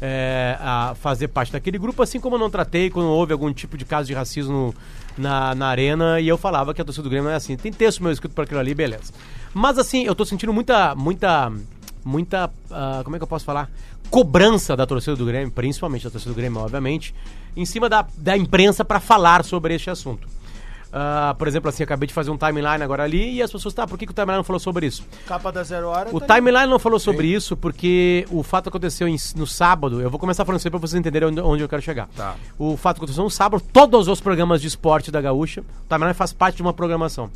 é, 0.00 0.56
a 0.60 0.94
fazer 1.00 1.28
parte 1.28 1.50
daquele 1.50 1.78
grupo, 1.78 2.02
assim 2.02 2.20
como 2.20 2.36
eu 2.36 2.40
não 2.40 2.50
tratei 2.50 2.90
quando 2.90 3.06
houve 3.06 3.32
algum 3.32 3.50
tipo 3.52 3.76
de 3.78 3.86
caso 3.86 4.06
de 4.06 4.12
racismo 4.12 4.74
na, 5.16 5.54
na 5.54 5.68
arena 5.68 6.20
e 6.20 6.28
eu 6.28 6.36
falava 6.36 6.74
que 6.74 6.82
a 6.82 6.84
torcida 6.84 7.04
do 7.04 7.10
Grêmio 7.10 7.30
é 7.30 7.34
assim. 7.34 7.56
Tem 7.56 7.72
texto 7.72 8.02
meu 8.02 8.12
escrito 8.12 8.34
por 8.34 8.42
aquilo 8.42 8.60
ali, 8.60 8.74
beleza. 8.74 9.12
Mas 9.54 9.78
assim, 9.78 10.04
eu 10.04 10.14
tô 10.14 10.24
sentindo 10.24 10.52
muita, 10.52 10.94
muita, 10.94 11.52
muita, 12.04 12.50
ah, 12.70 13.00
como 13.04 13.16
é 13.16 13.18
que 13.18 13.22
eu 13.22 13.28
posso 13.28 13.44
falar? 13.44 13.70
Cobrança 14.10 14.76
da 14.76 14.86
torcida 14.86 15.16
do 15.16 15.24
Grêmio, 15.24 15.50
principalmente 15.50 16.04
da 16.04 16.10
torcida 16.10 16.32
do 16.32 16.36
Grêmio, 16.36 16.60
obviamente, 16.60 17.14
em 17.56 17.64
cima 17.64 17.88
da, 17.88 18.06
da 18.16 18.36
imprensa 18.36 18.84
para 18.84 19.00
falar 19.00 19.44
sobre 19.44 19.74
este 19.74 19.90
assunto. 19.90 20.28
Ah, 20.96 21.34
por 21.36 21.48
exemplo, 21.48 21.68
assim, 21.68 21.82
acabei 21.82 22.06
de 22.06 22.14
fazer 22.14 22.30
um 22.30 22.36
timeline 22.36 22.80
agora 22.84 23.02
ali 23.02 23.34
e 23.34 23.42
as 23.42 23.50
pessoas, 23.50 23.74
tá, 23.74 23.84
por 23.84 23.98
que, 23.98 24.06
que 24.06 24.12
o 24.12 24.14
timeline 24.14 24.36
não 24.36 24.44
falou 24.44 24.60
sobre 24.60 24.86
isso? 24.86 25.04
Capa 25.26 25.50
da 25.50 25.64
Zero 25.64 25.88
Hora. 25.88 26.14
O 26.14 26.20
tá 26.20 26.36
timeline 26.36 26.68
não 26.68 26.78
falou 26.78 27.00
sobre 27.00 27.26
isso 27.26 27.56
porque 27.56 28.24
o 28.30 28.44
fato 28.44 28.68
aconteceu 28.68 29.08
em- 29.08 29.16
no 29.34 29.44
sábado. 29.44 30.00
Eu 30.00 30.08
vou 30.08 30.20
começar 30.20 30.44
falando 30.44 30.60
isso 30.60 30.68
aí 30.68 30.70
pra 30.70 30.78
vocês 30.78 31.00
entenderem 31.00 31.30
onde, 31.30 31.40
onde 31.40 31.64
eu 31.64 31.68
quero 31.68 31.82
chegar. 31.82 32.08
Tá. 32.16 32.36
O 32.56 32.76
fato 32.76 32.98
aconteceu 32.98 33.24
no 33.24 33.30
sábado. 33.30 33.60
Todos 33.72 34.06
os 34.06 34.20
programas 34.20 34.60
de 34.60 34.68
esporte 34.68 35.10
da 35.10 35.20
Gaúcha. 35.20 35.62
O 35.62 35.88
timeline 35.88 36.14
faz 36.14 36.32
parte 36.32 36.56
de 36.56 36.62
uma 36.62 36.72
programação. 36.72 37.28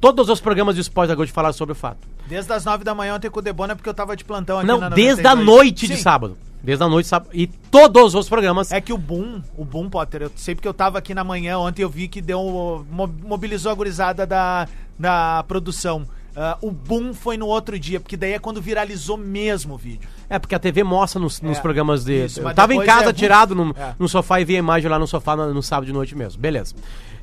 Todos 0.00 0.28
os 0.28 0.40
programas 0.40 0.74
de 0.74 0.80
esporte 0.80 1.08
da 1.08 1.14
Gaúcha 1.14 1.32
falaram 1.32 1.52
sobre 1.52 1.72
o 1.72 1.74
fato. 1.74 1.98
Desde 2.26 2.52
as 2.52 2.64
nove 2.64 2.84
da 2.84 2.94
manhã 2.94 3.14
ontem 3.16 3.28
com 3.30 3.38
o 3.38 3.42
Debona, 3.42 3.76
porque 3.76 3.88
eu 3.88 3.94
tava 3.94 4.16
de 4.16 4.24
plantão 4.24 4.58
aqui 4.58 4.66
Não, 4.66 4.78
na 4.78 4.88
desde 4.88 5.26
a 5.26 5.34
92. 5.34 5.46
noite 5.46 5.86
de 5.88 5.96
Sim. 5.96 6.02
sábado. 6.02 6.38
Desde 6.62 6.84
a 6.84 6.88
noite, 6.88 7.06
sábado. 7.08 7.30
E 7.34 7.46
todos 7.46 8.14
os 8.14 8.28
programas. 8.28 8.70
É 8.72 8.80
que 8.80 8.92
o 8.92 8.98
Boom, 8.98 9.42
o 9.56 9.64
Boom, 9.64 9.88
Potter, 9.90 10.22
eu 10.22 10.32
sei 10.36 10.54
porque 10.54 10.68
eu 10.68 10.74
tava 10.74 10.98
aqui 10.98 11.14
na 11.14 11.24
manhã, 11.24 11.58
ontem 11.58 11.82
eu 11.82 11.88
vi 11.90 12.06
que 12.08 12.20
deu. 12.20 12.84
mo- 12.90 13.14
mobilizou 13.22 13.72
a 13.72 13.74
gurizada 13.74 14.26
da, 14.26 14.66
da 14.98 15.42
produção. 15.48 16.06
Ah, 16.36 16.56
o 16.62 16.70
Boom 16.70 17.12
foi 17.12 17.36
no 17.36 17.46
outro 17.46 17.78
dia, 17.78 17.98
porque 18.00 18.16
daí 18.16 18.32
é 18.32 18.38
quando 18.38 18.60
viralizou 18.62 19.16
mesmo 19.16 19.74
o 19.74 19.76
vídeo. 19.76 20.08
É, 20.28 20.38
porque 20.38 20.54
a 20.54 20.58
TV 20.58 20.84
mostra 20.84 21.20
nos, 21.20 21.40
nos 21.40 21.58
É, 21.58 21.60
programas 21.60 22.04
de. 22.04 22.24
isso, 22.26 22.40
eu 22.40 22.54
tava 22.54 22.74
em 22.74 22.84
casa 22.84 23.10
é- 23.10 23.12
tirado 23.12 23.54
no, 23.54 23.74
É. 23.76 23.94
no 23.98 24.08
sofá 24.08 24.40
e 24.40 24.44
vi 24.44 24.54
a 24.54 24.58
imagem 24.60 24.88
lá 24.88 24.98
no 24.98 25.06
sofá 25.06 25.34
no, 25.34 25.52
no 25.52 25.62
sábado 25.62 25.86
de 25.86 25.92
noite 25.92 26.14
mesmo. 26.14 26.40
Beleza. 26.40 26.74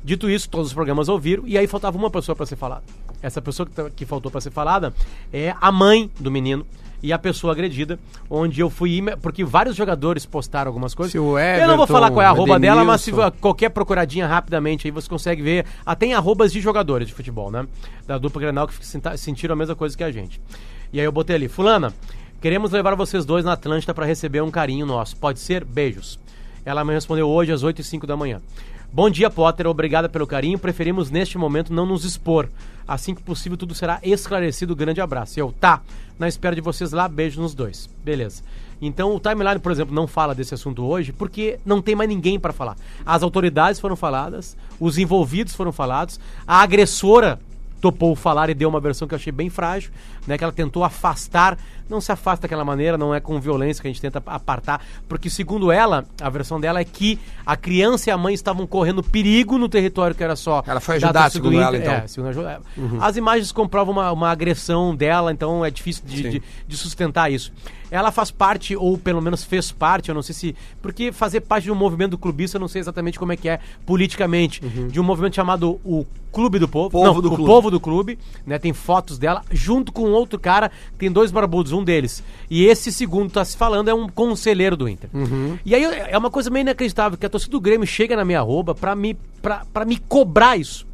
Dito 0.04 0.28
isso, 0.30 0.48
todos 0.48 0.68
os 0.68 0.74
programas 0.74 1.08
ouviram 1.08 1.44
e 1.46 1.56
aí 1.58 1.66
faltava 1.66 1.96
uma 1.96 2.10
pessoa 2.10 2.36
pra 2.36 2.44
ser 2.46 2.56
falada. 2.56 2.82
Essa 3.22 3.40
pessoa 3.42 3.66
que, 3.66 3.72
tá- 3.72 3.90
que 3.90 4.04
faltou 4.06 4.30
pra 4.30 4.40
ser 4.40 4.50
falada 4.50 4.92
é 5.32 5.54
a 5.60 5.72
mãe 5.72 6.10
do 6.20 6.30
menino 6.30 6.66
e 7.02 7.12
a 7.12 7.18
pessoa 7.18 7.52
agredida, 7.52 7.98
onde 8.28 8.60
eu 8.60 8.68
fui. 8.70 9.02
Porque 9.22 9.44
vários 9.44 9.76
jogadores 9.76 10.26
postaram 10.26 10.68
algumas 10.68 10.94
coisas. 10.94 11.12
Se 11.12 11.18
o 11.18 11.38
eu 11.38 11.66
não 11.66 11.76
vou 11.76 11.84
Everton, 11.84 11.86
falar 11.86 12.10
qual 12.10 12.22
é 12.22 12.26
a 12.26 12.30
arroba 12.30 12.58
dela, 12.58 12.84
mas 12.84 13.00
se 13.00 13.12
qualquer 13.40 13.70
procuradinha 13.70 14.26
rapidamente 14.26 14.86
aí 14.86 14.90
você 14.90 15.08
consegue 15.08 15.42
ver. 15.42 15.66
Até 15.84 16.06
em 16.06 16.14
arrobas 16.14 16.52
de 16.52 16.60
jogadores 16.60 17.08
de 17.08 17.14
futebol, 17.14 17.50
né? 17.50 17.66
Da 18.06 18.18
dupla 18.18 18.40
Grenal 18.40 18.66
que 18.66 18.74
sentiram 19.16 19.52
a 19.52 19.56
mesma 19.56 19.74
coisa 19.74 19.96
que 19.96 20.04
a 20.04 20.10
gente. 20.10 20.40
E 20.92 20.98
aí 20.98 21.04
eu 21.04 21.12
botei 21.12 21.36
ali, 21.36 21.48
fulana, 21.48 21.92
queremos 22.40 22.72
levar 22.72 22.94
vocês 22.94 23.24
dois 23.24 23.44
na 23.44 23.52
Atlântida 23.52 23.92
para 23.92 24.06
receber 24.06 24.42
um 24.42 24.50
carinho 24.50 24.86
nosso. 24.86 25.16
Pode 25.16 25.38
ser? 25.38 25.64
Beijos. 25.64 26.18
Ela 26.64 26.84
me 26.84 26.92
respondeu 26.92 27.28
hoje 27.28 27.52
às 27.52 27.62
8 27.62 27.80
e 27.80 27.84
05 27.84 28.06
da 28.06 28.16
manhã. 28.16 28.40
Bom 28.90 29.10
dia, 29.10 29.28
Potter. 29.28 29.66
Obrigada 29.66 30.08
pelo 30.08 30.26
carinho. 30.26 30.58
Preferimos 30.58 31.10
neste 31.10 31.36
momento 31.36 31.74
não 31.74 31.84
nos 31.84 32.04
expor. 32.04 32.48
Assim 32.86 33.14
que 33.14 33.22
possível, 33.22 33.58
tudo 33.58 33.74
será 33.74 34.00
esclarecido. 34.02 34.74
Grande 34.74 34.98
abraço. 34.98 35.38
Eu, 35.38 35.52
tá. 35.60 35.82
Na 36.18 36.26
espera 36.26 36.54
de 36.54 36.62
vocês 36.62 36.90
lá, 36.92 37.06
beijo 37.06 37.40
nos 37.40 37.54
dois. 37.54 37.88
Beleza. 38.02 38.42
Então 38.80 39.14
o 39.14 39.20
timeline, 39.20 39.58
por 39.58 39.70
exemplo, 39.70 39.94
não 39.94 40.06
fala 40.06 40.34
desse 40.34 40.54
assunto 40.54 40.82
hoje 40.84 41.12
porque 41.12 41.58
não 41.66 41.82
tem 41.82 41.94
mais 41.94 42.08
ninguém 42.08 42.40
para 42.40 42.52
falar. 42.52 42.76
As 43.04 43.22
autoridades 43.22 43.78
foram 43.78 43.94
faladas, 43.94 44.56
os 44.80 44.96
envolvidos 44.96 45.54
foram 45.54 45.70
falados, 45.70 46.18
a 46.46 46.62
agressora 46.62 47.38
topou 47.80 48.14
falar 48.16 48.50
e 48.50 48.54
deu 48.54 48.68
uma 48.68 48.80
versão 48.80 49.06
que 49.06 49.14
eu 49.14 49.18
achei 49.18 49.32
bem 49.32 49.50
frágil, 49.50 49.90
né? 50.26 50.36
Que 50.36 50.44
ela 50.44 50.52
tentou 50.52 50.82
afastar, 50.82 51.58
não 51.88 52.00
se 52.00 52.12
afasta 52.12 52.42
daquela 52.42 52.64
maneira, 52.64 52.98
não 52.98 53.14
é 53.14 53.20
com 53.20 53.38
violência 53.40 53.80
que 53.82 53.88
a 53.88 53.90
gente 53.90 54.00
tenta 54.00 54.22
apartar, 54.26 54.84
porque 55.08 55.28
segundo 55.30 55.70
ela, 55.72 56.04
a 56.20 56.28
versão 56.30 56.60
dela 56.60 56.80
é 56.80 56.84
que 56.84 57.18
a 57.46 57.56
criança 57.56 58.10
e 58.10 58.12
a 58.12 58.18
mãe 58.18 58.34
estavam 58.34 58.66
correndo 58.66 59.02
perigo 59.02 59.58
no 59.58 59.68
território 59.68 60.14
que 60.14 60.22
era 60.22 60.36
só. 60.36 60.62
Ela 60.66 60.80
foi 60.80 60.98
da 60.98 61.08
ajudar, 61.08 61.30
segundo 61.30 61.60
ela, 61.60 61.76
então. 61.76 61.92
É, 61.92 62.06
segundo 62.06 62.46
a- 62.46 62.60
As 63.00 63.16
imagens 63.16 63.52
comprovam 63.52 63.92
uma, 63.94 64.12
uma 64.12 64.30
agressão 64.30 64.94
dela, 64.94 65.32
então 65.32 65.64
é 65.64 65.70
difícil 65.70 66.04
de, 66.06 66.22
de, 66.30 66.42
de 66.66 66.76
sustentar 66.76 67.30
isso. 67.32 67.52
Ela 67.90 68.12
faz 68.12 68.30
parte, 68.30 68.76
ou 68.76 68.98
pelo 68.98 69.22
menos 69.22 69.42
fez 69.44 69.72
parte, 69.72 70.10
eu 70.10 70.14
não 70.14 70.20
sei 70.20 70.34
se. 70.34 70.56
Porque 70.82 71.10
fazer 71.10 71.40
parte 71.40 71.64
de 71.64 71.72
um 71.72 71.74
movimento 71.74 72.18
clubista, 72.18 72.58
eu 72.58 72.60
não 72.60 72.68
sei 72.68 72.80
exatamente 72.80 73.18
como 73.18 73.32
é 73.32 73.36
que 73.36 73.48
é 73.48 73.60
politicamente. 73.86 74.60
De 74.60 75.00
um 75.00 75.02
movimento 75.02 75.34
chamado 75.36 75.80
o 75.82 76.06
Clube 76.30 76.58
do 76.58 76.68
Povo. 76.68 76.90
Povo 76.90 77.04
não, 77.06 77.20
do 77.22 77.28
o 77.28 77.36
Clube. 77.36 77.46
Povo 77.46 77.70
do 77.70 77.80
Clube, 77.80 78.18
né? 78.46 78.58
Tem 78.58 78.74
fotos 78.74 79.18
dela, 79.18 79.42
junto 79.50 79.90
com 79.90 80.02
outro 80.10 80.38
cara, 80.38 80.70
tem 80.98 81.10
dois 81.10 81.30
barbudos, 81.30 81.72
um 81.72 81.77
deles. 81.84 82.22
E 82.50 82.64
esse 82.66 82.92
segundo 82.92 83.30
tá 83.30 83.44
se 83.44 83.56
falando 83.56 83.88
é 83.88 83.94
um 83.94 84.08
conselheiro 84.08 84.76
do 84.76 84.88
Inter. 84.88 85.10
E 85.64 85.74
aí 85.74 85.84
é 85.84 86.16
uma 86.16 86.30
coisa 86.30 86.50
meio 86.50 86.62
inacreditável, 86.62 87.18
que 87.18 87.26
a 87.26 87.28
torcida 87.28 87.52
do 87.52 87.60
Grêmio 87.60 87.86
chega 87.86 88.16
na 88.16 88.24
minha 88.24 88.40
arroba 88.40 88.74
pra 88.74 88.94
me, 88.94 89.14
pra, 89.42 89.64
pra 89.72 89.84
me 89.84 89.98
cobrar 89.98 90.56
isso. 90.56 90.86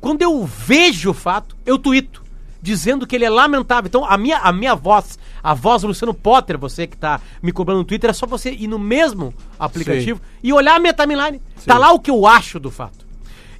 Quando 0.00 0.22
eu 0.22 0.44
vejo 0.44 1.10
o 1.10 1.14
fato, 1.14 1.56
eu 1.64 1.78
tuito. 1.78 2.24
Dizendo 2.62 3.06
que 3.06 3.14
ele 3.14 3.24
é 3.24 3.30
lamentável. 3.30 3.86
Então, 3.86 4.04
a 4.04 4.18
minha, 4.18 4.38
a 4.38 4.52
minha 4.52 4.74
voz, 4.74 5.18
a 5.42 5.54
voz 5.54 5.82
do 5.82 5.88
Luciano 5.88 6.12
Potter, 6.12 6.58
você 6.58 6.86
que 6.86 6.96
tá 6.96 7.20
me 7.40 7.52
cobrando 7.52 7.78
no 7.78 7.84
Twitter, 7.84 8.10
é 8.10 8.12
só 8.12 8.26
você 8.26 8.50
ir 8.50 8.66
no 8.66 8.78
mesmo 8.78 9.32
aplicativo 9.58 10.20
e 10.42 10.52
olhar 10.52 10.74
a 10.74 10.78
minha 10.80 10.92
timeline. 10.92 11.40
Tá 11.64 11.78
lá 11.78 11.92
o 11.92 12.00
que 12.00 12.10
eu 12.10 12.26
acho 12.26 12.58
do 12.58 12.70
fato. 12.70 13.05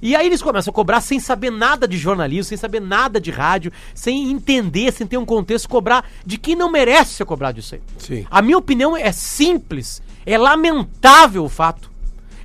E 0.01 0.15
aí 0.15 0.27
eles 0.27 0.41
começam 0.41 0.71
a 0.71 0.73
cobrar 0.73 1.01
sem 1.01 1.19
saber 1.19 1.51
nada 1.51 1.87
de 1.87 1.97
jornalismo, 1.97 2.45
sem 2.45 2.57
saber 2.57 2.79
nada 2.79 3.19
de 3.19 3.31
rádio, 3.31 3.71
sem 3.93 4.31
entender, 4.31 4.91
sem 4.91 5.07
ter 5.07 5.17
um 5.17 5.25
contexto, 5.25 5.67
cobrar 5.67 6.07
de 6.25 6.37
quem 6.37 6.55
não 6.55 6.71
merece 6.71 7.15
ser 7.15 7.25
cobrado 7.25 7.59
disso 7.59 7.75
aí. 7.75 7.81
Sim. 7.97 8.25
A 8.29 8.41
minha 8.41 8.57
opinião 8.57 8.95
é 8.95 9.11
simples, 9.11 10.01
é 10.25 10.37
lamentável 10.37 11.43
o 11.43 11.49
fato. 11.49 11.91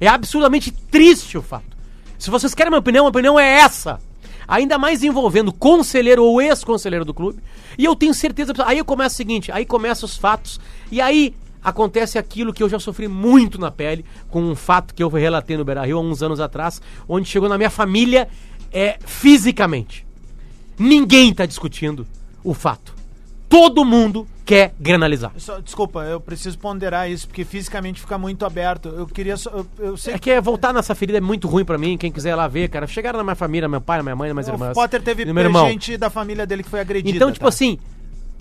É 0.00 0.08
absurdamente 0.08 0.70
triste 0.70 1.38
o 1.38 1.42
fato. 1.42 1.76
Se 2.18 2.30
vocês 2.30 2.54
querem 2.54 2.70
minha 2.70 2.80
opinião, 2.80 3.06
a 3.06 3.08
opinião 3.08 3.38
é 3.38 3.58
essa. 3.60 4.00
Ainda 4.46 4.78
mais 4.78 5.02
envolvendo 5.02 5.52
conselheiro 5.52 6.24
ou 6.24 6.42
ex-conselheiro 6.42 7.04
do 7.04 7.14
clube. 7.14 7.40
E 7.78 7.84
eu 7.84 7.94
tenho 7.94 8.12
certeza. 8.12 8.52
Aí 8.64 8.78
eu 8.78 8.84
começo 8.84 9.14
o 9.14 9.16
seguinte: 9.16 9.50
aí 9.52 9.64
começam 9.64 10.06
os 10.06 10.16
fatos. 10.16 10.60
E 10.90 11.00
aí 11.00 11.34
acontece 11.62 12.18
aquilo 12.18 12.52
que 12.52 12.62
eu 12.62 12.68
já 12.68 12.78
sofri 12.78 13.08
muito 13.08 13.58
na 13.60 13.70
pele, 13.70 14.04
com 14.28 14.42
um 14.42 14.54
fato 14.54 14.94
que 14.94 15.02
eu 15.02 15.08
relatei 15.08 15.56
no 15.56 15.64
Beira 15.64 15.84
Rio 15.84 15.98
há 15.98 16.00
uns 16.00 16.22
anos 16.22 16.40
atrás, 16.40 16.80
onde 17.08 17.28
chegou 17.28 17.48
na 17.48 17.56
minha 17.56 17.70
família 17.70 18.28
é, 18.72 18.98
fisicamente. 19.04 20.06
Ninguém 20.78 21.30
está 21.30 21.46
discutindo 21.46 22.06
o 22.42 22.54
fato. 22.54 22.94
Todo 23.48 23.84
mundo 23.84 24.26
quer 24.46 24.74
granalizar. 24.80 25.30
Só- 25.36 25.60
desculpa, 25.60 26.00
eu 26.04 26.18
preciso 26.18 26.58
ponderar 26.58 27.10
isso, 27.10 27.28
porque 27.28 27.44
fisicamente 27.44 28.00
fica 28.00 28.16
muito 28.16 28.46
aberto. 28.46 28.88
Eu 28.88 29.06
queria 29.06 29.36
só. 29.36 29.50
Eu, 29.50 29.66
eu 29.78 29.96
sei 29.96 30.14
É 30.14 30.18
que 30.18 30.40
voltar 30.40 30.72
nessa 30.72 30.94
ferida 30.94 31.18
é 31.18 31.20
muito 31.20 31.46
ruim 31.46 31.64
pra 31.64 31.76
mim. 31.76 31.98
Quem 31.98 32.10
quiser 32.10 32.34
lá 32.34 32.48
ver, 32.48 32.68
cara. 32.68 32.86
Chegaram 32.86 33.18
na 33.18 33.24
minha 33.24 33.36
família, 33.36 33.68
meu 33.68 33.80
pai, 33.80 34.02
minha 34.02 34.16
mãe, 34.16 34.32
minhas 34.32 34.48
o 34.48 34.52
irmãs. 34.52 34.72
Potter 34.72 35.02
teve 35.02 35.26
meu 35.26 35.44
irmão. 35.44 35.68
gente 35.68 35.98
da 35.98 36.08
família 36.08 36.46
dele 36.46 36.62
que 36.62 36.70
foi 36.70 36.80
agredida. 36.80 37.14
Então, 37.14 37.30
tipo 37.30 37.44
tá? 37.44 37.48
assim, 37.50 37.78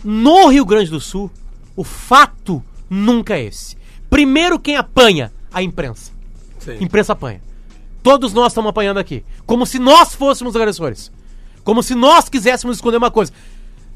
no 0.02 0.48
Rio 0.48 0.66
Grande 0.66 0.90
do 0.90 1.00
Sul, 1.02 1.30
o 1.76 1.84
fato 1.84 2.64
nunca 2.92 3.38
é 3.38 3.46
esse. 3.46 3.78
Primeiro, 4.10 4.60
quem 4.60 4.76
apanha? 4.76 5.32
A 5.54 5.64
imprensa. 5.64 6.12
Sim. 6.60 6.78
Imprensa 6.82 7.14
apanha. 7.14 7.42
Todos 8.04 8.34
nós 8.34 8.52
estamos 8.52 8.70
apanhando 8.70 8.98
aqui. 8.98 9.24
Como 9.46 9.66
se 9.66 9.80
nós 9.80 10.14
fôssemos 10.14 10.56
agressores. 10.56 11.12
Como 11.64 11.82
se 11.82 11.96
nós 11.96 12.28
quiséssemos 12.28 12.76
esconder 12.76 12.98
uma 12.98 13.10
coisa. 13.12 13.32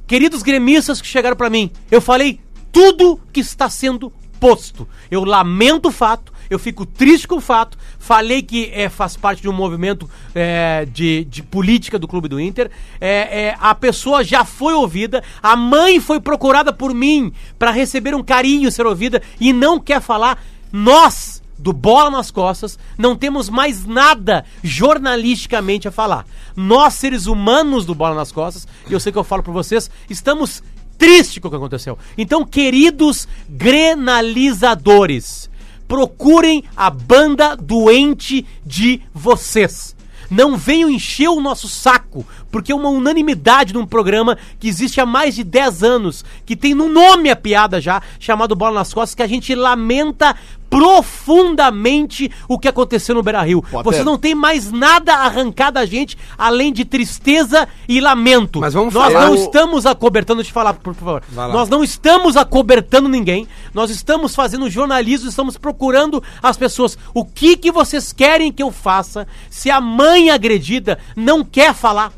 Queridos 0.08 0.42
gremistas 0.42 1.02
que 1.02 1.08
chegaram 1.08 1.36
pra 1.36 1.50
mim, 1.50 1.72
eu 1.92 2.00
falei 2.00 2.40
tudo 2.72 3.20
que 3.34 3.40
está 3.40 3.70
sendo 3.70 4.12
posto. 4.40 4.88
Eu 5.10 5.24
lamento 5.24 5.90
o 5.90 5.92
fato, 5.92 6.32
eu 6.50 6.60
fico 6.60 6.86
triste 6.86 7.28
com 7.28 7.36
o 7.36 7.42
fato. 7.42 7.78
Falei 8.00 8.42
que 8.42 8.70
é, 8.74 8.90
faz 8.90 9.16
parte 9.16 9.42
de 9.42 9.50
um 9.50 9.54
movimento 9.54 10.10
é, 10.34 10.88
de, 10.92 11.26
de 11.26 11.44
política 11.44 12.00
do 12.00 12.08
Clube 12.08 12.28
do 12.28 12.40
Inter. 12.40 12.70
É, 13.00 13.48
é, 13.48 13.58
a 13.60 13.74
pessoa 13.74 14.24
já 14.24 14.46
foi 14.46 14.74
ouvida, 14.74 15.24
a 15.42 15.56
mãe 15.56 16.00
foi 16.00 16.20
procurada 16.20 16.72
por 16.72 16.94
mim 16.94 17.32
para 17.58 17.72
receber 17.72 18.16
um 18.16 18.24
carinho, 18.24 18.72
ser 18.72 18.86
ouvida 18.86 19.22
e 19.40 19.54
não 19.54 19.80
quer 19.80 20.02
falar. 20.02 20.44
Nós 20.72 21.44
do 21.58 21.72
Bola 21.72 22.12
nas 22.12 22.32
Costas, 22.32 22.78
não 22.98 23.16
temos 23.16 23.50
mais 23.50 23.86
nada 23.86 24.44
jornalisticamente 24.64 25.88
a 25.88 25.92
falar. 25.92 26.26
Nós, 26.56 26.96
seres 26.96 27.28
humanos 27.28 27.86
do 27.86 27.96
Bola 27.96 28.16
nas 28.16 28.32
Costas, 28.32 28.68
e 28.90 28.94
eu 28.94 29.00
sei 29.00 29.12
que 29.12 29.18
eu 29.18 29.24
falo 29.24 29.42
pra 29.42 29.54
vocês, 29.54 29.90
estamos 30.10 30.62
tristes 30.98 31.40
com 31.40 31.48
o 31.48 31.52
que 31.52 31.58
aconteceu. 31.58 31.98
Então, 32.18 32.46
queridos 32.46 33.28
grenalizadores, 33.50 35.50
procurem 35.88 36.64
a 36.76 36.90
banda 36.90 37.56
doente 37.56 38.46
de 38.66 39.02
vocês. 39.14 39.96
Não 40.30 40.58
venham 40.58 40.90
encher 40.90 41.30
o 41.30 41.42
nosso 41.42 41.68
saco, 41.68 42.26
porque 42.56 42.72
é 42.72 42.76
uma 42.76 42.88
unanimidade 42.88 43.74
num 43.74 43.86
programa 43.86 44.38
que 44.58 44.70
existe 44.70 45.02
há 45.02 45.06
mais 45.06 45.36
de 45.36 45.44
10 45.44 45.84
anos, 45.84 46.24
que 46.46 46.56
tem 46.56 46.74
no 46.74 46.88
nome 46.88 47.30
a 47.30 47.36
piada 47.36 47.82
já, 47.82 48.02
chamado 48.18 48.56
Bola 48.56 48.76
nas 48.76 48.94
Costas, 48.94 49.14
que 49.14 49.22
a 49.22 49.28
gente 49.28 49.54
lamenta 49.54 50.34
profundamente 50.70 52.32
o 52.48 52.58
que 52.58 52.70
aconteceu 52.70 53.14
no 53.14 53.22
Beira 53.22 53.42
Rio. 53.42 53.62
Você 53.84 54.04
não 54.06 54.18
tem 54.18 54.34
mais 54.34 54.72
nada 54.72 55.14
a 55.14 55.26
arrancar 55.26 55.70
da 55.70 55.86
gente 55.86 56.18
além 56.38 56.72
de 56.72 56.86
tristeza 56.86 57.68
e 57.90 58.00
lamento. 58.00 58.62
Mas 58.62 58.74
vamos 58.74 58.94
Nós 58.94 59.12
falar 59.12 59.26
não 59.26 59.34
o- 59.34 59.36
estamos 59.36 59.86
acobertando, 59.86 60.42
te 60.44 60.52
falar, 60.54 60.74
por 60.76 60.94
favor. 60.96 61.22
Nós 61.34 61.68
não 61.68 61.84
estamos 61.84 62.38
acobertando 62.38 63.10
ninguém. 63.10 63.48
Nós 63.74 63.90
estamos 63.92 64.34
fazendo 64.34 64.70
jornalismo, 64.70 65.28
estamos 65.28 65.58
procurando 65.58 66.24
as 66.42 66.56
pessoas. 66.56 66.98
O 67.14 67.26
que 67.26 67.58
que 67.58 67.70
vocês 67.72 68.14
querem 68.14 68.50
que 68.50 68.64
eu 68.64 68.72
faça 68.72 69.28
se 69.50 69.70
a 69.70 69.82
mãe 69.82 70.30
agredida 70.30 70.98
não 71.18 71.44
quer 71.44 71.74
falar? 71.74 72.14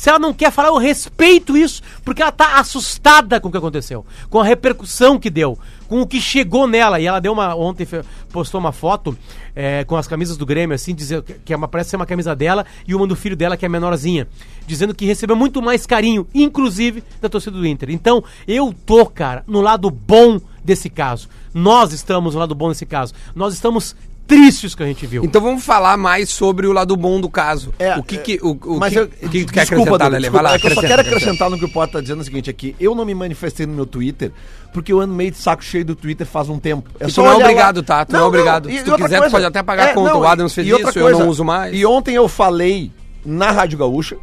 Se 0.00 0.08
ela 0.08 0.18
não 0.18 0.32
quer 0.32 0.50
falar, 0.50 0.68
eu 0.68 0.78
respeito 0.78 1.58
isso, 1.58 1.82
porque 2.02 2.22
ela 2.22 2.32
tá 2.32 2.58
assustada 2.58 3.38
com 3.38 3.48
o 3.48 3.50
que 3.50 3.58
aconteceu, 3.58 4.02
com 4.30 4.40
a 4.40 4.44
repercussão 4.44 5.18
que 5.18 5.28
deu, 5.28 5.58
com 5.88 6.00
o 6.00 6.06
que 6.06 6.18
chegou 6.18 6.66
nela. 6.66 6.98
E 6.98 7.06
ela 7.06 7.20
deu 7.20 7.34
uma. 7.34 7.54
Ontem 7.54 7.86
postou 8.32 8.58
uma 8.58 8.72
foto 8.72 9.14
é, 9.54 9.84
com 9.84 9.98
as 9.98 10.08
camisas 10.08 10.38
do 10.38 10.46
Grêmio, 10.46 10.74
assim, 10.74 10.94
dizendo 10.94 11.22
que 11.44 11.52
é 11.52 11.56
uma, 11.56 11.68
parece 11.68 11.90
ser 11.90 11.96
uma 11.96 12.06
camisa 12.06 12.34
dela 12.34 12.64
e 12.88 12.94
uma 12.94 13.06
do 13.06 13.14
filho 13.14 13.36
dela, 13.36 13.58
que 13.58 13.66
é 13.66 13.68
menorzinha, 13.68 14.26
dizendo 14.66 14.94
que 14.94 15.04
recebeu 15.04 15.36
muito 15.36 15.60
mais 15.60 15.84
carinho, 15.84 16.26
inclusive 16.32 17.04
da 17.20 17.28
torcida 17.28 17.58
do 17.58 17.66
Inter. 17.66 17.90
Então, 17.90 18.24
eu 18.48 18.74
tô, 18.86 19.04
cara, 19.04 19.44
no 19.46 19.60
lado 19.60 19.90
bom 19.90 20.40
desse 20.64 20.88
caso. 20.88 21.28
Nós 21.52 21.92
estamos 21.92 22.32
no 22.32 22.40
lado 22.40 22.54
bom 22.54 22.70
desse 22.70 22.86
caso. 22.86 23.12
Nós 23.34 23.52
estamos 23.52 23.94
triste 24.30 24.66
isso 24.66 24.76
que 24.76 24.82
a 24.82 24.86
gente 24.86 25.06
viu. 25.06 25.24
Então 25.24 25.40
vamos 25.42 25.64
falar 25.64 25.96
mais 25.96 26.30
sobre 26.30 26.66
o 26.66 26.72
lado 26.72 26.96
bom 26.96 27.20
do 27.20 27.28
caso. 27.28 27.74
É, 27.78 27.96
o 27.96 28.02
que 28.02 28.16
que, 28.18 28.38
o, 28.42 28.52
o 28.64 28.78
Mas 28.78 28.92
que, 28.92 28.98
eu, 29.00 29.08
que 29.08 29.44
tu 29.44 29.52
quer 29.52 29.60
desculpa, 29.66 29.96
acrescentar, 29.96 30.10
desculpa, 30.12 30.30
Vai 30.30 30.42
lá, 30.42 30.54
é 30.54 30.58
que 30.58 30.66
eu 30.66 30.74
só 30.74 30.80
quero 30.80 30.94
acrescenta. 30.94 31.16
acrescentar 31.16 31.50
no 31.50 31.58
que 31.58 31.64
o 31.64 31.68
Potter 31.68 31.92
tá 31.94 32.00
dizendo 32.00 32.20
o 32.20 32.24
seguinte 32.24 32.48
aqui. 32.48 32.74
Eu 32.78 32.94
não 32.94 33.04
me 33.04 33.14
manifestei 33.14 33.66
no 33.66 33.72
meu 33.74 33.84
Twitter 33.84 34.30
porque 34.72 34.92
eu 34.92 35.00
ando 35.00 35.12
meio 35.12 35.30
de 35.32 35.36
saco 35.38 35.64
cheio 35.64 35.84
do 35.84 35.94
Twitter 35.96 36.26
faz 36.26 36.48
um 36.48 36.58
tempo. 36.58 36.88
E 37.00 37.10
tu 37.12 37.22
não 37.22 37.32
é 37.32 37.34
obrigado, 37.34 37.82
tá? 37.82 38.04
Tu 38.04 38.12
não 38.12 38.20
é 38.20 38.22
obrigado. 38.22 38.70
e- 38.70 38.78
Se 38.78 38.84
tu 38.84 38.94
quiser, 38.96 39.20
tu 39.22 39.30
pode 39.30 39.44
até 39.44 39.58
apagar 39.58 39.88
a 39.88 39.94
conta. 39.94 40.16
O 40.16 40.24
Adams 40.24 40.54
fez 40.54 40.70
outra 40.72 40.90
isso, 40.90 40.98
eu 40.98 41.18
não 41.18 41.28
uso 41.28 41.44
mais. 41.44 41.74
E 41.74 41.84
ontem 41.84 42.14
eu 42.14 42.28
falei 42.28 42.90
na 43.24 43.50
Rádio 43.50 43.78
Gaúcha 43.78 44.16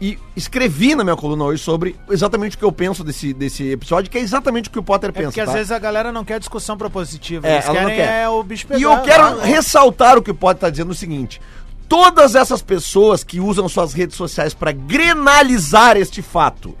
e 0.00 0.16
escrevi 0.36 0.94
na 0.94 1.02
minha 1.02 1.16
coluna 1.16 1.44
hoje 1.44 1.62
sobre 1.62 1.96
exatamente 2.08 2.54
o 2.54 2.58
que 2.58 2.64
eu 2.64 2.70
penso 2.70 3.02
desse, 3.02 3.32
desse 3.32 3.68
episódio, 3.70 4.08
que 4.10 4.16
é 4.16 4.20
exatamente 4.20 4.68
o 4.68 4.72
que 4.72 4.78
o 4.78 4.82
Potter 4.82 5.10
É 5.10 5.12
pensa. 5.12 5.26
porque 5.28 5.40
às 5.40 5.48
tá? 5.48 5.52
vezes 5.54 5.72
a 5.72 5.78
galera 5.78 6.12
não 6.12 6.24
quer 6.24 6.38
discussão 6.38 6.76
propositiva. 6.76 7.46
É, 7.48 7.54
Eles 7.54 7.66
não 7.66 7.74
querem 7.74 7.96
quer. 7.96 8.22
é 8.22 8.28
o 8.28 8.42
bicho 8.42 8.66
pegar. 8.66 8.78
E 8.78 8.82
eu 8.84 9.00
quero 9.02 9.22
Ah, 9.24 9.44
ressaltar 9.44 10.16
o 10.16 10.22
que 10.22 10.30
o 10.30 10.34
Potter 10.34 10.60
tá 10.60 10.70
dizendo 10.70 10.90
o 10.92 10.94
seguinte: 10.94 11.40
todas 11.88 12.34
essas 12.36 12.62
pessoas 12.62 13.24
que 13.24 13.40
usam 13.40 13.68
suas 13.68 13.92
redes 13.92 14.16
sociais 14.16 14.54
para 14.54 14.70
grenalizar 14.72 15.96
este 15.96 16.22
fato 16.22 16.76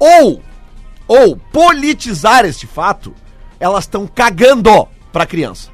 ou 0.00 0.42
ou 1.06 1.36
politizar 1.36 2.44
este 2.44 2.66
fato, 2.66 3.14
elas 3.60 3.84
estão 3.84 4.06
cagando 4.06 4.86
pra 5.12 5.24
criança. 5.24 5.70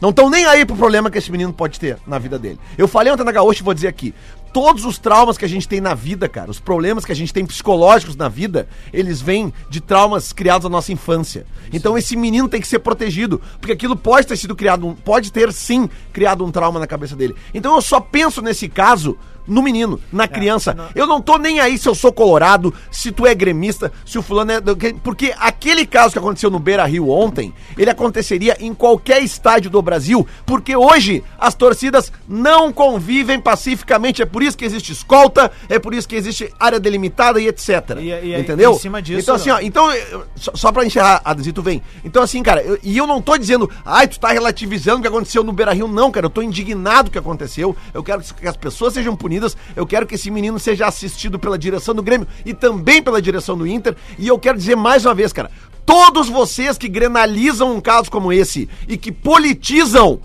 Não 0.00 0.10
estão 0.10 0.30
nem 0.30 0.44
aí 0.44 0.64
pro 0.64 0.76
problema 0.76 1.10
que 1.10 1.18
esse 1.18 1.32
menino 1.32 1.52
pode 1.52 1.80
ter 1.80 1.98
na 2.06 2.18
vida 2.18 2.38
dele. 2.38 2.60
Eu 2.76 2.86
falei 2.86 3.12
ontem 3.12 3.24
na 3.24 3.32
Gaúcha 3.32 3.62
e 3.62 3.64
vou 3.64 3.74
dizer 3.74 3.88
aqui. 3.88 4.14
Todos 4.52 4.84
os 4.84 4.98
traumas 4.98 5.36
que 5.36 5.44
a 5.44 5.48
gente 5.48 5.68
tem 5.68 5.80
na 5.80 5.94
vida, 5.94 6.28
cara, 6.28 6.50
os 6.50 6.58
problemas 6.58 7.04
que 7.04 7.12
a 7.12 7.14
gente 7.14 7.32
tem 7.32 7.44
psicológicos 7.44 8.16
na 8.16 8.28
vida, 8.28 8.68
eles 8.92 9.20
vêm 9.20 9.52
de 9.68 9.80
traumas 9.80 10.32
criados 10.32 10.64
na 10.64 10.70
nossa 10.70 10.92
infância. 10.92 11.46
Então 11.72 11.96
esse 11.98 12.16
menino 12.16 12.48
tem 12.48 12.60
que 12.60 12.68
ser 12.68 12.78
protegido, 12.78 13.40
porque 13.60 13.72
aquilo 13.72 13.96
pode 13.96 14.26
ter 14.26 14.36
sido 14.36 14.56
criado, 14.56 14.96
pode 15.04 15.30
ter 15.30 15.52
sim 15.52 15.88
criado 16.12 16.44
um 16.44 16.50
trauma 16.50 16.80
na 16.80 16.86
cabeça 16.86 17.14
dele. 17.14 17.36
Então 17.52 17.74
eu 17.74 17.82
só 17.82 18.00
penso 18.00 18.40
nesse 18.40 18.68
caso 18.68 19.18
no 19.48 19.62
menino, 19.62 20.00
na 20.12 20.28
criança. 20.28 20.76
Eu 20.94 21.06
não 21.06 21.20
tô 21.20 21.38
nem 21.38 21.58
aí 21.60 21.76
se 21.78 21.88
eu 21.88 21.94
sou 21.94 22.12
colorado, 22.12 22.72
se 22.90 23.10
tu 23.10 23.26
é 23.26 23.34
gremista, 23.34 23.90
se 24.06 24.18
o 24.18 24.22
fulano 24.22 24.52
é. 24.52 24.60
Porque 25.02 25.34
aquele 25.38 25.86
caso 25.86 26.12
que 26.12 26.18
aconteceu 26.18 26.50
no 26.50 26.58
Beira 26.58 26.84
Rio 26.84 27.08
ontem, 27.08 27.52
ele 27.76 27.90
aconteceria 27.90 28.56
em 28.60 28.74
qualquer 28.74 29.22
estádio 29.22 29.70
do 29.70 29.80
Brasil, 29.82 30.26
porque 30.46 30.76
hoje 30.76 31.24
as 31.38 31.54
torcidas 31.54 32.12
não 32.28 32.72
convivem 32.72 33.40
pacificamente. 33.40 34.22
É 34.22 34.26
por 34.26 34.42
isso 34.42 34.56
que 34.56 34.64
existe 34.64 34.92
escolta, 34.92 35.50
é 35.68 35.78
por 35.78 35.94
isso 35.94 36.06
que 36.08 36.14
existe 36.16 36.52
área 36.60 36.78
delimitada 36.78 37.40
e 37.40 37.48
etc. 37.48 37.96
E- 37.98 38.10
e- 38.10 38.38
Entendeu? 38.40 38.72
em 38.74 38.78
cima 38.78 39.00
disso, 39.02 39.20
então, 39.22 39.34
assim, 39.34 39.50
ó, 39.50 39.58
então, 39.60 39.88
só, 40.36 40.52
só 40.54 40.72
pra 40.72 40.84
encerrar, 40.84 41.20
Adesito, 41.24 41.62
vem. 41.62 41.82
Então, 42.04 42.22
assim, 42.22 42.42
cara, 42.42 42.62
eu- 42.62 42.78
e 42.82 42.96
eu 42.96 43.06
não 43.06 43.22
tô 43.22 43.36
dizendo, 43.38 43.70
ai, 43.84 44.06
tu 44.06 44.20
tá 44.20 44.28
relativizando 44.28 44.98
o 44.98 45.02
que 45.02 45.08
aconteceu 45.08 45.42
no 45.42 45.52
Beira 45.52 45.72
Rio, 45.72 45.88
não, 45.88 46.10
cara. 46.10 46.26
Eu 46.26 46.30
tô 46.30 46.42
indignado 46.42 47.08
o 47.08 47.10
que 47.10 47.18
aconteceu. 47.18 47.74
Eu 47.94 48.02
quero 48.02 48.20
que 48.22 48.46
as 48.46 48.56
pessoas 48.56 48.92
sejam 48.94 49.16
punidas. 49.16 49.37
Eu 49.76 49.86
quero 49.86 50.06
que 50.06 50.14
esse 50.14 50.30
menino 50.30 50.58
seja 50.58 50.86
assistido 50.86 51.38
pela 51.38 51.58
direção 51.58 51.94
do 51.94 52.02
Grêmio 52.02 52.26
e 52.44 52.52
também 52.54 53.02
pela 53.02 53.20
direção 53.22 53.56
do 53.56 53.66
Inter. 53.66 53.96
E 54.18 54.26
eu 54.28 54.38
quero 54.38 54.58
dizer 54.58 54.76
mais 54.76 55.04
uma 55.04 55.14
vez, 55.14 55.32
cara, 55.32 55.50
todos 55.86 56.28
vocês 56.28 56.76
que 56.78 56.88
grenalizam 56.88 57.74
um 57.76 57.80
caso 57.80 58.10
como 58.10 58.32
esse 58.32 58.68
e 58.86 58.96
que 58.98 59.10
politizam, 59.10 60.20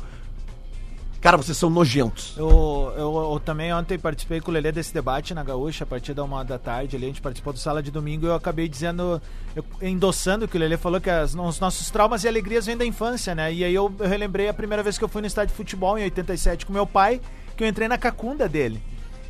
cara, 1.21 1.37
vocês 1.37 1.57
são 1.57 1.69
nojentos. 1.69 2.33
Eu, 2.37 2.93
eu, 2.97 3.31
eu 3.33 3.41
também 3.43 3.73
ontem 3.73 3.97
participei 3.97 4.41
com 4.41 4.51
o 4.51 4.53
Lelê 4.53 4.71
desse 4.73 4.93
debate 4.93 5.33
na 5.33 5.41
Gaúcha, 5.43 5.85
a 5.85 5.87
partir 5.87 6.13
da 6.13 6.21
uma 6.23 6.43
da 6.43 6.59
tarde 6.59 6.95
ali, 6.97 7.05
a 7.05 7.07
gente 7.07 7.21
participou 7.21 7.53
do 7.53 7.59
Sala 7.59 7.81
de 7.81 7.91
Domingo 7.91 8.25
e 8.25 8.29
eu 8.29 8.35
acabei 8.35 8.67
dizendo, 8.67 9.21
eu- 9.55 9.63
endossando 9.81 10.47
que 10.49 10.57
o 10.57 10.59
Lelê 10.59 10.75
falou, 10.75 10.99
que 10.99 11.09
as- 11.09 11.33
os 11.33 11.59
nossos 11.61 11.89
traumas 11.89 12.23
e 12.25 12.27
alegrias 12.27 12.65
vêm 12.65 12.75
da 12.75 12.85
infância, 12.85 13.33
né? 13.33 13.53
E 13.53 13.63
aí 13.63 13.73
eu, 13.73 13.93
eu 13.99 14.07
relembrei 14.07 14.49
a 14.49 14.53
primeira 14.53 14.83
vez 14.83 14.97
que 14.97 15.03
eu 15.03 15.07
fui 15.09 15.21
no 15.21 15.27
estádio 15.27 15.51
de 15.51 15.55
futebol, 15.57 15.97
em 15.97 16.03
87, 16.03 16.65
com 16.65 16.73
meu 16.73 16.85
pai, 16.85 17.21
que 17.55 17.63
eu 17.63 17.67
entrei 17.69 17.87
na 17.87 17.97
cacunda 17.97 18.49
dele. 18.49 18.81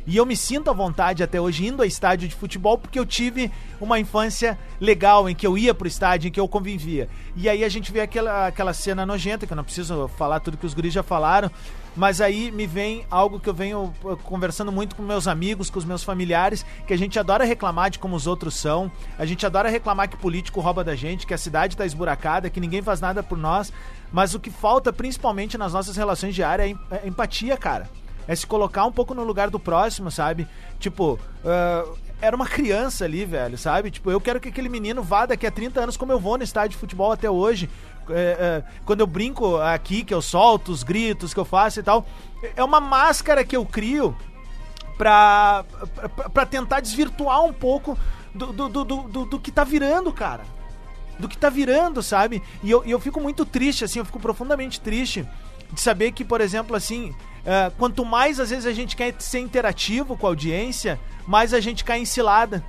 E 0.06 0.18
eu 0.18 0.26
me 0.26 0.36
sinto 0.36 0.68
à 0.68 0.72
vontade 0.74 1.22
até 1.22 1.40
hoje 1.40 1.66
indo 1.66 1.82
a 1.82 1.86
estádio 1.86 2.28
de 2.28 2.34
futebol 2.34 2.76
porque 2.76 2.98
eu 2.98 3.06
tive 3.06 3.50
uma 3.80 3.98
infância 3.98 4.58
legal 4.78 5.28
em 5.30 5.34
que 5.34 5.46
eu 5.46 5.56
ia 5.56 5.72
pro 5.72 5.88
estádio, 5.88 6.28
em 6.28 6.30
que 6.30 6.38
eu 6.38 6.46
convivia. 6.46 7.08
E 7.34 7.48
aí 7.48 7.64
a 7.64 7.68
gente 7.70 7.90
vê 7.90 8.02
aquela, 8.02 8.46
aquela 8.46 8.74
cena 8.74 9.06
nojenta, 9.06 9.46
que 9.46 9.52
eu 9.52 9.56
não 9.56 9.64
preciso 9.64 10.06
falar 10.08 10.40
tudo 10.40 10.58
que 10.58 10.66
os 10.66 10.74
guris 10.74 10.92
já 10.92 11.02
falaram, 11.02 11.50
mas 11.96 12.20
aí 12.20 12.50
me 12.50 12.66
vem 12.66 13.06
algo 13.10 13.40
que 13.40 13.48
eu 13.48 13.54
venho 13.54 13.94
uh, 14.04 14.16
conversando 14.18 14.70
muito 14.70 14.94
com 14.94 15.02
meus 15.02 15.26
amigos, 15.26 15.70
com 15.70 15.78
os 15.78 15.84
meus 15.86 16.02
familiares, 16.02 16.66
que 16.86 16.92
a 16.92 16.98
gente 16.98 17.18
adora 17.18 17.44
reclamar 17.44 17.88
de 17.88 17.98
como 17.98 18.14
os 18.14 18.26
outros 18.26 18.56
são, 18.56 18.92
a 19.18 19.24
gente 19.24 19.46
adora 19.46 19.70
reclamar 19.70 20.08
que 20.08 20.16
político 20.18 20.60
rouba 20.60 20.84
da 20.84 20.94
gente, 20.94 21.26
que 21.26 21.32
a 21.32 21.38
cidade 21.38 21.76
tá 21.76 21.86
esburacada, 21.86 22.50
que 22.50 22.60
ninguém 22.60 22.82
faz 22.82 23.00
nada 23.00 23.22
por 23.22 23.38
nós, 23.38 23.72
mas 24.12 24.34
o 24.34 24.40
que 24.40 24.50
falta 24.50 24.92
principalmente 24.92 25.56
nas 25.56 25.72
nossas 25.72 25.96
relações 25.96 26.34
diárias 26.34 26.76
é 26.90 26.96
é 26.96 27.08
empatia, 27.08 27.56
cara. 27.56 27.88
É 28.26 28.34
se 28.34 28.46
colocar 28.46 28.84
um 28.86 28.92
pouco 28.92 29.14
no 29.14 29.22
lugar 29.24 29.50
do 29.50 29.58
próximo, 29.60 30.10
sabe? 30.10 30.46
Tipo, 30.78 31.18
ah, 31.44 31.84
era 32.20 32.34
uma 32.34 32.46
criança 32.46 33.04
ali, 33.04 33.24
velho, 33.24 33.58
sabe? 33.58 33.90
Tipo, 33.90 34.10
eu 34.10 34.20
quero 34.20 34.40
que 34.40 34.48
aquele 34.48 34.68
menino 34.68 35.02
vá 35.02 35.26
daqui 35.26 35.46
a 35.46 35.50
30 35.50 35.80
anos 35.80 35.96
como 35.96 36.10
eu 36.12 36.18
vou 36.18 36.38
no 36.38 36.44
estádio 36.44 36.70
de 36.70 36.76
futebol 36.78 37.12
até 37.12 37.28
hoje. 37.30 37.68
É, 38.08 38.62
é, 38.64 38.64
quando 38.84 39.00
eu 39.00 39.06
brinco 39.06 39.56
aqui, 39.58 40.04
que 40.04 40.12
eu 40.12 40.20
solto 40.22 40.70
os 40.72 40.82
gritos 40.82 41.32
que 41.34 41.40
eu 41.40 41.44
faço 41.44 41.80
e 41.80 41.82
tal. 41.82 42.06
É 42.56 42.62
uma 42.62 42.80
máscara 42.80 43.44
que 43.44 43.56
eu 43.56 43.64
crio 43.64 44.14
pra, 44.96 45.64
tentar 46.50 46.80
desvirtuar 46.80 47.42
um 47.42 47.52
pouco 47.52 47.98
do, 48.34 48.52
do, 48.52 48.68
do, 48.68 48.84
do, 48.84 48.96
do- 49.02 49.24
do 49.26 49.38
que 49.40 49.50
tá 49.50 49.64
virando, 49.64 50.12
cara. 50.12 50.42
Do 51.18 51.28
que 51.28 51.36
tá 51.38 51.48
virando, 51.48 52.02
sabe? 52.02 52.42
E 52.62 52.70
eu, 52.70 52.82
e 52.84 52.90
eu 52.90 52.98
fico 53.00 53.20
muito 53.20 53.44
triste, 53.44 53.84
assim, 53.84 53.98
eu 54.00 54.04
fico 54.04 54.18
profundamente 54.20 54.80
triste 54.80 55.26
de 55.74 55.80
saber 55.80 56.12
que, 56.12 56.24
por 56.24 56.40
exemplo, 56.40 56.74
assim, 56.74 57.14
eh, 57.44 57.70
quanto 57.76 58.04
mais 58.04 58.40
às 58.40 58.50
vezes 58.50 58.64
a 58.64 58.72
gente 58.72 58.96
quer 58.96 59.14
ser 59.18 59.40
interativo 59.40 60.16
com 60.16 60.26
a 60.26 60.30
audiência, 60.30 60.98
mais 61.26 61.52
a 61.52 61.60
gente 61.60 61.84
cai 61.84 61.98
em 61.98 62.04
cilada. 62.04 62.64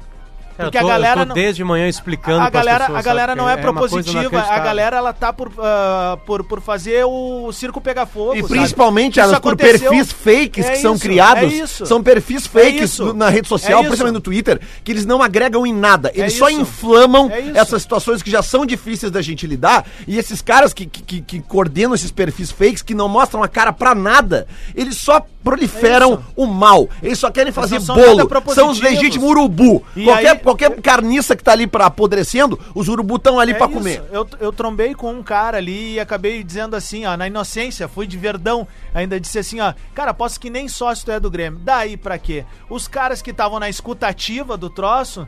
Cara, 0.58 0.70
Porque 0.72 0.80
tô- 0.80 0.86
a 0.86 0.90
galera 0.90 1.22
eu 1.22 1.26
tô 1.26 1.28
não- 1.30 1.36
desde 1.36 1.64
manhã 1.66 1.88
explicando 1.88 2.40
a 2.42 2.50
galera, 2.50 2.80
pessoas, 2.86 3.00
a 3.00 3.02
galera 3.02 3.32
sabe? 3.34 3.42
não 3.42 3.50
é, 3.50 3.54
coisa 3.58 3.74
propositiva, 3.74 4.40
a 4.42 4.60
galera 4.60 4.98
ela 4.98 5.12
tá 5.12 5.34
por, 5.34 5.52
ah, 5.60 6.18
por, 6.26 6.44
por 6.46 6.62
fazer 6.62 7.04
o 7.06 7.52
circo 7.52 7.82
pegar 7.82 8.06
fogo. 8.06 8.36
E 8.36 8.42
sabe? 8.42 8.48
principalmente, 8.54 9.20
elas 9.20 9.38
por 9.40 9.58
perfis 9.58 10.12
fakes 10.14 10.66
É 10.66 10.72
que 10.72 10.78
são 10.78 10.94
isso, 10.96 11.02
criados. 11.04 11.44
é 11.44 11.56
isso. 11.58 11.86
São 11.86 12.02
perfis 12.02 12.46
É 12.46 12.50
fakes 12.50 13.00
na 13.14 13.28
rede 13.28 13.48
social, 13.50 13.80
É 13.82 13.84
principalmente 13.84 14.14
no 14.16 14.22
Twitter, 14.22 14.62
que 14.84 14.92
eles 14.94 15.06
não 15.06 15.22
agregam 15.22 15.68
em 15.68 15.74
nada. 15.74 16.10
Eles 16.16 16.36
É 16.36 16.38
só 16.38 16.50
isso. 16.50 16.62
inflamam 16.62 17.30
É 17.30 17.52
essas 17.60 17.82
situações 17.82 18.24
que 18.24 18.32
já 18.32 18.42
são 18.42 18.66
difíceis 18.66 19.12
da 19.12 19.22
gente 19.22 19.46
lidar. 19.46 19.86
E 20.08 20.18
esses 20.18 20.42
caras 20.42 20.74
que, 20.74 20.86
que, 20.86 21.22
que- 21.22 21.42
coordenam 21.42 21.94
esses 21.94 22.12
perfis 22.12 22.50
fakes, 22.50 22.82
que 22.82 22.96
não 22.96 23.10
mostram 23.10 23.44
a 23.44 23.48
cara 23.50 23.74
pra 23.74 23.94
nada, 23.94 24.48
eles 24.74 24.96
só 24.98 25.22
proliferam 25.44 26.14
É 26.14 26.18
o 26.36 26.46
mal. 26.48 26.90
Eles 27.04 27.20
só 27.20 27.30
querem 27.30 27.52
fazer 27.52 27.80
não 27.82 27.96
bolo. 27.96 28.30
São 28.54 28.70
os 28.70 28.80
legítimos 28.80 29.30
urubu. 29.30 29.84
E 29.96 30.04
Qualquer, 30.06 30.32
aí- 30.32 30.38
qualquer 30.46 30.80
carniça 30.82 31.36
que 31.36 31.44
tá 31.44 31.52
ali 31.52 31.68
pra 31.68 31.88
apodrecendo, 31.88 32.58
os 32.74 32.88
urubu 32.88 33.18
estão 33.18 33.40
ali 33.40 33.52
É 33.52 33.56
pra 33.56 33.66
isso. 33.68 33.76
comer. 33.76 34.04
Eu, 34.12 34.28
eu 34.40 34.54
trombei 34.54 34.94
com 34.96 35.12
um 35.12 35.22
cara 35.24 35.58
ali 35.58 35.96
e 35.96 36.00
acabei 36.00 36.44
dizendo 36.44 36.76
assim, 36.76 37.06
ó, 37.06 37.18
na 37.18 37.28
inocência, 37.28 37.88
fui 37.88 38.08
de 38.08 38.18
verdão, 38.18 38.68
ainda 38.94 39.20
disse 39.20 39.40
assim, 39.40 39.60
ó, 39.60 39.74
cara, 39.94 40.14
posso 40.14 40.40
que 40.40 40.50
nem 40.50 40.68
sócio 40.70 41.06
tu 41.06 41.12
é 41.12 41.20
do 41.20 41.30
Grêmio. 41.30 41.60
Daí 41.64 41.98
pra 41.98 42.18
quê? 42.18 42.46
Os 42.70 42.88
caras 42.88 43.22
que 43.22 43.32
estavam 43.32 43.60
na 43.60 43.68
escutativa 43.70 44.56
do 44.56 44.70
troço 44.70 45.28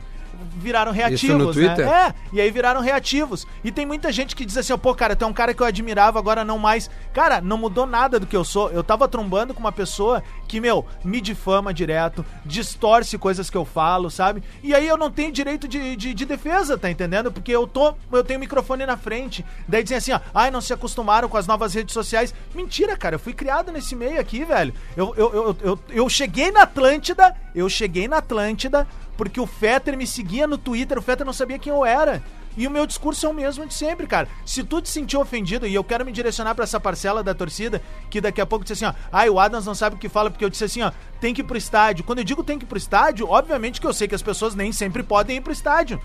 viraram 0.56 0.92
reativos, 0.92 1.46
no 1.46 1.52
Twitter? 1.52 1.86
né? 1.86 2.08
É, 2.08 2.14
e 2.32 2.40
aí 2.40 2.50
viraram 2.50 2.80
reativos. 2.80 3.46
E 3.64 3.72
tem 3.72 3.86
muita 3.86 4.12
gente 4.12 4.36
que 4.36 4.44
diz 4.44 4.56
assim, 4.56 4.72
ó, 4.72 4.76
pô, 4.76 4.94
cara, 4.94 5.16
tu 5.16 5.24
é 5.24 5.28
um 5.28 5.32
cara 5.32 5.52
que 5.52 5.62
eu 5.62 5.66
admirava, 5.66 6.18
agora 6.18 6.44
não 6.44 6.58
mais. 6.58 6.90
Cara, 7.12 7.40
não 7.40 7.58
mudou 7.58 7.86
nada 7.86 8.18
do 8.20 8.26
que 8.26 8.36
eu 8.36 8.44
sou. 8.44 8.70
Eu 8.70 8.82
tava 8.82 9.08
trombando 9.08 9.52
com 9.52 9.60
uma 9.60 9.72
pessoa 9.72 10.22
que, 10.46 10.60
meu, 10.60 10.86
me 11.04 11.20
difama 11.20 11.74
direto, 11.74 12.24
distorce 12.44 13.18
coisas 13.18 13.50
que 13.50 13.56
eu 13.56 13.64
falo, 13.64 14.10
sabe? 14.10 14.42
E 14.62 14.74
aí 14.74 14.86
eu 14.86 14.96
não 14.96 15.10
tenho 15.10 15.32
direito 15.32 15.66
de, 15.66 15.96
de, 15.96 16.14
de 16.14 16.24
defesa, 16.24 16.78
tá 16.78 16.90
entendendo? 16.90 17.32
Porque 17.32 17.52
eu 17.52 17.66
tô, 17.66 17.94
eu 18.12 18.24
tenho 18.24 18.38
o 18.38 18.40
microfone 18.40 18.86
na 18.86 18.96
frente. 18.96 19.44
Daí 19.66 19.82
dizem 19.82 19.98
assim, 19.98 20.12
ó, 20.12 20.20
ai, 20.34 20.50
não 20.50 20.60
se 20.60 20.72
acostumaram 20.72 21.28
com 21.28 21.36
as 21.36 21.46
novas 21.46 21.74
redes 21.74 21.92
sociais. 21.92 22.34
Mentira, 22.54 22.96
cara, 22.96 23.16
eu 23.16 23.20
fui 23.20 23.32
criado 23.32 23.72
nesse 23.72 23.94
meio 23.94 24.20
aqui, 24.20 24.44
velho. 24.44 24.72
Eu, 24.96 25.14
eu, 25.16 25.34
eu, 25.34 25.56
eu, 25.60 25.78
eu 25.90 26.08
cheguei 26.08 26.50
na 26.50 26.62
Atlântida, 26.62 27.34
eu 27.54 27.68
cheguei 27.68 28.08
na 28.08 28.18
Atlântida 28.18 28.86
porque 29.18 29.40
o 29.40 29.46
Fetter 29.46 29.98
me 29.98 30.06
seguia 30.06 30.46
no 30.46 30.56
Twitter, 30.56 30.96
o 30.96 31.02
Fetter 31.02 31.26
não 31.26 31.32
sabia 31.32 31.58
quem 31.58 31.72
eu 31.72 31.84
era. 31.84 32.22
E 32.56 32.66
o 32.66 32.70
meu 32.70 32.86
discurso 32.86 33.26
é 33.26 33.28
o 33.28 33.34
mesmo 33.34 33.66
de 33.66 33.74
sempre, 33.74 34.06
cara. 34.06 34.28
Se 34.46 34.62
tu 34.62 34.80
te 34.80 34.88
sentiu 34.88 35.20
ofendido, 35.20 35.66
e 35.66 35.74
eu 35.74 35.82
quero 35.82 36.04
me 36.04 36.12
direcionar 36.12 36.54
pra 36.54 36.62
essa 36.64 36.78
parcela 36.78 37.22
da 37.22 37.34
torcida, 37.34 37.82
que 38.08 38.20
daqui 38.20 38.40
a 38.40 38.46
pouco 38.46 38.64
disse 38.64 38.84
assim, 38.84 38.96
ó, 38.96 38.98
ai, 39.12 39.28
o 39.28 39.38
Adams 39.38 39.66
não 39.66 39.74
sabe 39.74 39.96
o 39.96 39.98
que 39.98 40.08
fala, 40.08 40.30
porque 40.30 40.44
eu 40.44 40.48
disse 40.50 40.64
assim, 40.64 40.82
ó, 40.82 40.92
tem 41.20 41.34
que 41.34 41.40
ir 41.40 41.44
pro 41.44 41.58
estádio. 41.58 42.04
Quando 42.04 42.20
eu 42.20 42.24
digo 42.24 42.44
tem 42.44 42.58
que 42.58 42.64
ir 42.64 42.68
pro 42.68 42.78
estádio, 42.78 43.28
obviamente 43.28 43.80
que 43.80 43.86
eu 43.86 43.92
sei 43.92 44.06
que 44.06 44.14
as 44.14 44.22
pessoas 44.22 44.54
nem 44.54 44.70
sempre 44.72 45.02
podem 45.02 45.36
ir 45.36 45.40
pro 45.40 45.52
estádio. 45.52 46.00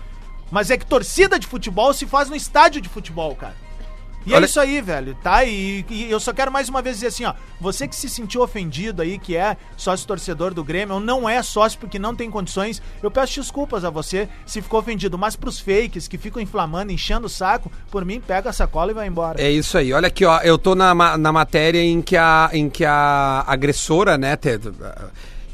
Mas 0.50 0.70
é 0.70 0.76
que 0.76 0.84
torcida 0.84 1.38
de 1.38 1.46
futebol 1.46 1.92
se 1.92 2.06
faz 2.06 2.28
no 2.28 2.36
estádio 2.36 2.80
de 2.80 2.88
futebol, 2.88 3.34
cara. 3.36 3.54
E 4.26 4.32
Olha- 4.32 4.44
é 4.44 4.46
isso 4.46 4.58
aí, 4.58 4.80
velho, 4.80 5.14
tá? 5.22 5.44
E, 5.44 5.84
e 5.90 6.10
eu 6.10 6.18
só 6.18 6.32
quero 6.32 6.50
mais 6.50 6.68
uma 6.68 6.80
vez 6.80 6.96
dizer 6.96 7.08
assim, 7.08 7.24
ó, 7.24 7.34
você 7.60 7.86
que 7.86 7.94
se 7.94 8.08
sentiu 8.08 8.40
ofendido 8.42 9.02
aí, 9.02 9.18
que 9.18 9.36
é 9.36 9.56
sócio 9.76 10.06
torcedor 10.06 10.54
do 10.54 10.64
Grêmio, 10.64 10.94
ou 10.94 11.00
não 11.00 11.28
é 11.28 11.42
sócio 11.42 11.78
porque 11.78 11.98
não 11.98 12.14
tem 12.14 12.30
condições, 12.30 12.80
eu 13.02 13.10
peço 13.10 13.40
desculpas 13.40 13.84
a 13.84 13.90
você 13.90 14.28
se 14.46 14.62
ficou 14.62 14.80
ofendido, 14.80 15.18
mas 15.18 15.36
pros 15.36 15.60
fakes 15.60 16.08
que 16.08 16.16
ficam 16.16 16.40
inflamando, 16.40 16.90
enchendo 16.90 17.26
o 17.26 17.30
saco, 17.30 17.70
por 17.90 18.04
mim, 18.04 18.18
pega 18.20 18.48
a 18.48 18.52
sacola 18.52 18.90
e 18.92 18.94
vai 18.94 19.06
embora. 19.06 19.40
É 19.40 19.50
isso 19.50 19.76
aí. 19.76 19.92
Olha 19.92 20.08
aqui, 20.08 20.24
ó. 20.24 20.38
Eu 20.40 20.56
tô 20.56 20.74
na, 20.74 20.94
na 21.18 21.32
matéria 21.32 21.82
em 21.82 22.00
que 22.00 22.16
a, 22.16 22.48
em 22.52 22.70
que 22.70 22.84
a 22.84 23.44
agressora, 23.46 24.16
né? 24.16 24.36
te- 24.36 24.58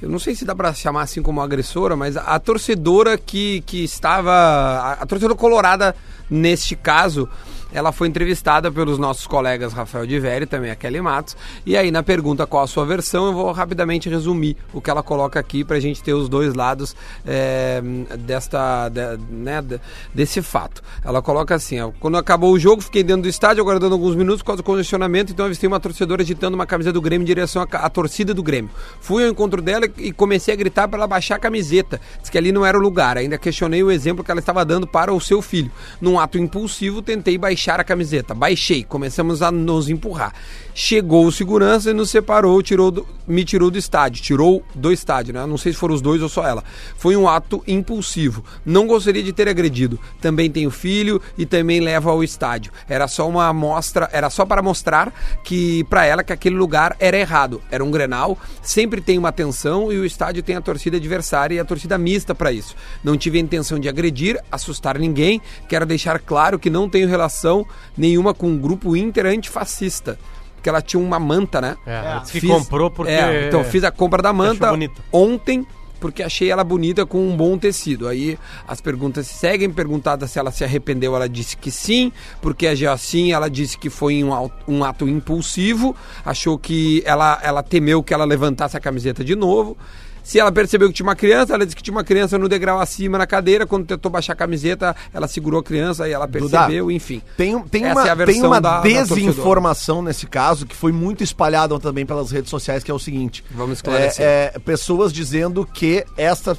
eu 0.00 0.08
não 0.08 0.18
sei 0.18 0.34
se 0.34 0.44
dá 0.46 0.54
pra 0.54 0.72
chamar 0.72 1.02
assim 1.02 1.20
como 1.20 1.42
agressora, 1.42 1.94
mas 1.96 2.16
a, 2.16 2.22
a 2.22 2.38
torcedora 2.38 3.18
que, 3.18 3.62
que 3.66 3.84
estava. 3.84 4.32
A, 4.32 4.92
a 4.92 5.06
torcedora 5.06 5.34
colorada, 5.34 5.94
neste 6.30 6.74
caso, 6.74 7.28
ela 7.72 7.92
foi 7.92 8.08
entrevistada 8.08 8.70
pelos 8.70 8.98
nossos 8.98 9.26
colegas 9.26 9.72
Rafael 9.72 10.06
de 10.06 10.16
e 10.20 10.46
também 10.46 10.70
a 10.70 10.76
Kelly 10.76 11.00
Matos. 11.00 11.36
E 11.64 11.76
aí, 11.76 11.90
na 11.90 12.02
pergunta 12.02 12.46
qual 12.46 12.62
a 12.62 12.66
sua 12.66 12.84
versão, 12.84 13.26
eu 13.26 13.32
vou 13.32 13.50
rapidamente 13.52 14.08
resumir 14.08 14.56
o 14.72 14.80
que 14.80 14.90
ela 14.90 15.02
coloca 15.02 15.38
aqui 15.40 15.64
pra 15.64 15.80
gente 15.80 16.02
ter 16.02 16.12
os 16.14 16.28
dois 16.28 16.54
lados 16.54 16.94
é, 17.26 17.80
desta, 18.18 18.88
de- 18.88 19.18
né, 19.30 19.62
de- 19.62 19.80
desse 20.14 20.42
fato. 20.42 20.82
Ela 21.04 21.22
coloca 21.22 21.54
assim: 21.54 21.80
ó, 21.80 21.90
quando 22.00 22.16
acabou 22.16 22.52
o 22.52 22.58
jogo, 22.58 22.82
fiquei 22.82 23.02
dentro 23.02 23.22
do 23.22 23.28
estádio 23.28 23.62
aguardando 23.62 23.94
alguns 23.94 24.14
minutos 24.14 24.42
por 24.42 24.46
causa 24.48 24.62
do 24.62 24.66
congestionamento, 24.66 25.32
então 25.32 25.46
avistei 25.46 25.66
uma 25.68 25.80
torcedora 25.80 26.22
agitando 26.22 26.54
uma 26.54 26.66
camisa 26.66 26.92
do 26.92 27.00
Grêmio 27.00 27.22
em 27.24 27.26
direção 27.26 27.62
à, 27.62 27.76
à 27.76 27.88
torcida 27.90 28.34
do 28.34 28.42
Grêmio. 28.42 28.70
Fui 29.00 29.24
ao 29.24 29.30
encontro 29.30 29.62
dela 29.62 29.86
e 29.98 30.12
comecei 30.12 30.52
a 30.52 30.56
gritar 30.56 30.88
para 30.88 30.98
ela 30.98 31.06
baixar 31.06 31.36
a 31.36 31.38
camiseta. 31.38 32.00
Diz 32.20 32.30
que 32.30 32.38
ali 32.38 32.52
não 32.52 32.64
era 32.64 32.78
o 32.78 32.80
lugar. 32.80 33.16
Ainda 33.16 33.38
questionei 33.38 33.82
o 33.82 33.90
exemplo 33.90 34.24
que 34.24 34.30
ela 34.30 34.40
estava 34.40 34.64
dando 34.64 34.86
para 34.86 35.12
o 35.12 35.20
seu 35.20 35.40
filho. 35.40 35.70
Num 36.00 36.18
ato 36.18 36.38
impulsivo, 36.38 37.02
tentei 37.02 37.38
baixar 37.60 37.78
a 37.78 37.84
camiseta. 37.84 38.32
Baixei, 38.32 38.82
começamos 38.82 39.42
a 39.42 39.50
nos 39.50 39.90
empurrar. 39.90 40.32
Chegou 40.72 41.26
o 41.26 41.32
segurança 41.32 41.90
e 41.90 41.92
nos 41.92 42.08
separou, 42.08 42.62
tirou 42.62 42.90
do- 42.90 43.06
me 43.28 43.44
tirou 43.44 43.70
do 43.70 43.76
estádio. 43.76 44.22
Tirou 44.22 44.64
do 44.74 44.90
estádio, 44.90 45.34
né? 45.34 45.44
Não 45.44 45.58
sei 45.58 45.72
se 45.72 45.78
foram 45.78 45.94
os 45.94 46.00
dois 46.00 46.22
ou 46.22 46.28
só 46.28 46.46
ela. 46.46 46.64
Foi 46.96 47.14
um 47.16 47.28
ato 47.28 47.62
impulsivo. 47.68 48.42
Não 48.64 48.86
gostaria 48.86 49.22
de 49.22 49.30
ter 49.32 49.46
agredido. 49.46 50.00
Também 50.22 50.50
tenho 50.50 50.70
filho 50.70 51.20
e 51.36 51.44
também 51.44 51.80
levo 51.80 52.08
ao 52.08 52.24
estádio. 52.24 52.72
Era 52.88 53.06
só 53.06 53.28
uma 53.28 53.46
amostra, 53.48 54.08
era 54.10 54.30
só 54.30 54.46
para 54.46 54.62
mostrar 54.62 55.12
que 55.44 55.84
para 55.84 56.06
ela 56.06 56.22
que 56.24 56.32
aquele 56.32 56.56
lugar 56.56 56.96
era 56.98 57.18
errado. 57.18 57.60
Era 57.70 57.84
um 57.84 57.90
Grenal, 57.90 58.38
sempre 58.62 59.02
tem 59.02 59.18
uma 59.18 59.32
tensão 59.32 59.92
e 59.92 59.98
o 59.98 60.06
estádio 60.06 60.42
tem 60.42 60.56
a 60.56 60.62
torcida 60.62 60.96
adversária 60.96 61.56
e 61.56 61.58
a 61.60 61.64
torcida 61.64 61.98
mista 61.98 62.34
para 62.34 62.52
isso. 62.52 62.74
Não 63.04 63.18
tive 63.18 63.36
a 63.36 63.42
intenção 63.42 63.78
de 63.78 63.88
agredir, 63.88 64.40
assustar 64.50 64.98
ninguém. 64.98 65.42
Quero 65.68 65.84
deixar 65.84 66.18
claro 66.20 66.58
que 66.58 66.70
não 66.70 66.88
tenho 66.88 67.06
relação 67.08 67.49
nenhuma 67.96 68.34
com 68.34 68.52
o 68.54 68.58
grupo 68.58 68.96
Inter 68.96 69.26
antifascista. 69.26 70.18
Porque 70.54 70.68
ela 70.68 70.82
tinha 70.82 71.02
uma 71.02 71.18
manta, 71.18 71.60
né? 71.60 71.76
É, 71.86 71.94
ela 71.94 72.18
disse 72.18 72.32
que 72.32 72.40
Fiz- 72.40 72.50
comprou 72.50 72.90
porque. 72.90 73.12
É, 73.12 73.48
então 73.48 73.64
fiz 73.64 73.82
a 73.82 73.90
compra 73.90 74.22
da 74.22 74.32
manta 74.32 74.66
ontem 75.10 75.66
porque 76.00 76.22
achei 76.22 76.50
ela 76.50 76.64
bonita 76.64 77.04
com 77.04 77.18
um 77.18 77.36
bom 77.36 77.56
tecido. 77.58 78.08
Aí 78.08 78.38
as 78.66 78.80
perguntas 78.80 79.26
se 79.26 79.34
seguem. 79.34 79.70
Perguntada 79.70 80.26
se 80.26 80.38
ela 80.38 80.50
se 80.50 80.64
arrependeu, 80.64 81.14
ela 81.14 81.28
disse 81.28 81.56
que 81.56 81.70
sim. 81.70 82.10
Porque 82.40 82.66
agiu 82.66 82.90
assim, 82.90 83.32
ela 83.32 83.48
disse 83.48 83.78
que 83.78 83.90
foi 83.90 84.24
um, 84.24 84.30
um 84.66 84.82
ato 84.82 85.06
impulsivo. 85.06 85.94
Achou 86.24 86.58
que 86.58 87.02
ela, 87.04 87.38
ela 87.42 87.62
temeu 87.62 88.02
que 88.02 88.14
ela 88.14 88.24
levantasse 88.24 88.76
a 88.76 88.80
camiseta 88.80 89.22
de 89.22 89.36
novo. 89.36 89.76
Se 90.22 90.38
ela 90.38 90.52
percebeu 90.52 90.88
que 90.88 90.94
tinha 90.94 91.06
uma 91.06 91.16
criança, 91.16 91.54
ela 91.54 91.64
disse 91.64 91.76
que 91.76 91.82
tinha 91.82 91.94
uma 91.94 92.04
criança 92.04 92.38
no 92.38 92.48
degrau 92.48 92.78
acima 92.80 93.18
na 93.18 93.26
cadeira. 93.26 93.66
Quando 93.66 93.86
tentou 93.86 94.10
baixar 94.10 94.32
a 94.34 94.36
camiseta, 94.36 94.94
ela 95.12 95.26
segurou 95.26 95.60
a 95.60 95.62
criança 95.62 96.08
e 96.08 96.12
ela 96.12 96.26
percebeu, 96.28 96.90
enfim. 96.90 97.22
Tem, 97.36 97.58
tem 97.64 97.86
uma, 97.90 98.08
é 98.08 98.26
tem 98.26 98.42
uma 98.42 98.60
da- 98.60 98.80
da 98.80 98.82
desinformação 98.82 100.02
nesse 100.02 100.26
caso 100.26 100.66
que 100.66 100.74
foi 100.76 100.92
muito 100.92 101.22
espalhada 101.22 101.78
também 101.78 102.04
pelas 102.04 102.30
redes 102.30 102.50
sociais, 102.50 102.82
que 102.82 102.90
é 102.90 102.94
o 102.94 102.98
seguinte. 102.98 103.44
Vamos 103.50 103.78
esclarecer. 103.78 104.24
É, 104.24 104.52
é, 104.54 104.58
pessoas 104.58 105.12
dizendo 105.12 105.66
que 105.66 106.04
essa 106.16 106.56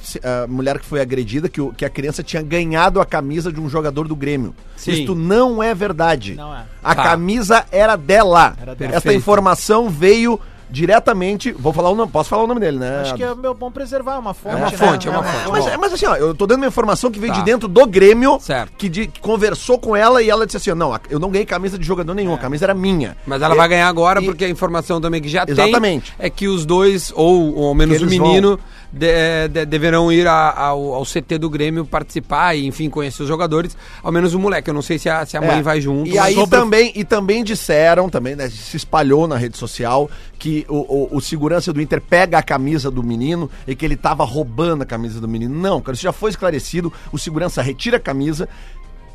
mulher 0.48 0.78
que 0.78 0.86
foi 0.86 1.00
agredida, 1.00 1.48
que, 1.48 1.60
o- 1.60 1.72
que 1.72 1.84
a 1.84 1.90
criança 1.90 2.22
tinha 2.22 2.42
ganhado 2.42 3.00
a 3.00 3.06
camisa 3.06 3.52
de 3.52 3.60
um 3.60 3.68
jogador 3.68 4.08
do 4.08 4.16
Grêmio. 4.16 4.54
Sim. 4.76 4.92
Isto 4.92 5.14
não 5.14 5.62
é 5.62 5.74
verdade. 5.74 6.34
Não 6.34 6.54
é. 6.54 6.64
A 6.82 6.94
Tá. 6.94 7.02
camisa 7.04 7.64
era 7.70 7.94
dela. 7.96 8.56
Era 8.60 8.74
dela. 8.74 9.14
Informação 9.14 9.88
veio 9.88 10.40
diretamente. 10.72 11.52
Vou 11.52 11.72
falar 11.72 11.90
o 11.90 11.94
nome, 11.94 12.10
posso 12.10 12.28
falar 12.30 12.42
o 12.44 12.46
nome 12.46 12.60
dele, 12.60 12.78
né? 12.78 13.00
Acho 13.02 13.14
que 13.14 13.22
é 13.22 13.34
meu 13.34 13.54
bom 13.54 13.70
preservar, 13.70 14.14
é 14.14 14.18
uma 14.18 14.34
fonte. 14.34 14.56
uma 14.56 14.70
né? 14.70 14.76
fonte, 14.76 15.08
é 15.08 15.10
uma 15.10 15.22
fonte. 15.22 15.50
Mas, 15.52 15.64
Bom. 15.64 15.70
mas 15.80 15.92
assim, 15.92 16.06
ó, 16.06 16.16
eu 16.16 16.34
tô 16.34 16.46
dando 16.46 16.58
uma 16.62 16.66
informação 16.66 17.10
que 17.10 17.18
veio 17.20 17.32
Tá. 17.32 17.38
de 17.38 17.44
dentro 17.44 17.68
do 17.68 17.86
Grêmio, 17.86 18.38
Certo. 18.40 18.72
Que, 18.76 18.88
de- 18.88 19.06
que 19.06 19.20
conversou 19.20 19.78
com 19.78 19.94
ela 19.94 20.22
e 20.22 20.28
ela 20.30 20.44
disse 20.46 20.56
assim: 20.56 20.72
não, 20.74 20.98
eu 21.10 21.18
não 21.18 21.30
ganhei 21.30 21.44
camisa 21.46 21.78
de 21.78 21.84
jogador 21.86 22.14
nenhum, 22.14 22.34
a 22.34 22.38
camisa 22.38 22.64
era 22.64 22.74
minha. 22.74 23.16
Mas 23.26 23.42
ela 23.42 23.54
E- 23.54 23.56
vai 23.56 23.68
ganhar 23.68 23.88
agora 23.88 24.20
e- 24.20 24.24
porque 24.24 24.44
a 24.44 24.48
informação 24.48 25.00
também 25.00 25.20
que 25.20 25.28
já 25.28 25.44
Exatamente. 25.46 26.12
tem 26.16 26.26
é 26.26 26.30
que 26.30 26.48
os 26.48 26.64
dois, 26.64 27.12
ou, 27.14 27.54
ou 27.56 27.68
ao 27.68 27.74
menos 27.74 27.98
Que 27.98 28.04
o 28.04 28.08
menino, 28.08 28.58
de- 28.92 29.48
de- 29.48 29.64
deverão 29.64 30.12
ir 30.12 30.26
a- 30.26 30.52
ao, 30.54 30.92
ao 30.94 31.04
CT 31.04 31.38
do 31.38 31.48
Grêmio 31.48 31.84
participar 31.86 32.54
e, 32.54 32.66
enfim, 32.66 32.90
conhecer 32.90 33.22
os 33.22 33.28
jogadores. 33.28 33.76
Ao 34.02 34.12
menos 34.12 34.34
o 34.34 34.38
moleque. 34.38 34.68
Eu 34.68 34.74
não 34.74 34.82
sei 34.82 34.98
se 34.98 35.08
a, 35.08 35.24
se 35.24 35.36
a 35.36 35.40
mãe 35.40 35.58
É. 35.58 35.62
vai 35.62 35.80
junto. 35.80 36.10
E 36.10 36.18
aí 36.18 36.34
sobre- 36.34 36.58
também, 36.58 36.92
e 36.94 37.02
também 37.04 37.42
disseram, 37.42 38.08
também, 38.10 38.36
né, 38.36 38.50
se 38.50 38.76
espalhou 38.76 39.26
na 39.26 39.36
rede 39.36 39.56
social, 39.56 40.10
que 40.38 40.66
o, 40.68 40.76
o- 40.76 41.16
o 41.16 41.20
segurança 41.20 41.72
do 41.72 41.80
Inter 41.80 42.00
pega 42.02 42.36
a 42.38 42.42
camisa 42.42 42.90
do 42.90 43.02
menino 43.02 43.50
e 43.66 43.74
que 43.74 43.84
ele 43.84 43.96
tava 43.96 44.24
roubando 44.24 44.82
a 44.82 44.86
camisa 44.86 45.20
do 45.20 45.28
menino. 45.28 45.54
Não, 45.58 45.80
cara, 45.80 45.94
isso 45.94 46.02
já 46.02 46.12
foi 46.12 46.30
esclarecido. 46.30 46.92
O 47.10 47.18
segurança 47.18 47.62
retira 47.62 47.96
a 47.96 48.00
camisa. 48.00 48.48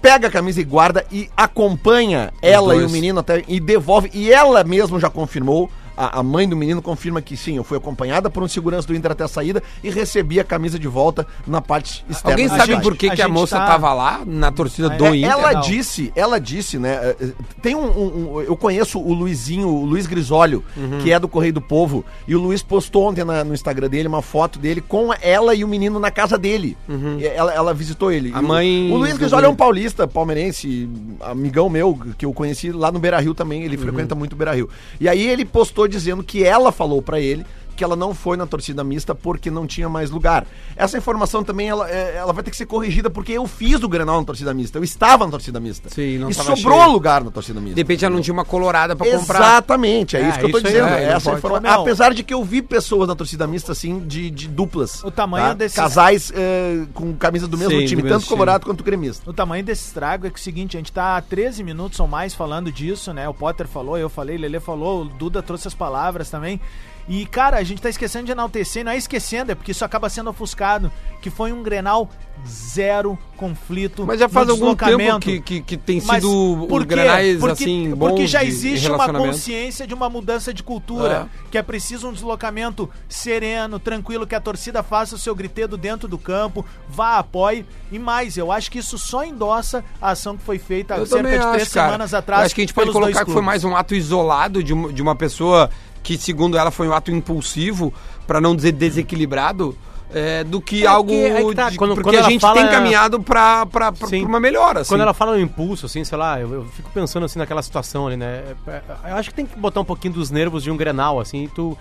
Pega 0.01 0.27
a 0.27 0.31
camisa 0.31 0.61
e 0.61 0.63
guarda 0.63 1.05
e 1.11 1.27
acompanha 1.35 2.31
ela 2.41 2.75
e 2.75 2.79
dois. 2.79 2.89
o 2.91 2.93
menino 2.93 3.19
até 3.19 3.43
e 3.47 3.59
devolve. 3.59 4.09
E 4.13 4.31
ela 4.31 4.63
mesmo 4.63 4.99
já 4.99 5.09
confirmou. 5.09 5.69
A, 5.97 6.19
a 6.19 6.23
mãe 6.23 6.47
do 6.47 6.55
menino 6.55 6.79
confirma 6.79 7.21
que 7.21 7.35
sim, 7.35 7.57
eu 7.57 7.63
fui 7.63 7.75
acompanhada 7.77 8.29
por 8.29 8.43
um 8.43 8.47
segurança 8.47 8.87
do 8.87 8.95
Inter 8.95 9.11
até 9.11 9.23
a 9.23 9.27
saída 9.27 9.63
e 9.83 9.89
recebi 9.89 10.39
a 10.39 10.43
camisa 10.43 10.77
de 10.77 10.87
volta 10.87 11.25
na 11.47 11.59
parte 11.59 12.05
externa. 12.07 12.33
Alguém 12.33 12.47
do 12.47 12.55
sabe 12.55 12.81
por 12.83 12.95
que, 12.95 13.09
a 13.09 13.15
que 13.15 13.21
a 13.21 13.27
moça 13.27 13.57
tá- 13.57 13.65
tava 13.65 13.91
lá 13.93 14.21
na 14.25 14.51
torcida 14.51 14.89
do 14.91 15.05
É, 15.07 15.15
Inter? 15.17 15.31
Ela 15.31 15.53
não. 15.53 15.61
disse, 15.61 16.11
ela 16.15 16.39
disse, 16.39 16.77
né? 16.77 16.99
eh, 17.01 17.15
eh, 17.19 17.27
Tem 17.61 17.75
um, 17.75 17.85
um- 17.85 18.35
um- 18.35 18.41
Eu 18.41 18.55
conheço 18.55 18.99
o 18.99 19.13
Luizinho, 19.13 19.67
o 19.67 19.83
Luiz 19.85 20.05
Grisólio, 20.05 20.63
Uhum. 20.77 20.99
que 20.99 21.11
é 21.11 21.19
do 21.19 21.27
Correio 21.27 21.53
do 21.53 21.61
Povo. 21.61 22.05
E 22.27 22.35
o 22.35 22.39
Luiz 22.39 22.61
postou 22.61 23.07
ontem 23.09 23.23
na- 23.25 23.43
no 23.43 23.53
Instagram 23.53 23.89
dele 23.89 24.07
uma 24.07 24.21
foto 24.21 24.59
dele 24.59 24.79
com 24.81 25.09
ela 25.21 25.55
e 25.55 25.63
o 25.63 25.67
menino 25.67 25.99
na 25.99 26.11
casa 26.11 26.37
dele. 26.37 26.77
E 27.19 27.25
Ela, 27.25 27.53
ela 27.53 27.73
visitou 27.73 28.11
ele. 28.11 28.29
Uhum. 28.31 28.37
A 28.37 28.41
E 28.41 28.43
o- 28.43 28.47
mãe 28.47 28.91
O, 28.91 28.97
Luiz 28.97 29.13
do 29.13 29.19
Grisólio 29.19 29.47
é 29.47 29.49
um 29.49 29.55
paulista, 29.55 30.07
palmeirense, 30.07 30.87
amigão 31.21 31.69
meu, 31.69 31.97
que 32.17 32.25
eu 32.25 32.33
conheci 32.33 32.71
lá 32.71 32.91
no 32.91 32.99
Beira 32.99 33.19
Rio 33.19 33.33
também. 33.33 33.59
Uhum. 33.59 33.65
Ele 33.65 33.77
frequenta 33.77 34.13
muito 34.15 34.33
o 34.33 34.35
Beira 34.35 34.53
Rio. 34.53 34.69
E 34.99 35.09
aí 35.09 35.27
ele 35.27 35.43
postou 35.43 35.86
dizendo 35.87 36.23
que 36.23 36.43
ela 36.43 36.71
falou 36.71 37.01
pra 37.01 37.19
ele 37.19 37.45
que 37.77 37.83
ela 37.83 37.95
não 37.95 38.13
foi 38.13 38.35
na 38.35 38.45
torcida 38.47 38.83
mista 38.83 39.13
porque 39.15 39.49
não 39.51 39.65
tinha 39.67 39.87
mais 39.87 40.09
lugar. 40.09 40.45
Essa 40.75 40.97
informação 40.97 41.43
também 41.43 41.69
ela, 41.69 41.89
é, 41.89 42.15
ela 42.17 42.33
vai 42.33 42.43
ter 42.43 42.51
que 42.51 42.57
ser 42.57 42.65
corrigida 42.65 43.09
porque 43.09 43.31
eu 43.33 43.45
fiz 43.47 43.81
o 43.83 43.87
Grenal 43.87 44.19
na 44.19 44.25
torcida 44.25 44.53
mista. 44.53 44.77
Eu 44.79 44.83
estava 44.83 45.23
na 45.25 45.31
torcida 45.31 45.59
mista. 45.59 45.89
Sim, 45.89 46.17
não 46.17 46.29
e 46.29 46.33
sobrou 46.33 46.79
cheio. 46.79 46.91
lugar 46.91 47.23
na 47.23 47.31
torcida 47.31 47.59
De 47.59 47.65
mista. 47.65 47.79
repente 47.79 48.03
ela 48.03 48.15
não 48.15 48.21
tinha 48.21 48.33
uma 48.33 48.43
colorada 48.43 48.95
pra 48.95 49.09
comprar. 49.09 49.39
Exatamente, 49.39 50.17
é, 50.17 50.21
É, 50.21 50.29
isso 50.29 50.39
que 50.39 50.45
eu 50.45 50.51
tô 50.51 50.57
isso 50.57 50.67
dizendo. 50.67 50.87
é, 50.87 51.03
Essa 51.13 51.29
pode. 51.29 51.37
informa... 51.37 51.59
Não. 51.59 51.81
Apesar 51.81 52.13
de 52.13 52.23
que 52.23 52.33
eu 52.33 52.43
vi 52.43 52.61
pessoas 52.61 53.07
na 53.07 53.15
torcida 53.15 53.45
mista, 53.45 53.71
assim, 53.71 53.99
de, 53.99 54.29
de 54.31 54.47
duplas. 54.47 55.03
O 55.03 55.11
tamanho 55.11 55.47
tá? 55.49 55.53
desses- 55.53 55.75
Casais 55.77 56.31
eh, 56.35 56.85
com 56.93 57.13
camisa 57.15 57.47
do 57.47 57.57
mesmo 57.57 57.71
Sim, 57.71 57.81
do 57.81 57.87
time, 57.87 58.01
mesmo 58.01 58.15
tanto 58.15 58.23
time. 58.25 58.35
colorado 58.35 58.65
quanto 58.65 58.83
gremista. 58.83 59.29
O 59.29 59.33
tamanho 59.33 59.63
desse 59.63 59.85
estrago 59.87 60.25
é 60.25 60.29
que 60.29 60.35
é 60.37 60.39
o 60.39 60.43
seguinte, 60.43 60.75
a 60.75 60.79
gente 60.79 60.91
tá 60.91 61.17
há 61.17 61.21
13 61.21 61.63
minutos 61.63 61.99
ou 61.99 62.07
mais 62.07 62.33
falando 62.33 62.71
disso, 62.71 63.13
né? 63.13 63.27
O 63.29 63.33
Potter 63.33 63.67
falou, 63.67 63.97
eu 63.97 64.09
falei, 64.09 64.37
Lele 64.37 64.59
falou, 64.59 65.01
o 65.01 65.05
Duda 65.05 65.43
trouxe 65.43 65.67
as 65.67 65.73
palavras 65.75 66.29
também. 66.29 66.59
E, 67.07 67.25
cara, 67.25 67.57
a 67.57 67.63
gente 67.63 67.81
tá 67.81 67.89
esquecendo 67.89 68.25
de 68.25 68.31
enaltecer, 68.31 68.83
não 68.83 68.91
é 68.91 68.97
esquecendo, 68.97 69.51
é 69.51 69.55
porque 69.55 69.71
isso 69.71 69.85
acaba 69.85 70.09
sendo 70.09 70.29
ofuscado, 70.29 70.91
que 71.21 71.29
foi 71.29 71.51
um 71.51 71.63
Grenal 71.63 72.09
zero 72.47 73.17
conflito 73.35 74.05
Mas 74.05 74.19
já 74.19 74.29
faz 74.29 74.47
algum 74.49 74.75
tempo 74.75 75.19
que, 75.19 75.39
que, 75.39 75.61
que 75.61 75.77
tem 75.77 76.01
Mas 76.05 76.23
sido 76.23 76.65
por 76.67 76.85
granais, 76.85 77.39
porque, 77.39 77.63
assim, 77.63 77.89
bons 77.95 78.09
porque 78.09 78.27
já 78.27 78.43
existe 78.43 78.89
uma 78.91 79.11
consciência 79.11 79.87
de 79.87 79.93
uma 79.93 80.09
mudança 80.09 80.53
de 80.53 80.61
cultura, 80.61 81.27
que 81.49 81.57
é 81.57 81.63
preciso 81.63 82.09
um 82.09 82.13
deslocamento 82.13 82.89
sereno, 83.07 83.79
tranquilo, 83.79 84.27
que 84.27 84.35
a 84.35 84.39
torcida 84.39 84.83
faça 84.83 85.15
o 85.15 85.17
seu 85.17 85.33
gritedo 85.35 85.77
dentro 85.77 86.07
do 86.07 86.17
campo, 86.17 86.65
vá, 86.87 87.17
apoie. 87.17 87.65
E 87.91 87.97
mais, 87.97 88.37
eu 88.37 88.51
acho 88.51 88.69
que 88.69 88.79
isso 88.79 88.97
só 88.97 89.23
endossa 89.23 89.83
a 90.01 90.11
ação 90.11 90.37
que 90.37 90.43
foi 90.43 90.59
feita 90.59 90.95
Eu 90.95 91.05
cerca 91.05 91.29
de 91.29 91.37
três 91.37 91.61
acho, 91.63 91.71
semanas 91.71 92.13
atrás. 92.13 92.41
Eu 92.41 92.45
acho 92.47 92.55
que 92.55 92.61
a 92.61 92.63
gente 92.63 92.73
pode 92.73 92.91
colocar 92.91 93.25
que 93.25 93.31
foi 93.31 93.41
mais 93.41 93.63
um 93.63 93.75
ato 93.75 93.95
isolado 93.95 94.63
de 94.63 94.73
de 94.93 95.01
uma 95.01 95.15
pessoa 95.15 95.69
que, 96.03 96.17
segundo 96.17 96.57
ela, 96.57 96.71
foi 96.71 96.87
um 96.87 96.93
ato 96.93 97.11
impulsivo, 97.11 97.93
pra 98.25 98.39
não 98.41 98.55
dizer 98.55 98.71
desequilibrado. 98.73 99.77
é, 100.13 100.41
do 100.45 100.61
que 100.61 100.85
É 100.85 100.87
algo. 100.87 101.09
que- 101.09 101.25
é 101.25 101.43
que 101.43 101.53
tá, 101.53 101.69
quando- 101.75 101.93
porque 101.93 102.09
quando 102.11 102.15
a 102.25 102.29
gente 102.29 102.39
fala- 102.39 102.61
tem 102.61 102.69
caminhado 102.69 103.19
pra, 103.21 103.67
Sim. 104.07 104.21
pra 104.21 104.29
uma 104.29 104.39
melhora. 104.39 104.79
Assim. 104.79 104.87
Quando 104.93 105.01
ela 105.01 105.13
fala 105.13 105.33
no 105.33 105.39
impulso, 105.41 105.85
assim, 105.85 106.01
sei 106.05 106.17
lá, 106.17 106.39
eu, 106.39 106.49
eu 106.53 106.65
fico 106.67 106.89
pensando 106.93 107.25
assim 107.25 107.37
naquela 107.37 107.61
situação 107.61 108.07
ali, 108.07 108.15
né? 108.15 108.55
É, 108.67 108.71
é, 108.71 109.11
Eu 109.11 109.15
acho 109.17 109.27
que 109.31 109.35
tem 109.35 109.45
que 109.45 109.59
botar 109.59 109.81
um 109.81 109.83
pouquinho 109.85 110.13
dos 110.13 110.31
nervos 110.31 110.63
de 110.63 110.71
um 110.71 110.77
Grenal, 110.77 111.19
assim, 111.19 111.49
tu 111.53 111.77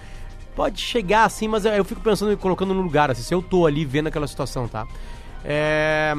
pode 0.56 0.80
chegar 0.80 1.22
assim, 1.24 1.46
mas 1.46 1.64
eu, 1.64 1.70
eu 1.74 1.84
fico 1.84 2.00
pensando 2.00 2.32
e 2.32 2.36
colocando 2.36 2.74
no 2.74 2.82
lugar, 2.82 3.12
assim, 3.12 3.22
se 3.22 3.32
eu 3.32 3.40
tô 3.40 3.64
ali 3.64 3.84
vendo 3.84 4.08
aquela 4.08 4.26
situação, 4.26 4.66
tá? 4.66 4.88
É, 5.44 6.12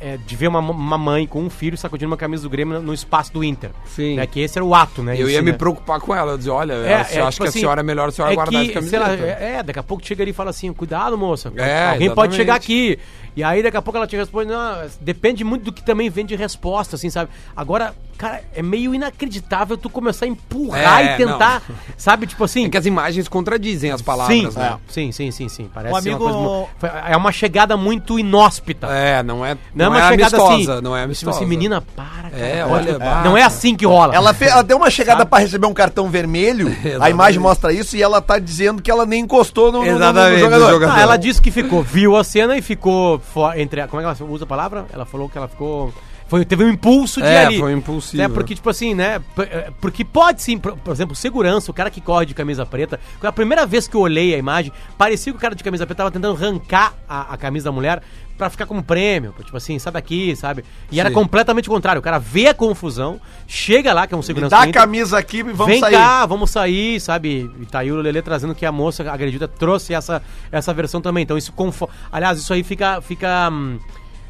é, 0.00 0.16
de 0.16 0.36
ver 0.36 0.48
uma, 0.48 0.58
uma 0.60 0.98
mãe 0.98 1.26
com 1.26 1.42
um 1.42 1.50
filho 1.50 1.76
sacudindo 1.76 2.10
uma 2.10 2.16
camisa 2.16 2.42
do 2.42 2.50
Grêmio 2.50 2.74
no, 2.78 2.86
no 2.88 2.94
espaço 2.94 3.32
do 3.32 3.42
Inter. 3.44 3.70
Sim. 3.86 4.16
Né, 4.16 4.26
que 4.26 4.40
esse 4.40 4.58
era 4.58 4.64
o 4.64 4.74
ato, 4.74 5.02
né? 5.02 5.14
Eu 5.14 5.28
em 5.28 5.32
ia 5.32 5.38
si, 5.38 5.44
me 5.44 5.52
né? 5.52 5.58
preocupar 5.58 6.00
com 6.00 6.14
ela. 6.14 6.32
Eu 6.32 6.38
dizer, 6.38 6.50
olha, 6.50 6.72
É, 6.72 6.76
eu 6.76 6.84
é, 6.86 6.92
acho 6.98 7.06
tipo 7.08 7.20
que 7.22 7.42
a 7.42 7.48
assim, 7.48 7.60
senhora 7.60 7.80
é 7.80 7.84
melhor 7.84 8.08
a 8.08 8.12
senhora 8.12 8.32
é 8.32 8.34
guardar 8.34 8.64
que, 8.64 8.70
essa 8.70 8.82
sei 8.88 8.98
lá, 8.98 9.06
camiseta. 9.06 9.44
é, 9.44 9.52
é, 9.56 9.62
daqui 9.62 9.78
a 9.78 9.82
pouco 9.82 10.04
chega 10.06 10.22
ali 10.22 10.30
e 10.30 10.34
fala 10.34 10.50
assim, 10.50 10.72
cuidado, 10.72 11.16
moça. 11.18 11.52
É, 11.56 11.90
Alguém 11.90 12.08
pode 12.14 12.34
exatamente. 12.34 12.36
chegar 12.36 12.54
aqui. 12.54 12.98
E 13.36 13.42
aí 13.42 13.62
daqui 13.62 13.76
a 13.76 13.82
pouco 13.82 13.96
ela 13.96 14.06
te 14.06 14.16
responde, 14.16 14.50
não, 14.50 14.76
depende 15.00 15.44
muito 15.44 15.64
do 15.64 15.72
que 15.72 15.82
também 15.82 16.10
vem 16.10 16.26
de 16.26 16.34
resposta, 16.36 16.96
assim, 16.96 17.08
sabe? 17.10 17.30
Agora, 17.56 17.94
cara, 18.16 18.42
é 18.54 18.62
meio 18.62 18.94
inacreditável 18.94 19.76
tu 19.76 19.88
começar 19.88 20.24
a 20.24 20.28
empurrar 20.28 21.00
É, 21.02 21.14
e 21.14 21.16
tentar, 21.18 21.62
sabe? 21.96 22.26
Tipo 22.26 22.44
assim... 22.44 22.66
É 22.66 22.68
que 22.68 22.76
as 22.76 22.84
imagens 22.86 23.28
contradizem 23.28 23.92
as 23.92 24.02
palavras, 24.02 24.36
sim, 24.54 24.58
né? 24.58 24.76
sim, 24.88 25.12
sim, 25.12 25.30
sim, 25.30 25.48
sim. 25.48 25.70
Parece 25.72 26.02
ser 26.02 26.10
amigo- 26.10 26.24
uma 26.24 26.66
coisa... 26.80 26.98
É 27.08 27.16
uma 27.16 27.30
chegada 27.30 27.76
muito 27.76 28.18
inóspita. 28.18 28.88
É, 28.88 29.22
não 29.22 29.44
é, 29.46 29.56
Não, 29.74 29.86
é 29.86 29.88
não 29.88 29.96
uma 29.96 30.04
é 30.04 30.08
chegada 30.08 30.36
amistosa, 30.36 30.72
assim. 30.74 30.82
não 30.82 30.96
é 30.96 31.00
Tipo 31.00 31.04
amistosa. 31.04 31.36
assim, 31.38 31.46
menina, 31.46 31.80
para, 31.94 32.30
cara. 32.30 32.36
É, 32.36 32.64
olha, 32.66 32.98
bah. 32.98 33.22
Não 33.24 33.36
é 33.36 33.42
assim 33.44 33.76
que 33.76 33.86
rola. 33.86 34.14
Ela, 34.14 34.34
fe- 34.34 34.46
ela 34.48 34.62
deu 34.62 34.76
uma 34.78 34.90
chegada 34.90 35.24
pra 35.24 35.38
receber 35.38 35.66
um 35.66 35.74
cartão 35.74 36.10
vermelho, 36.10 36.68
a 37.00 37.08
imagem 37.08 37.40
mostra 37.40 37.72
isso 37.72 37.96
e 37.96 38.02
ela 38.02 38.20
tá 38.20 38.38
dizendo 38.38 38.82
que 38.82 38.90
ela 38.90 39.06
nem 39.06 39.20
encostou 39.22 39.70
no, 39.70 39.78
no- 39.78 39.84
no- 39.84 39.90
no 39.92 39.96
Exatamente, 39.96 40.40
jogador. 40.40 40.64
do 40.66 40.70
jogador. 40.72 40.94
Ah, 40.96 41.00
ela 41.00 41.16
disse 41.16 41.40
que 41.40 41.50
ficou, 41.50 41.82
viu 41.82 42.16
a 42.16 42.24
cena 42.24 42.56
e 42.56 42.62
ficou 42.62 43.17
fo- 43.18 43.52
entre. 43.54 43.86
Como 43.88 44.00
é 44.00 44.14
que 44.14 44.20
ela 44.22 44.30
usa 44.30 44.44
a 44.44 44.48
palavra? 44.48 44.86
Ela 44.92 45.04
falou 45.04 45.28
que 45.28 45.36
ela 45.38 45.48
ficou. 45.48 45.92
Foi, 46.28 46.44
teve 46.44 46.62
um 46.64 46.68
impulso 46.68 47.20
de 47.20 47.26
É, 47.26 47.46
ali. 47.46 47.58
foi 47.58 47.72
impulsivo. 47.72 48.22
É, 48.22 48.28
porque, 48.28 48.54
tipo 48.54 48.68
assim, 48.68 48.94
né? 48.94 49.20
é, 49.38 49.70
Porque 49.80 50.04
pode 50.04 50.42
sim, 50.42 50.58
por, 50.58 50.76
por 50.76 50.92
exemplo, 50.92 51.16
segurança, 51.16 51.70
o 51.70 51.74
cara 51.74 51.90
que 51.90 52.00
corre 52.00 52.26
de 52.26 52.34
camisa 52.34 52.66
preta. 52.66 53.00
A 53.22 53.32
primeira 53.32 53.64
vez 53.64 53.88
que 53.88 53.96
eu 53.96 54.00
olhei 54.02 54.34
a 54.34 54.38
imagem, 54.38 54.70
parecia 54.96 55.32
que 55.32 55.38
o 55.38 55.40
cara 55.40 55.54
de 55.54 55.64
camisa 55.64 55.86
preta 55.86 55.98
tava 55.98 56.10
tentando 56.10 56.36
arrancar 56.36 56.92
a, 57.08 57.32
a 57.32 57.36
camisa 57.38 57.64
da 57.64 57.72
mulher 57.72 58.02
pra 58.36 58.48
ficar 58.50 58.66
como 58.66 58.82
prêmio. 58.82 59.34
Tipo 59.42 59.56
assim, 59.56 59.78
sai 59.78 59.92
daqui, 59.92 60.36
sabe? 60.36 60.64
E 60.92 61.00
era 61.00 61.08
Sim. 61.08 61.14
completamente 61.14 61.68
o 61.68 61.72
contrário. 61.72 61.98
O 61.98 62.02
cara 62.02 62.18
vê 62.18 62.48
a 62.48 62.54
confusão, 62.54 63.20
chega 63.48 63.92
lá, 63.92 64.06
que 64.06 64.14
é 64.14 64.16
um 64.16 64.20
Me 64.20 64.26
segurança 64.26 64.54
dá 64.54 64.64
do 64.64 64.68
a 64.68 64.72
camisa 64.72 65.18
aqui 65.18 65.38
e 65.38 65.42
vamos 65.42 65.66
Vem 65.66 65.80
sair. 65.80 65.92
cá, 65.92 66.24
vamos 66.26 66.50
sair, 66.50 67.00
sabe? 67.00 67.50
E 67.60 67.66
tá 67.66 67.80
aí 67.80 67.90
o 67.90 67.96
Lelê 67.96 68.22
trazendo 68.22 68.54
que 68.54 68.64
a 68.66 68.70
moça 68.70 69.10
agredida 69.10 69.48
trouxe 69.48 69.92
essa, 69.94 70.22
essa 70.52 70.72
versão 70.74 71.00
também. 71.00 71.22
Então 71.24 71.36
isso 71.38 71.52
confo... 71.52 71.88
Aliás, 72.12 72.38
isso 72.38 72.52
aí 72.52 72.62
fica. 72.62 73.00
fica 73.00 73.48
hum, 73.50 73.78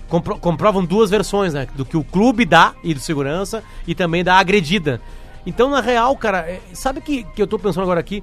compro- 0.09 0.39
comprovam 0.39 0.85
duas 0.85 1.11
versões, 1.11 1.55
né? 1.55 1.67
Do 1.75 1.85
que 1.85 1.97
o 1.97 2.03
clube 2.05 2.45
dá 2.45 2.75
e 2.83 2.95
do 2.95 3.01
segurança 3.01 3.63
e 3.87 3.95
também 3.95 4.25
da 4.25 4.35
agredida. 4.37 5.01
Então, 5.47 5.71
na 5.71 5.81
real, 5.81 6.17
cara, 6.17 6.39
é, 6.41 6.61
sabe 6.73 7.01
que, 7.01 7.23
que 7.23 7.41
eu 7.41 7.47
tô 7.47 7.59
pensando 7.59 7.83
agora 7.85 8.01
aqui? 8.01 8.23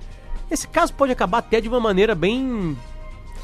Esse 0.52 0.68
caso 0.68 0.94
pode 0.94 1.12
acabar 1.12 1.40
até 1.40 1.60
de 1.60 1.68
uma 1.68 1.80
maneira 1.80 2.14
bem. 2.14 2.78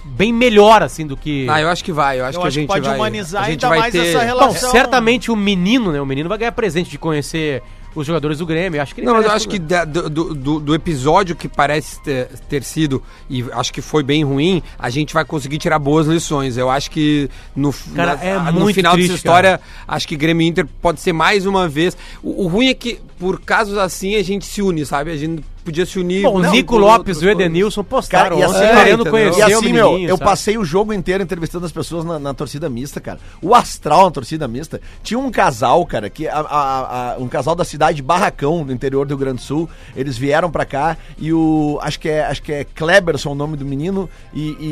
bem 0.05 0.31
melhor, 0.31 0.83
assim, 0.83 1.07
do 1.07 1.17
que. 1.17 1.47
Ah, 1.49 1.59
eu 1.61 1.69
acho 1.69 1.83
que 1.83 1.91
vai. 1.91 2.19
Eu 2.19 2.25
acho 2.25 2.37
Eu 2.37 2.41
que 2.41 2.45
a 2.45 2.47
acho 2.47 2.53
que 2.55 2.59
gente 2.61 2.67
pode 2.67 2.87
vai. 2.87 2.95
humanizar 2.95 3.43
a 3.43 3.49
gente 3.49 3.65
ainda 3.65 3.69
vai 3.69 3.79
mais 3.79 3.91
ter... 3.91 4.05
essa 4.07 4.19
Bom, 4.19 4.25
relação. 4.25 4.71
certamente 4.71 5.31
o 5.31 5.35
menino, 5.35 5.91
né? 5.91 5.99
O 6.01 6.05
menino 6.05 6.29
vai 6.29 6.37
ganhar 6.37 6.51
presente 6.51 6.91
de 6.91 6.97
conhecer 6.99 7.63
os 7.93 8.07
jogadores 8.07 8.37
do 8.37 8.45
Grêmio. 8.45 8.81
Acho 8.81 8.93
que 8.95 9.01
ele 9.01 9.07
Não, 9.07 9.13
mas 9.15 9.25
eu 9.25 9.31
acho 9.31 9.47
que 9.49 9.59
da- 9.59 9.83
do, 9.85 10.09
do- 10.09 10.59
do- 10.59 10.75
episódio 10.75 11.35
que 11.35 11.47
parece 11.47 12.01
ter, 12.01 12.27
ter 12.49 12.63
sido, 12.63 13.03
e 13.29 13.43
acho 13.53 13.73
que 13.73 13.81
foi 13.81 14.01
bem 14.03 14.23
ruim, 14.23 14.63
a 14.79 14.89
gente 14.89 15.13
vai 15.13 15.25
conseguir 15.25 15.57
tirar 15.57 15.77
boas 15.79 16.07
lições. 16.07 16.57
Eu 16.57 16.69
acho 16.69 16.89
que 16.89 17.29
no, 17.55 17.73
Cara, 17.95 18.15
na- 18.15 18.23
é 18.23 18.51
no 18.51 18.73
final 18.73 18.93
triste, 18.93 19.09
dessa 19.09 19.17
história, 19.17 19.59
acho 19.87 20.07
que 20.07 20.15
Grêmio 20.15 20.47
Inter 20.47 20.65
pode 20.81 20.99
ser 21.01 21.13
mais 21.13 21.45
uma 21.45 21.67
vez. 21.67 21.97
O, 22.23 22.45
o 22.45 22.47
ruim 22.47 22.67
é 22.67 22.73
que, 22.73 22.99
por 23.21 23.39
casos 23.39 23.77
assim, 23.77 24.15
a 24.15 24.23
gente 24.23 24.47
se 24.47 24.63
une, 24.63 24.83
sabe? 24.83 25.11
A 25.11 25.15
gente 25.15 25.43
podia 25.63 25.85
se 25.85 25.99
unir. 25.99 26.23
Bom, 26.23 26.37
o 26.37 26.51
Nico 26.51 26.73
com 26.73 26.79
Lopes 26.79 27.21
e 27.21 27.25
o. 27.27 27.29
Edenilson 27.29 27.83
postaram 27.83 28.35
Cara, 28.39 28.41
e 28.41 28.45
ontem 28.49 28.65
assim, 28.65 28.75
querendo 28.75 29.01
entendeu? 29.01 29.11
conhecer 29.11 29.39
E 29.39 29.43
assim, 29.43 29.67
o 29.69 29.73
meu, 29.73 29.99
eu 29.99 30.17
sabe? 30.17 30.23
passei 30.23 30.57
o 30.57 30.65
jogo 30.65 30.91
inteiro 30.91 31.21
entrevistando 31.21 31.63
as 31.63 31.71
pessoas 31.71 32.03
na, 32.03 32.17
na 32.17 32.33
torcida 32.33 32.67
mista, 32.67 32.99
cara. 32.99 33.19
O 33.39 33.53
astral 33.53 34.05
na 34.05 34.09
torcida 34.11 34.47
mista. 34.47 34.81
Tinha 35.03 35.19
um 35.19 35.29
casal, 35.29 35.85
cara, 35.85 36.09
que 36.09 36.27
a- 36.27 36.39
a- 36.39 37.11
a- 37.13 37.17
um 37.19 37.27
casal 37.27 37.53
da 37.53 37.63
cidade 37.63 37.97
de 37.97 38.01
Barracão, 38.01 38.65
no 38.65 38.73
interior 38.73 39.05
do 39.05 39.09
Rio 39.09 39.17
Grande 39.19 39.37
do 39.37 39.43
Sul. 39.43 39.69
Eles 39.95 40.17
vieram 40.17 40.49
pra 40.49 40.65
cá 40.65 40.97
e 41.19 41.31
o. 41.31 41.77
Acho 41.83 41.99
que 41.99 42.09
é, 42.09 42.25
acho 42.25 42.41
que 42.41 42.51
é 42.51 42.63
Kleberson 42.63 43.33
o 43.33 43.35
nome 43.35 43.55
do 43.55 43.63
menino 43.63 44.09
e, 44.33 44.41
e, 44.41 44.65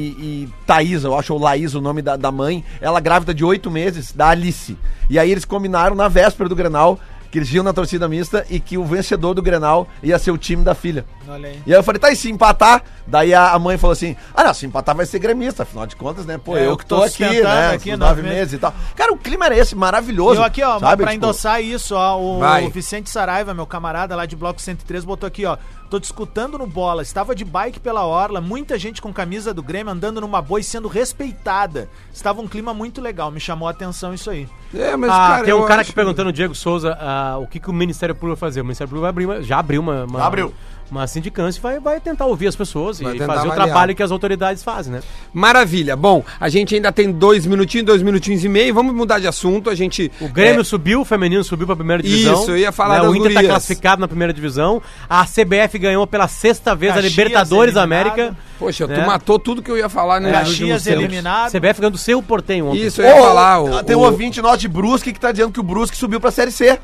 e 0.48 0.50
Thaís, 0.66 1.04
eu 1.04 1.16
acho, 1.16 1.34
ou 1.36 1.40
Laís 1.40 1.76
o 1.76 1.82
nome 1.82 2.02
da, 2.02 2.16
da 2.16 2.32
mãe. 2.32 2.66
Ela 2.82 3.00
grávida 3.00 3.32
de 3.32 3.46
oito 3.46 3.70
meses, 3.70 4.12
da 4.12 4.30
Alice. 4.30 4.76
E 5.08 5.20
aí 5.20 5.30
eles 5.32 5.46
combinaram 5.46 5.96
na 5.96 6.08
véspera 6.08 6.50
do 6.50 6.56
Grenal. 6.56 7.00
Que 7.32 7.38
eles 7.38 7.54
iam 7.54 7.64
na 7.64 7.72
torcida 7.72 8.08
mista 8.08 8.46
e 8.50 8.60
que 8.60 8.78
o 8.78 8.84
vencedor 8.84 9.36
do 9.36 9.42
Grenal 9.42 9.88
ia 10.02 10.18
ser 10.18 10.32
o 10.32 10.38
time 10.38 10.64
da 10.64 10.74
filha. 10.74 11.06
Olha 11.28 11.50
aí. 11.50 11.62
E 11.66 11.72
aí 11.72 11.80
eu 11.80 11.84
falei, 11.84 12.00
tá, 12.00 12.12
e 12.12 12.16
se 12.16 12.30
empatar? 12.30 12.84
Daí 13.06 13.34
a, 13.36 13.58
mãe 13.60 13.78
falou 13.78 13.92
assim: 13.92 14.16
ah, 14.34 14.44
não, 14.44 14.54
se 14.54 14.66
empatar 14.66 14.96
vai 14.96 15.06
ser 15.06 15.20
gremista, 15.20 15.64
afinal 15.64 15.86
de 15.86 15.96
contas, 15.96 16.26
né? 16.26 16.40
Pô, 16.44 16.58
É, 16.58 16.66
eu 16.66 16.76
que 16.76 16.86
tô 16.86 16.98
tô 16.98 17.04
aqui, 17.04 17.42
né? 17.42 17.72
aqui 17.74 17.90
esses 17.90 18.00
nove 18.00 18.22
meses 18.24 18.54
e 18.54 18.58
tal. 18.58 18.74
Cara, 18.96 19.14
o 19.14 19.18
clima 19.18 19.46
era 19.46 19.58
esse, 19.58 19.76
maravilhoso. 19.76 20.40
Eu 20.40 20.44
aqui, 20.44 20.64
ó, 20.64 20.80
sabe? 20.80 21.04
pra 21.04 21.12
Tipo, 21.12 21.26
endossar 21.26 21.62
isso, 21.62 21.96
ó, 21.96 22.20
o 22.20 22.40
Vai. 22.40 22.68
Vicente 22.70 23.10
Saraiva, 23.10 23.54
meu 23.54 23.66
camarada 23.68 24.16
lá 24.16 24.26
de 24.26 24.36
Bloco 24.36 24.60
103, 24.60 25.06
botou 25.06 25.28
aqui, 25.28 25.46
ó. 25.46 25.58
Tô 25.90 26.00
discutando 26.00 26.58
no 26.58 26.68
bola, 26.68 27.02
estava 27.02 27.34
de 27.34 27.44
bike 27.44 27.80
pela 27.80 28.06
orla, 28.06 28.40
muita 28.40 28.78
gente 28.78 29.02
com 29.02 29.12
camisa 29.12 29.54
do 29.54 29.64
Grêmio 29.64 29.92
andando 29.92 30.22
numa 30.22 30.40
boa 30.40 30.60
e 30.60 30.64
sendo 30.64 30.88
respeitada. 30.88 31.90
Estava 32.14 32.42
um 32.42 32.48
clima 32.48 32.74
muito 32.74 33.02
legal, 33.02 33.32
me 33.32 33.40
chamou 33.40 33.68
a 33.68 33.72
atenção 33.72 34.14
isso 34.14 34.30
aí. 34.30 34.48
É, 34.74 34.96
mas, 34.96 35.10
Ah, 35.10 35.28
cara, 35.34 35.46
tem 35.46 35.54
um 35.54 35.66
cara 35.66 35.82
acho- 35.82 35.90
que 35.90 35.96
perguntando, 35.96 36.30
o 36.30 36.34
Diego 36.34 36.54
Souza, 36.54 36.96
ah, 37.02 37.38
o 37.40 37.48
que, 37.48 37.60
que 37.60 37.70
o 37.70 37.74
Ministério 37.74 38.14
Público 38.14 38.40
vai 38.40 38.50
fazer. 38.50 38.62
O 38.62 38.64
Ministério 38.64 38.90
Público 38.90 39.02
vai 39.02 39.10
abrir 39.10 39.26
uma- 39.26 39.42
já 39.42 39.58
abriu 39.60 39.82
uma, 39.82 40.06
uma, 40.06 40.20
Já 40.20 40.26
abriu. 40.28 40.54
Uma 40.92 41.06
sindicância 41.08 41.62
vai, 41.62 41.80
vai 41.80 42.00
tentar 42.00 42.26
ouvir 42.26 42.48
as 42.48 42.56
pessoas 42.56 43.00
Vai 43.00 43.16
e 43.16 43.20
fazer 43.20 43.30
o 43.32 43.34
avaliar. 43.52 43.56
trabalho 43.56 43.96
que 43.96 44.02
as 44.04 44.12
autoridades 44.12 44.64
fazem, 44.64 44.94
né? 44.94 45.02
Maravilha. 45.34 45.96
Bom, 45.96 46.24
a 46.40 46.50
gente 46.50 46.76
ainda 46.76 46.92
tem 46.92 47.12
dois 47.12 47.46
minutinhos, 47.46 47.86
dois 47.86 48.02
minutinhos 48.02 48.44
e 48.44 48.50
meio. 48.50 48.74
Vamos 48.74 48.94
mudar 48.96 49.20
de 49.20 49.28
assunto. 49.28 49.70
A 49.70 49.76
gente. 49.76 50.12
O 50.20 50.28
Grêmio 50.28 50.62
é, 50.62 50.64
subiu, 50.64 51.02
o 51.02 51.06
feminino 51.06 51.44
subiu 51.44 51.68
pra 51.68 51.76
primeira 51.76 52.02
divisão. 52.02 52.42
Isso, 52.42 52.52
eu 52.52 52.58
ia 52.58 52.72
falar 52.72 52.96
né? 52.96 53.02
das 53.02 53.10
O 53.12 53.16
Inter 53.16 53.28
tá 53.30 53.34
gurias. 53.36 53.52
classificado 53.52 54.02
na 54.02 54.08
primeira 54.08 54.34
divisão. 54.34 54.82
A 55.10 55.26
CBF 55.26 55.78
ganhou 55.80 56.06
pela 56.08 56.28
sexta 56.28 56.76
vez 56.76 56.92
a 56.92 56.96
Caxias 56.96 57.12
Libertadores 57.12 57.74
da 57.74 57.82
eliminado. 57.82 58.12
América. 58.14 58.38
Poxa, 58.58 58.86
tu 58.88 58.92
né? 58.92 59.06
matou 59.06 59.40
tudo 59.40 59.62
que 59.62 59.72
eu 59.72 59.78
ia 59.78 59.88
falar, 59.90 60.20
né? 60.20 60.32
Caxias 60.32 60.86
eliminado. 60.88 61.52
CBF 61.52 61.80
ganhou 61.80 61.92
do 61.92 61.98
seu 61.98 62.22
Portenho 62.22 62.68
ontem. 62.68 62.86
Isso, 62.86 63.02
eu 63.02 63.06
ia 63.08 63.16
Ô, 63.22 63.26
falar. 63.26 63.62
O, 63.62 63.84
tem 63.84 63.96
um 63.96 64.00
o- 64.00 64.04
ouvinte 64.04 64.42
nosso 64.42 64.58
de 64.58 64.68
Brusque 64.68 65.14
que 65.14 65.20
tá 65.20 65.32
dizendo 65.32 65.52
que 65.52 65.60
o 65.60 65.64
Brusque 65.64 65.96
subiu 65.96 66.20
pra 66.20 66.32
Série 66.32 66.52
C. 66.52 66.78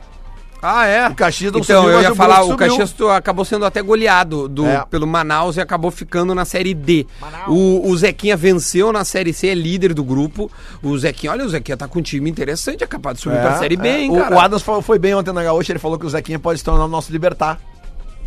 Ah, 0.62 0.86
é? 0.88 1.08
O 1.10 1.14
Caxias 1.16 1.51
não 1.51 1.60
então, 1.60 1.84
subiu, 1.84 1.97
eu 1.97 2.01
ia 2.03 2.12
o 2.12 2.16
falar, 2.16 2.41
o. 2.43 2.56
Caxias 2.58 2.91
tu- 2.91 3.08
acabou 3.10 3.45
sendo 3.45 3.66
até 3.66 3.82
goleado 3.82 4.47
do, 4.47 4.66
É. 4.66 4.84
pelo 4.89 5.06
Manaus 5.06 5.58
e 5.58 5.62
acabou 5.62 5.91
ficando 5.91 6.34
na 6.34 6.43
Série 6.43 6.74
D. 6.74 7.06
O, 7.47 7.88
o 7.89 7.97
Zequinha 7.97 8.36
venceu 8.36 8.91
na 8.91 9.03
Série 9.06 9.32
C, 9.34 9.47
é 9.49 9.53
líder 9.53 9.93
do 9.93 10.03
grupo. 10.03 10.49
O 10.82 10.97
Zequinha, 10.97 11.34
olha, 11.34 11.45
o 11.45 11.49
Zequinha 11.49 11.78
tá 11.78 11.88
com 11.88 11.99
um 11.99 12.01
time 12.01 12.30
interessante, 12.30 12.84
é 12.84 12.88
capaz 12.88 13.18
de 13.18 13.24
subir 13.24 13.39
pra 13.39 13.60
Série 13.60 13.76
B, 13.78 13.88
é. 13.88 13.99
hein, 14.01 14.12
O- 14.12 14.18
cara? 14.20 14.36
O, 14.36 14.39
Adams 14.39 14.64
falou- 14.64 14.82
foi 14.82 14.97
bem 14.97 15.14
ontem 15.14 15.32
na 15.32 15.43
Gaúcha, 15.43 15.72
ele 15.72 15.80
falou 15.80 15.99
que 15.99 16.06
o 16.06 16.10
Zequinha 16.10 16.39
pode 16.39 16.58
se 16.60 16.66
tornar 16.66 16.86
o 16.86 16.88
nosso 16.88 17.12
libertar. 17.12 17.60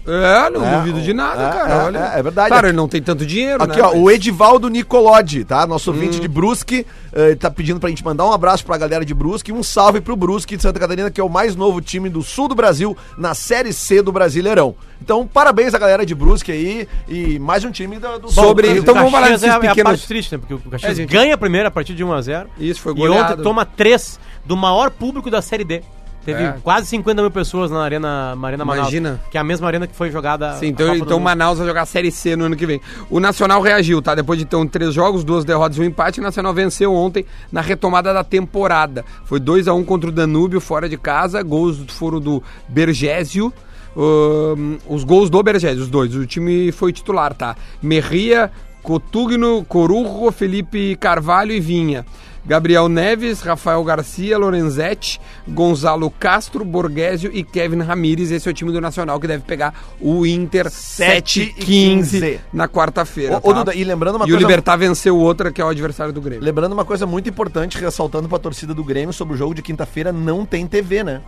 É, 0.08 0.50
não 0.50 0.64
É, 0.66 0.76
duvido 0.78 1.00
de 1.02 1.12
nada, 1.12 1.42
é, 1.46 1.50
cara. 1.52 1.70
é, 1.72 1.84
olha. 1.86 1.98
é, 2.14 2.18
é 2.18 2.22
verdade. 2.22 2.48
Claro, 2.48 2.66
ele 2.68 2.76
não 2.76 2.88
tem 2.88 3.02
tanto 3.02 3.26
dinheiro, 3.26 3.62
Aqui, 3.62 3.76
né? 3.76 3.82
ó, 3.82 3.92
mas- 3.92 4.00
o 4.00 4.10
Edivaldo 4.10 4.68
Nicolodi, 4.68 5.44
tá? 5.44 5.66
Nosso 5.66 5.90
Hum. 5.90 5.94
ouvinte 5.94 6.18
de 6.18 6.26
Brusque, 6.28 6.86
eh, 7.12 7.34
tá 7.34 7.50
pedindo 7.50 7.78
pra 7.78 7.88
gente 7.90 8.02
mandar 8.04 8.24
um 8.26 8.32
abraço 8.32 8.64
pra 8.64 8.78
galera 8.78 9.04
de 9.04 9.12
Brusque 9.12 9.50
e 9.50 9.54
um 9.54 9.62
salve 9.62 10.00
pro 10.00 10.16
Brusque 10.16 10.56
de 10.56 10.62
Santa 10.62 10.80
Catarina, 10.80 11.10
que 11.10 11.20
é 11.20 11.24
o 11.24 11.28
mais 11.28 11.54
novo 11.54 11.80
time 11.80 12.08
do 12.08 12.22
sul 12.22 12.48
do 12.48 12.54
Brasil, 12.54 12.96
na 13.18 13.34
Série 13.34 13.72
C 13.72 14.00
do 14.02 14.10
Brasileirão. 14.10 14.74
Então, 15.02 15.26
parabéns 15.26 15.74
à 15.74 15.78
galera 15.78 16.06
de 16.06 16.14
Brusque 16.14 16.50
aí 16.50 16.88
e 17.06 17.38
mais 17.38 17.64
um 17.64 17.70
time 17.70 17.98
do, 17.98 18.18
do 18.18 18.28
sul 18.32 18.42
Sobre- 18.44 18.62
do 18.62 18.66
Brasil. 18.66 18.82
então 18.82 18.94
vamos 18.94 19.10
falar 19.12 19.28
desses 19.28 19.44
é, 19.44 19.48
é 19.48 19.50
a 19.52 19.60
pequenos- 19.60 19.82
parte 19.82 20.06
triste, 20.08 20.32
né? 20.32 20.38
Porque 20.38 20.54
o 20.54 20.58
Caxias 20.70 20.92
É, 20.92 20.94
gente. 20.94 21.10
ganha 21.12 21.34
a 21.34 21.38
primeira 21.38 21.68
a 21.68 21.70
partir 21.70 21.94
de 21.94 22.02
1x0. 22.04 22.46
Isso, 22.58 22.80
foi 22.80 22.92
E 22.92 22.96
goleado. 22.96 23.34
ontem 23.34 23.42
toma 23.42 23.64
3 23.64 24.18
do 24.44 24.56
maior 24.56 24.90
público 24.90 25.30
da 25.30 25.42
Série 25.42 25.64
D. 25.64 25.82
Teve 26.28 26.42
É. 26.42 26.54
quase 26.62 26.86
50 26.88 27.22
mil 27.22 27.30
pessoas 27.30 27.70
na 27.70 27.82
Arena, 27.82 28.36
na 28.36 28.46
arena 28.48 28.62
Manaus. 28.62 28.88
Imagina. 28.88 29.18
Que 29.30 29.38
é 29.38 29.40
a 29.40 29.44
mesma 29.44 29.66
arena 29.66 29.86
que 29.86 29.96
foi 29.96 30.10
jogada. 30.10 30.52
Sim, 30.56 30.66
então, 30.66 30.94
então. 30.94 31.18
Manaus 31.18 31.56
vai 31.56 31.66
jogar 31.66 31.80
a 31.82 31.86
Série 31.86 32.10
C 32.10 32.36
no 32.36 32.44
ano 32.44 32.54
que 32.54 32.66
vem. 32.66 32.82
O 33.08 33.18
Nacional 33.18 33.62
reagiu, 33.62 34.02
tá? 34.02 34.14
Depois 34.14 34.38
de 34.38 34.44
ter 34.44 34.56
um, 34.56 34.66
três 34.66 34.92
jogos, 34.92 35.24
duas 35.24 35.42
derrotas 35.42 35.78
e 35.78 35.80
um 35.80 35.84
empate, 35.84 36.20
o 36.20 36.22
Nacional 36.22 36.52
venceu 36.52 36.92
ontem 36.94 37.24
na 37.50 37.62
retomada 37.62 38.12
da 38.12 38.22
temporada. 38.22 39.06
Foi 39.24 39.40
2 39.40 39.68
a 39.68 39.72
1 39.72 39.82
contra 39.84 40.10
o 40.10 40.12
Danúbio, 40.12 40.60
fora 40.60 40.86
de 40.86 40.98
casa. 40.98 41.42
Gols 41.42 41.78
foram 41.88 42.20
do 42.20 42.42
Bergésio. 42.68 43.50
Ahn, 43.96 44.76
os 44.86 45.04
gols 45.04 45.30
do 45.30 45.42
Bergésio, 45.42 45.82
os 45.82 45.88
dois. 45.88 46.14
O 46.14 46.26
time 46.26 46.70
foi 46.72 46.92
titular, 46.92 47.32
tá? 47.32 47.56
Merria, 47.82 48.50
Cotugno, 48.82 49.64
Corujo, 49.64 50.30
Felipe 50.30 50.94
Carvalho 50.96 51.52
e 51.52 51.58
Vinha. 51.60 52.04
Gabriel 52.48 52.88
Neves, 52.88 53.42
Rafael 53.42 53.84
Garcia, 53.84 54.38
Lorenzetti, 54.38 55.20
Gonzalo 55.46 56.10
Castro, 56.10 56.64
Borghésio 56.64 57.30
e 57.32 57.44
Kevin 57.44 57.82
Ramires. 57.82 58.30
Esse 58.30 58.48
é 58.48 58.50
o 58.50 58.54
time 58.54 58.72
do 58.72 58.80
Nacional 58.80 59.20
que 59.20 59.26
deve 59.26 59.44
pegar 59.44 59.74
o 60.00 60.24
Inter 60.24 60.70
7 60.70 61.42
e 61.42 61.46
15 61.52 62.20
15 62.20 62.40
na 62.50 62.66
quarta-feira. 62.66 63.36
Ô, 63.36 63.40
tá? 63.40 63.52
Duda, 63.52 63.74
e 63.74 63.84
lembrando 63.84 64.16
uma 64.16 64.24
e 64.24 64.28
o 64.28 64.34
coisa- 64.34 64.46
Libertar 64.46 64.76
venceu 64.76 65.14
o 65.14 65.20
outro, 65.20 65.52
que 65.52 65.60
é 65.60 65.64
o 65.64 65.68
adversário 65.68 66.12
do 66.12 66.22
Grêmio. 66.22 66.42
Lembrando 66.42 66.72
uma 66.72 66.86
coisa 66.86 67.06
muito 67.06 67.28
importante, 67.28 67.76
ressaltando 67.76 68.26
pra 68.28 68.38
torcida 68.38 68.72
do 68.72 68.82
Grêmio 68.82 69.12
sobre 69.12 69.34
o 69.34 69.36
jogo 69.36 69.54
de 69.54 69.60
quinta-feira, 69.60 70.10
não 70.10 70.46
tem 70.46 70.66
TV, 70.66 71.04
né? 71.04 71.20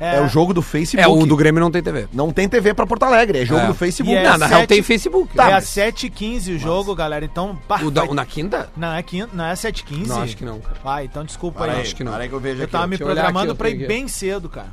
É, 0.00 0.20
o 0.20 0.28
jogo 0.28 0.54
do 0.54 0.62
Facebook. 0.62 1.02
É, 1.02 1.08
o 1.12 1.26
do 1.26 1.36
Grêmio 1.36 1.60
não 1.60 1.70
tem 1.70 1.82
TV. 1.82 2.06
Não 2.12 2.30
tem 2.32 2.48
TV 2.48 2.72
pra 2.74 2.86
Porto 2.86 3.02
Alegre, 3.04 3.38
é 3.40 3.44
jogo 3.44 3.62
É. 3.62 3.66
do 3.66 3.74
Facebook. 3.74 4.14
E 4.14 4.18
é 4.18 4.28
não, 4.28 4.38
na 4.38 4.46
real 4.46 4.66
tem 4.66 4.82
Facebook. 4.82 5.30
é 5.32 5.36
Tá, 5.36 5.56
às 5.56 5.64
7h15 5.64 6.54
o 6.56 6.58
jogo, 6.58 6.94
galera. 6.94 7.24
Então, 7.24 7.58
pá, 7.66 7.80
o 7.82 7.90
da, 7.90 8.04
vai- 8.04 8.14
na 8.14 8.24
quinta? 8.24 8.70
Não, 8.76 8.92
é, 8.94 9.02
quinta, 9.02 9.30
não 9.32 9.44
é 9.44 9.54
7h15? 9.54 10.06
Não, 10.06 10.22
acho 10.22 10.36
que 10.36 10.44
não, 10.44 10.60
cara. 10.60 10.76
Ah, 10.84 11.04
então 11.04 11.24
desculpa 11.24 11.58
Para 11.60 11.72
aí. 11.72 11.78
aí, 11.78 11.82
acho 11.82 11.96
que 11.96 12.04
não. 12.04 12.12
para 12.12 12.22
aí 12.22 12.28
que 12.28 12.34
eu 12.34 12.40
vejo 12.40 12.58
Eu 12.60 12.64
aqui. 12.64 12.72
tava 12.72 12.86
me 12.86 12.96
programando 12.98 13.50
aqui, 13.52 13.58
pra 13.58 13.70
ir 13.70 13.86
bem 13.86 14.06
cedo, 14.08 14.48
cara. 14.48 14.68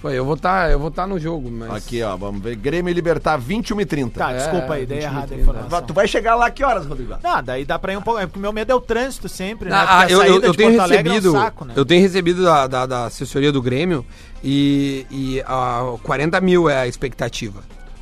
Pô, 0.00 0.08
eu 0.08 0.24
vou 0.24 0.34
estar 0.34 0.70
eu 0.70 0.78
vou 0.78 0.90
tá 0.90 1.06
no 1.06 1.18
jogo, 1.18 1.50
mas... 1.50 1.70
Aqui, 1.72 2.02
ó, 2.02 2.16
vamos 2.16 2.42
ver. 2.42 2.56
Grêmio 2.56 2.92
Libertar, 2.92 3.36
21 3.36 3.82
e 3.82 3.84
30. 3.84 4.18
Tá, 4.18 4.32
desculpa 4.32 4.74
aí, 4.74 4.86
dei 4.86 5.00
21, 5.00 5.10
errada 5.10 5.24
a 5.24 5.28
30. 5.28 5.42
informação. 5.42 5.82
Tu 5.82 5.92
vai 5.92 6.08
chegar 6.08 6.34
lá 6.36 6.50
que 6.50 6.64
horas, 6.64 6.86
Rodrigo? 6.86 7.16
Não, 7.22 7.42
daí 7.42 7.66
dá 7.66 7.78
pra 7.78 7.92
ir 7.92 7.98
um 7.98 8.02
pouco. 8.02 8.18
É 8.18 8.26
porque 8.26 8.38
o 8.38 8.42
meu 8.42 8.52
medo 8.52 8.72
é 8.72 8.74
o 8.74 8.80
trânsito 8.80 9.28
sempre, 9.28 9.68
né? 9.68 9.76
Ah, 9.76 10.06
eu, 10.08 10.22
eu, 10.22 10.40
eu 10.40 10.54
tenho 10.54 10.80
recebido, 10.80 11.28
é 11.28 11.30
um 11.30 11.42
saco, 11.42 11.64
né? 11.66 11.74
eu 11.76 11.84
tenho 11.84 12.00
recebido 12.00 12.42
da, 12.42 12.66
da, 12.66 12.86
da 12.86 13.04
assessoria 13.06 13.52
do 13.52 13.60
Grêmio 13.60 14.04
e, 14.42 15.06
e 15.10 15.42
a 15.46 15.94
40 16.02 16.40
mil 16.40 16.68
é 16.68 16.78
a 16.78 16.86
expectativa. 16.86 17.60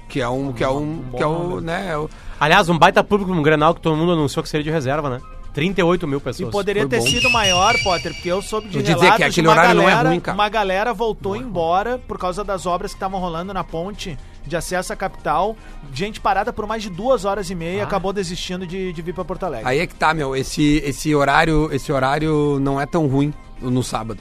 Que 0.08 0.20
é 0.20 0.28
um, 0.28 0.52
que 0.52 0.64
é 0.64 0.68
um, 0.68 0.96
bom 0.96 1.18
que 1.18 1.22
é 1.22 1.26
o, 1.26 1.38
número. 1.38 1.60
né, 1.60 1.92
é 1.92 2.08
Aliás, 2.40 2.68
um 2.68 2.78
baita 2.78 3.02
público 3.02 3.34
no 3.34 3.42
Grenal 3.42 3.74
que 3.74 3.80
todo 3.80 3.96
mundo 3.96 4.12
anunciou 4.12 4.42
que 4.42 4.48
seria 4.48 4.64
de 4.64 4.70
reserva, 4.70 5.10
né? 5.10 5.20
38 5.52 6.06
mil 6.06 6.18
E 6.18 6.20
pessoas. 6.20 6.50
poderia 6.52 6.82
Foi 6.82 6.90
ter 6.90 6.98
bom. 7.00 7.06
sido 7.06 7.30
maior, 7.30 7.74
Potter, 7.82 8.12
porque 8.14 8.28
eu 8.28 8.40
soube 8.42 8.68
de 8.68 8.76
Eu 8.78 8.82
dizer 8.82 8.94
relatos 8.94 9.16
que 9.16 9.22
de 9.24 9.28
aquele 9.30 9.46
uma 9.48 9.52
horário 9.52 9.74
não 9.74 9.82
é 9.82 9.90
galera, 9.90 10.08
ruim, 10.10 10.20
cara. 10.20 10.34
uma 10.36 10.48
galera 10.48 10.94
voltou 10.94 11.36
embora 11.36 11.98
por 11.98 12.18
causa 12.18 12.44
das 12.44 12.66
obras 12.66 12.92
que 12.92 12.96
estavam 12.96 13.18
rolando 13.18 13.52
na 13.52 13.64
ponte 13.64 14.16
de 14.46 14.56
acesso 14.56 14.92
à 14.92 14.96
capital. 14.96 15.56
Gente 15.92 16.20
parada 16.20 16.52
por 16.52 16.66
mais 16.66 16.82
de 16.82 16.90
duas 16.90 17.24
horas 17.24 17.50
e 17.50 17.54
meia 17.54 17.82
acabou 17.84 18.12
desistindo 18.12 18.66
de, 18.66 18.92
de 18.92 19.02
vir 19.02 19.14
pra 19.14 19.24
Porto 19.24 19.44
Alegre. 19.44 19.66
Aí 19.68 19.78
é 19.80 19.86
que 19.86 19.94
tá, 19.94 20.14
meu, 20.14 20.34
esse, 20.36 20.82
esse 20.84 21.14
horário, 21.14 21.68
esse 21.72 21.90
horário 21.92 22.58
não 22.60 22.80
é 22.80 22.86
tão 22.86 23.06
ruim 23.06 23.32
no 23.60 23.82
sábado. 23.82 24.20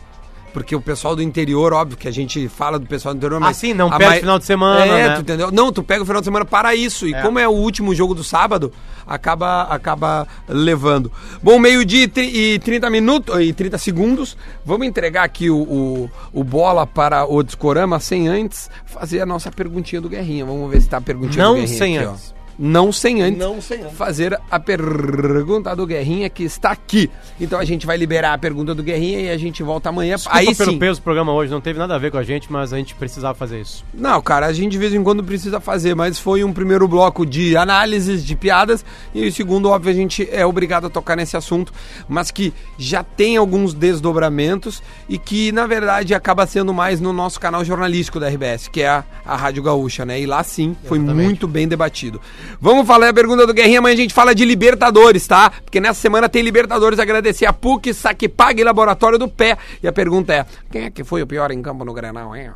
Porque 0.54 0.76
o 0.76 0.82
pessoal 0.82 1.16
do 1.16 1.22
interior, 1.22 1.72
óbvio 1.74 1.98
que 1.98 2.08
a 2.08 2.12
gente 2.12 2.48
fala 2.48 2.80
do 2.80 2.86
pessoal 2.88 3.14
do 3.14 3.18
interior, 3.18 3.40
mas. 3.40 3.58
sim, 3.58 3.74
não 3.74 3.88
a 3.88 3.98
perde 3.98 4.06
mai- 4.06 4.20
final 4.22 4.40
de 4.40 4.46
semana, 4.46 4.86
É, 4.86 5.08
né? 5.10 5.16
tu 5.16 5.22
entendeu? 5.22 5.52
Não, 5.52 5.72
tu 5.72 5.84
pega 5.84 6.02
o 6.02 6.06
final 6.06 6.22
de 6.22 6.26
semana 6.26 6.46
para 6.46 6.74
isso. 6.74 7.08
E 7.08 7.14
como 7.22 7.38
é 7.38 7.48
o 7.48 7.52
último 7.52 7.94
jogo 7.94 8.16
do 8.16 8.24
sábado, 8.24 8.74
acaba, 9.06 9.64
acaba 9.64 10.28
levando. 10.48 11.12
Bom, 11.44 11.60
meio-dia 11.60 12.04
e 12.04 12.08
tri- 12.08 12.54
e 12.56 12.60
30 12.60 12.90
minutos 12.90 13.40
e 13.40 13.54
30 13.54 13.78
segundos. 13.78 14.36
Vamos 14.66 14.88
entregar 14.88 15.24
aqui 15.24 15.50
o, 15.50 15.58
o, 15.58 16.12
o 16.34 16.44
bola 16.44 16.88
para 16.88 17.26
o 17.26 17.44
Discorama 17.44 18.00
sem 18.00 18.28
antes 18.28 18.70
fazer 18.86 19.22
a 19.22 19.26
nossa 19.26 19.52
perguntinha 19.52 20.02
do 20.02 20.10
Guerrinha. 20.10 20.46
Vamos 20.46 20.72
ver 20.72 20.82
se 20.82 20.90
tá 20.90 20.98
a 20.98 21.02
perguntinha 21.02 21.44
Não 21.44 21.54
do 21.56 21.60
Guerrinha 21.62 21.78
sem 21.78 21.98
aqui, 22.00 22.08
ó. 22.08 22.37
Não 22.58 22.92
sem 22.92 23.22
antes. 23.22 23.40
Não 23.40 23.62
sem 23.62 23.84
antes. 23.84 23.98
Fazer 23.98 24.40
a 24.50 24.60
pergunta 24.60 25.76
do 25.76 25.86
Guerrinha 25.86 26.30
que 26.30 26.44
está 26.44 26.72
aqui. 26.72 27.10
Então 27.40 27.60
a 27.60 27.66
gente 27.66 27.86
vai 27.86 27.98
liberar 27.98 28.34
a 28.34 28.38
pergunta 28.38 28.74
do 28.74 28.82
Guerrinha 28.82 29.20
e 29.20 29.30
a 29.30 29.38
gente 29.38 29.62
volta 29.62 29.90
amanhã. 29.90 30.16
Desculpa 30.16 30.38
Aí 30.38 30.56
pelo 30.56 30.72
sim. 30.72 30.80
peso 30.80 31.00
do 31.00 31.04
programa 31.04 31.34
hoje, 31.34 31.52
não 31.52 31.62
teve 31.62 31.78
nada 31.78 31.96
a 31.96 31.98
ver 31.98 32.12
com 32.12 32.18
a 32.18 32.24
gente, 32.24 32.52
mas 32.52 32.74
a 32.74 32.78
gente 32.78 32.96
precisava 32.96 33.38
fazer 33.38 33.62
isso. 33.62 33.86
Não, 33.94 34.22
cara, 34.22 34.48
a 34.48 34.54
gente 34.54 34.72
de 34.72 34.78
vez 34.78 34.94
em 34.94 35.04
quando 35.04 35.24
precisa 35.24 35.60
fazer, 35.60 35.96
mas 35.96 36.20
foi 36.20 36.44
um 36.44 36.54
primeiro 36.54 36.88
bloco 36.88 37.26
de 37.26 37.58
análises, 37.58 38.24
de 38.24 38.36
piadas, 38.36 38.86
e 39.14 39.28
o 39.28 39.32
segundo, 39.32 39.70
óbvio, 39.70 39.92
a 39.92 39.96
gente 39.96 40.28
é 40.32 40.46
obrigado 40.46 40.88
a 40.88 40.90
tocar 40.90 41.16
nesse 41.16 41.36
assunto, 41.36 41.74
mas 42.08 42.30
que 42.30 42.54
já 42.78 43.04
tem 43.04 43.38
alguns 43.38 43.74
desdobramentos 43.74 44.84
e 45.10 45.18
que, 45.18 45.52
na 45.52 45.66
verdade, 45.66 46.14
acaba 46.14 46.46
sendo 46.46 46.74
mais 46.74 47.02
no 47.02 47.12
nosso 47.12 47.40
canal 47.40 47.66
jornalístico 47.66 48.20
da 48.20 48.30
RBS, 48.30 48.68
que 48.68 48.82
é 48.82 48.90
a, 48.90 49.04
a 49.26 49.36
Rádio 49.36 49.64
Gaúcha, 49.64 50.06
né? 50.06 50.20
E 50.20 50.26
lá 50.26 50.44
sim 50.44 50.76
foi 50.86 51.00
muito 51.00 51.48
bem 51.48 51.68
debatido. 51.68 52.22
Vamos 52.60 52.88
falar 52.88 53.10
a 53.10 53.14
pergunta 53.14 53.46
do 53.46 53.54
Guerrinha, 53.54 53.80
amanhã 53.80 53.94
a 53.94 53.98
gente 53.98 54.14
fala 54.14 54.34
de 54.34 54.46
Libertadores, 54.46 55.28
tá? 55.28 55.50
Porque 55.50 55.80
nessa 55.80 56.00
semana 56.00 56.30
tem 56.30 56.42
Libertadores, 56.42 57.00
agradecer 57.00 57.46
a 57.46 57.54
PUC, 57.54 57.94
Saquepag 57.94 58.62
e 58.62 58.64
Laboratório 58.64 59.20
do 59.20 59.28
Pé. 59.28 59.58
E 59.82 59.88
a 59.88 59.92
pergunta 59.92 60.34
é: 60.34 60.46
quem 60.72 60.86
é 60.86 60.90
que 60.90 61.04
foi 61.04 61.22
o 61.22 61.28
pior 61.28 61.52
em 61.52 61.62
campo 61.62 61.84
no 61.84 61.94
Grenal, 61.94 62.36
hein? 62.36 62.52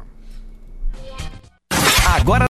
Agora 2.15 2.39